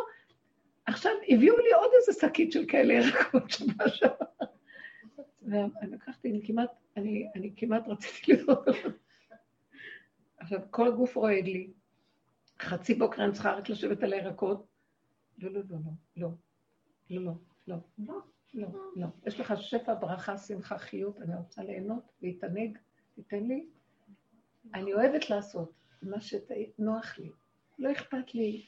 [0.85, 4.15] עכשיו, הביאו לי עוד איזה שקית של כאלה ירקות שעבר.
[5.41, 8.67] ואני לקחתי, אני כמעט, אני, אני כמעט רציתי לראות.
[10.37, 11.69] עכשיו, כל הגוף רועד לי.
[12.59, 14.65] חצי בוקר אני צריכה רק לשבת על הירקות.
[15.37, 15.77] לא, לא, לא,
[16.17, 16.29] לא,
[17.09, 17.33] לא, לא,
[17.67, 17.77] לא,
[18.07, 18.15] לא,
[18.53, 19.07] לא, לא.
[19.25, 22.77] יש לך שפע, ברכה, שמחה, חיות, אני רוצה ליהנות, להתענג,
[23.15, 23.67] תיתן לי.
[24.73, 25.71] אני אוהבת לעשות
[26.01, 27.31] מה שנוח לי.
[27.79, 28.65] לא אכפת לי,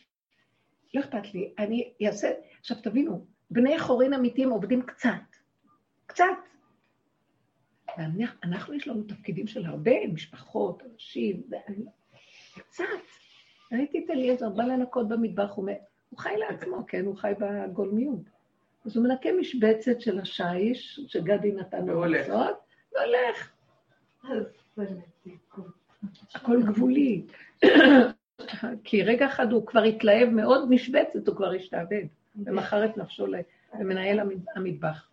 [0.94, 1.54] לא אכפת לי.
[1.60, 5.10] אני אעשה, עכשיו תבינו, בני חורין אמיתיים עובדים קצת.
[6.06, 6.26] קצת.
[7.98, 11.44] ואנחנו, אנחנו יש לנו תפקידים של הרבה, משפחות, אנשים,
[12.54, 12.84] קצת.
[13.72, 15.70] ראיתי את אליעזר, בא לנקות במטבח, הוא,
[16.18, 18.20] חי לעצמו, כן, הוא חי בגולמיות.
[18.86, 22.06] אז הוא מנקה משבצת של השיש, שגדי נתן לו.
[22.06, 22.58] לעשות,
[22.96, 23.52] והולך.
[26.36, 27.22] הכל גבולי.
[28.84, 32.04] כי רגע אחד הוא כבר התלהב מאוד משבצת, הוא כבר השתעבד,
[32.46, 33.26] ומכר את נפשו
[33.74, 35.10] למנהל המ- המטבח.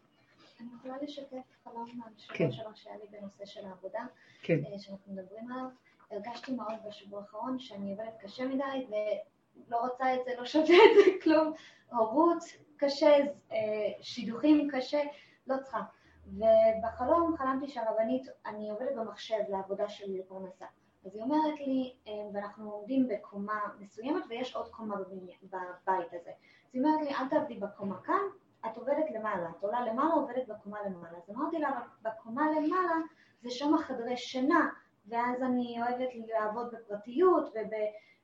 [0.61, 1.87] אני יכולה לשתף חלום
[2.35, 2.45] כן.
[2.45, 4.07] מהשבוע שלו שהיה לי בנושא של העבודה,
[4.43, 4.59] כן.
[4.73, 5.67] אה, שאנחנו מדברים עליו.
[6.11, 11.05] הרגשתי מאוד בשבוע האחרון שאני עובדת קשה מדי ולא רוצה את זה, לא שווה את
[11.05, 11.53] זה כלום.
[11.93, 12.45] הורות
[12.77, 13.17] קשה,
[13.53, 13.57] אה,
[14.01, 15.03] שידוכים קשה,
[15.47, 15.83] לא צריכה.
[16.27, 20.67] ובחלום חלמתי שהרבנית, אני עובדת במחשב לעבודה שלי לפרנסה.
[21.07, 24.97] אז היא אומרת לי, אה, ואנחנו עומדים בקומה מסוימת ויש עוד קומה
[25.43, 26.31] בבית הזה.
[26.31, 28.23] אז היא אומרת לי, אל תעבדי בקומה כאן,
[28.67, 31.19] את עובדת למעלה, את עולה למעלה, עובדת בקומה למעלה.
[31.19, 32.95] אז אמרתי לה, בקומה למעלה
[33.43, 34.69] זה שם החדרי שינה,
[35.09, 37.75] ואז אני אוהבת לעבוד בפרטיות, וב...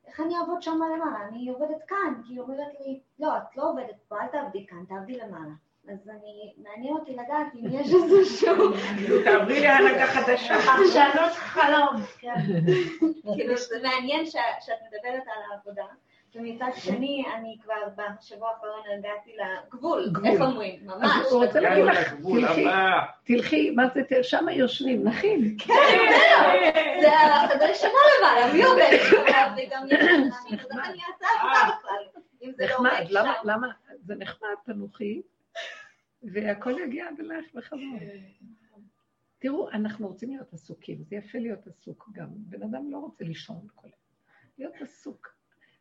[0.06, 1.28] איך אני אעבוד שם למעלה?
[1.28, 4.84] אני עובדת כאן, כי היא אומרת לי, לא, את לא עובדת פה, אל תעבדי כאן,
[4.88, 5.52] תעבדי למעלה.
[5.88, 8.72] אז אני, מעניין אותי לדעת אם יש איזשהו...
[9.24, 10.54] תעברי להנהגה חדשה.
[10.76, 12.34] פרשנות חלום, כן.
[13.34, 15.84] כאילו, זה מעניין שאת מדברת על העבודה.
[16.34, 20.26] ומצד שני, אני כבר בשבוע האחרון הגעתי לגבול, גבול.
[20.26, 20.86] איך אומרים?
[20.86, 21.10] ממש.
[21.26, 22.64] אז הוא רוצה להגיד לך, תלכי.
[23.24, 25.56] תלכי, מה זה, שם יושבים, נכין.
[27.00, 28.98] זה החדרי שינה למעלה, מי עובד?
[29.56, 32.20] וגם יש אנשים, אז איך אני אעשה עבודה בכלל?
[32.42, 33.48] אם זה לא למה, שם.
[33.48, 33.68] למה,
[34.04, 35.22] זה נחמד, תנוחי,
[36.22, 37.98] והכל יגיע בלך וחזור.
[39.38, 42.28] תראו, אנחנו רוצים להיות עסוקים, זה יפה להיות עסוק גם.
[42.32, 44.00] בן אדם לא רוצה לישון כל היום.
[44.58, 45.34] להיות עסוק,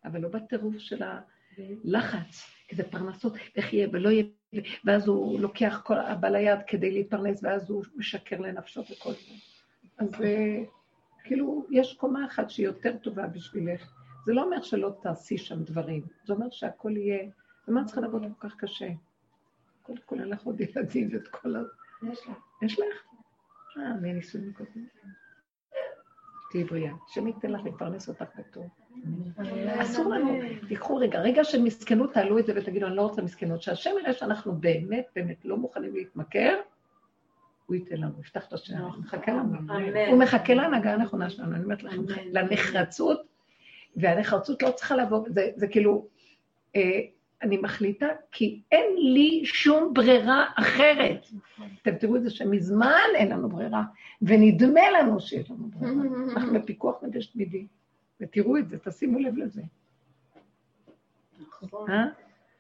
[0.06, 4.24] אבל לא בטירוף של הלחץ, כי זה פרנסות, איך יהיה ולא יהיה,
[4.86, 9.34] ואז הוא לוקח כל הבא ליד כדי להתפרנס, ואז הוא משקר לנפשו וכל זה.
[9.98, 10.64] אז אה,
[11.24, 13.94] כאילו, יש קומה אחת שהיא יותר טובה בשבילך.
[14.26, 17.30] זה לא אומר שלא תעשי שם דברים, זה אומר שהכל יהיה,
[17.68, 18.90] ומה צריכה לעבוד כל כך קשה?
[19.82, 21.60] כל כולל לך עוד ילדים ואת כל ה...
[22.04, 22.34] יש לה.
[22.62, 23.04] יש לך?
[23.78, 24.88] אה, מנישואים קודמים.
[26.52, 26.94] תהיי בריאה.
[27.10, 28.70] השם ייתן לך לפרנס אותך בטוב.
[29.82, 33.62] אסור לנו, תיקחו רגע, רגע של מסכנות, תעלו את זה ותגידו, אני לא רוצה מסכנות.
[33.62, 36.56] שהשם יראה שאנחנו באמת, באמת לא מוכנים להתמכר,
[37.66, 39.58] הוא ייתן לנו, יפתח את השער, הוא מחכה לנו.
[40.10, 42.02] הוא מחכה להנהגה הנכונה שלנו, אני אומרת לכם,
[42.32, 43.22] לנחרצות,
[43.96, 46.06] והנחרצות לא צריכה לבוא, זה, זה כאילו,
[46.76, 47.00] אה,
[47.42, 51.28] אני מחליטה, כי אין לי שום ברירה אחרת.
[51.82, 53.84] אתם תראו את זה שמזמן אין לנו ברירה,
[54.22, 55.94] ונדמה לנו שיש לנו ברירה.
[56.34, 57.66] אנחנו בפיקוח נפש תמידי,
[58.22, 59.62] ותראו את זה, תשימו לב לזה.
[61.90, 62.06] אה?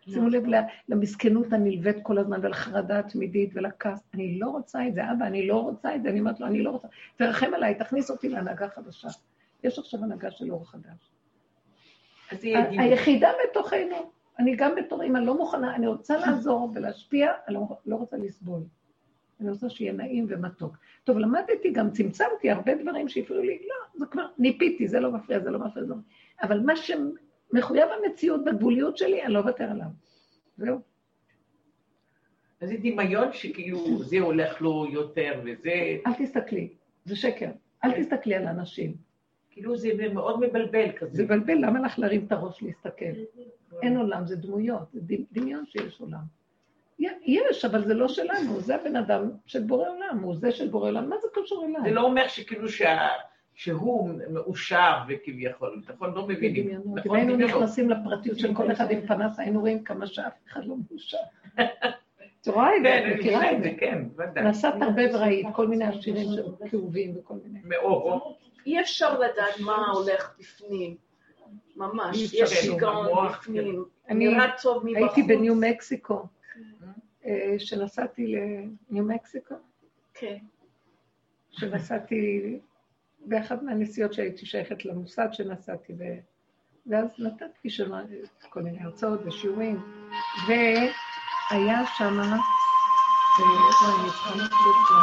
[0.09, 0.43] שימו לב
[0.89, 4.03] למסכנות הנלווית כל הזמן, ולחרדה התמידית ולכעס.
[4.13, 6.09] אני לא רוצה את זה, אבא, אני לא רוצה את זה.
[6.09, 6.87] אני אומרת לו, אני לא רוצה.
[7.15, 9.07] תרחם עליי, תכניס אותי להנהגה חדשה.
[9.63, 11.11] יש עכשיו הנהגה של אור חדש.
[12.31, 12.69] אז יהיה.
[12.69, 17.95] היחידה בתוכנו, אני גם בתור אימא לא מוכנה, אני רוצה לעזור ולהשפיע, אני לא, לא
[17.95, 18.61] רוצה לסבול.
[19.39, 20.77] אני רוצה שיהיה נעים ומתוק.
[21.03, 25.39] טוב, למדתי, גם צמצמתי הרבה דברים שהפריעו לי, לא, זה כבר, ניפיתי, זה לא מפריע,
[25.39, 25.95] זה לא מפריע, זה לא...
[26.41, 29.87] אבל מה שמחויב המציאות בגבוליות שלי, אני לא אוותר עליו.
[30.57, 30.79] זהו.
[32.61, 36.69] אז זה דמיון שכאילו זה הולך לו יותר וזה, אל תסתכלי,
[37.05, 37.49] זה שקר.
[37.83, 38.93] אל תסתכלי על אנשים.
[39.49, 41.23] כאילו זה מאוד מבלבל זה כזה.
[41.23, 43.05] מבלבל, למה לך להרים את הראש להסתכל?
[43.81, 46.38] אין עולם, זה דמויות, זה דמיון שיש עולם.
[47.25, 50.87] יש, אבל זה לא שלנו, זה הבן אדם של בורא עולם, הוא זה של בורא
[50.87, 51.89] עולם, מה זה קשור אליי?
[51.89, 53.07] זה לא אומר שכאילו שה-
[53.55, 56.13] שהוא מאושר וכביכול, נכון?
[56.15, 56.69] לא מבינים.
[56.69, 57.55] אם נכון, היינו דמיונות.
[57.61, 61.17] נכנסים לפרטיות של כל אחד עם פנס, היינו רואים כמה שאף אחד לא מאושר.
[62.41, 63.71] את רואה את זה, כן, את אני מכירה את זה.
[63.79, 64.43] כן, ודאי.
[64.43, 66.27] נסעת הרבה וראית כל מיני עשירים
[66.71, 67.59] כאובים וכל מיני.
[67.63, 68.35] מאורו.
[68.65, 70.95] אי אפשר לדעת מה הולך בפנים.
[71.75, 73.83] ממש, יש כן, שיגעון בפנים.
[74.09, 74.97] אני נראה טוב מבחוץ.
[75.17, 76.23] הייתי בניו מקסיקו,
[77.57, 79.55] שנסעתי לניו מקסיקו,
[80.13, 80.37] כן.
[81.51, 82.59] שנסעתי
[83.25, 86.03] באחת מהנסיעות שהייתי שייכת למוסד שנסעתי, ו...
[86.87, 87.91] ואז נתתי שם
[88.49, 89.77] כל מיני הרצאות ושיעורים,
[90.47, 92.19] והיה שם,
[94.87, 95.01] כבר.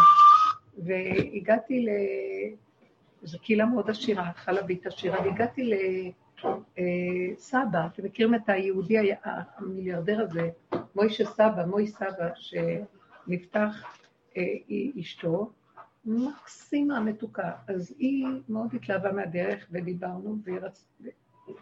[0.85, 5.73] והגעתי לאיזו קהילה מאוד עשירה, חלבית עשירה, והגעתי
[6.79, 10.51] לסבא, אתם מכירים את היהודי המיליארדר הזה,
[10.97, 13.99] מוישה סבא, מוי סבא, שנפתח
[14.37, 15.51] אה, היא אשתו,
[16.05, 17.53] מקסימה מתוקה.
[17.69, 20.89] אז היא מאוד התלהבה מהדרך, ודיברנו, והיא רצ...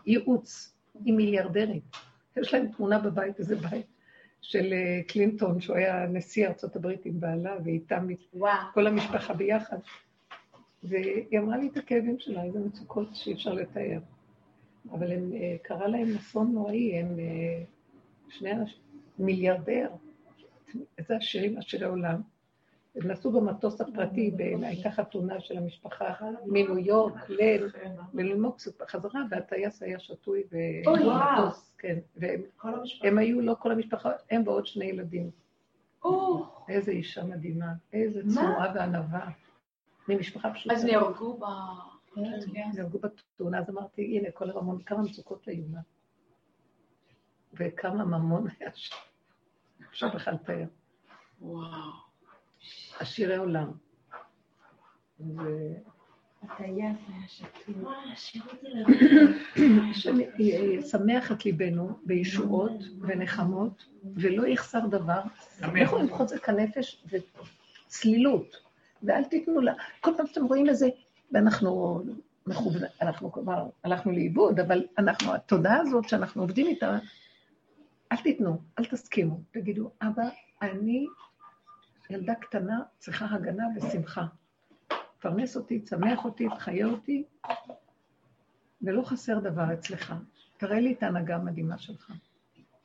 [0.07, 1.81] ייעוץ עם מיליארדרים.
[2.37, 3.87] יש להם תמונה בבית, איזה בית,
[4.41, 8.07] של אה, קלינטון, שהוא היה נשיא ארצות הברית עם בעלה, ואיתם.
[8.75, 9.79] כל המשפחה ביחד.
[10.83, 13.99] והיא אמרה לי את הכאבים שלה, איזה מצוקות שאי אפשר לתאר.
[14.93, 17.63] אבל הם, אה, קרה להם אסון נוראי, הם אה,
[18.29, 18.51] שני
[19.19, 19.89] מיליארדר,
[20.99, 22.21] איזה עשירים, עשירי עולם.
[22.97, 24.31] הם נסעו במטוס הפרטי,
[24.63, 26.15] הייתה חתונה של המשפחה
[26.47, 27.67] מניו יורק ל-
[28.15, 30.43] לניו מקסיקו בחזרה, והטייס היה שתוי
[30.85, 31.99] במטוס, כן.
[32.17, 35.31] והם היו, לא כל המשפחה, הם ועוד שני ילדים.
[36.69, 38.21] איזה אישה מדהימה, איזה?
[38.29, 39.31] צנועה וענווה.
[40.09, 40.75] ממשפחה פשוטה.
[40.75, 41.45] אז נהרגו ב...
[42.17, 45.81] נהרגו בתאונה, אז אמרתי, הנה, כל הרמון, כמה מצוקות היו לה.
[47.53, 48.97] וכמה ממון היה שם.
[49.91, 50.67] אפשר בכלל לתאר.
[51.41, 51.91] וואו.
[52.99, 53.73] עשירי עולם.
[55.21, 55.43] ו...
[56.51, 57.75] הטייס היה שתוי.
[59.91, 63.85] השם ישמח את ליבנו בישועות ונחמות,
[64.15, 65.21] ולא יחסר דבר.
[65.61, 67.05] לכו עם חוזק הנפש
[67.87, 68.57] וצלילות,
[69.03, 69.73] ואל תיתנו לה.
[70.01, 70.89] כל פעם שאתם רואים איזה,
[71.33, 72.03] ואנחנו
[72.47, 76.99] מכוון, אנחנו כבר הלכנו לאיבוד, אבל אנחנו, התודעה הזאת שאנחנו עובדים איתה,
[78.13, 79.41] אל תיתנו, אל תסכימו.
[79.51, 80.29] תגידו, אבא,
[80.63, 81.07] אני
[82.11, 84.27] ילדה קטנה, צריכה הגנה ושמחה.
[85.19, 87.25] תפרנס אותי, תשמח אותי, תחיה אותי,
[88.83, 90.15] ולא חסר דבר אצלך.
[90.57, 92.13] תראה לי את ההנהגה המדהימה שלך.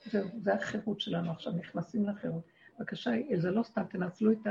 [0.06, 2.44] זהו, זה החירות שלנו עכשיו, נכנסים לחירות.
[2.80, 4.48] בבקשה, זה לא סתם, תנצלו את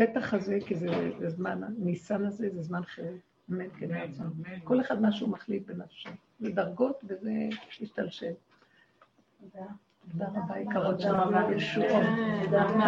[0.00, 3.14] הפתח הזה, כי זה, זה זמן, הניסן הזה זה זמן חירות.
[3.50, 4.32] אמן, כן, רצון.
[4.64, 6.10] כל אחד מה שהוא מחליט בנפשו.
[6.40, 7.32] זה דרגות וזה
[7.68, 8.32] השתלשל.
[9.40, 9.66] תודה.
[10.12, 11.52] תודה רבה, יקרות שלנו.
[11.52, 12.06] ישועות.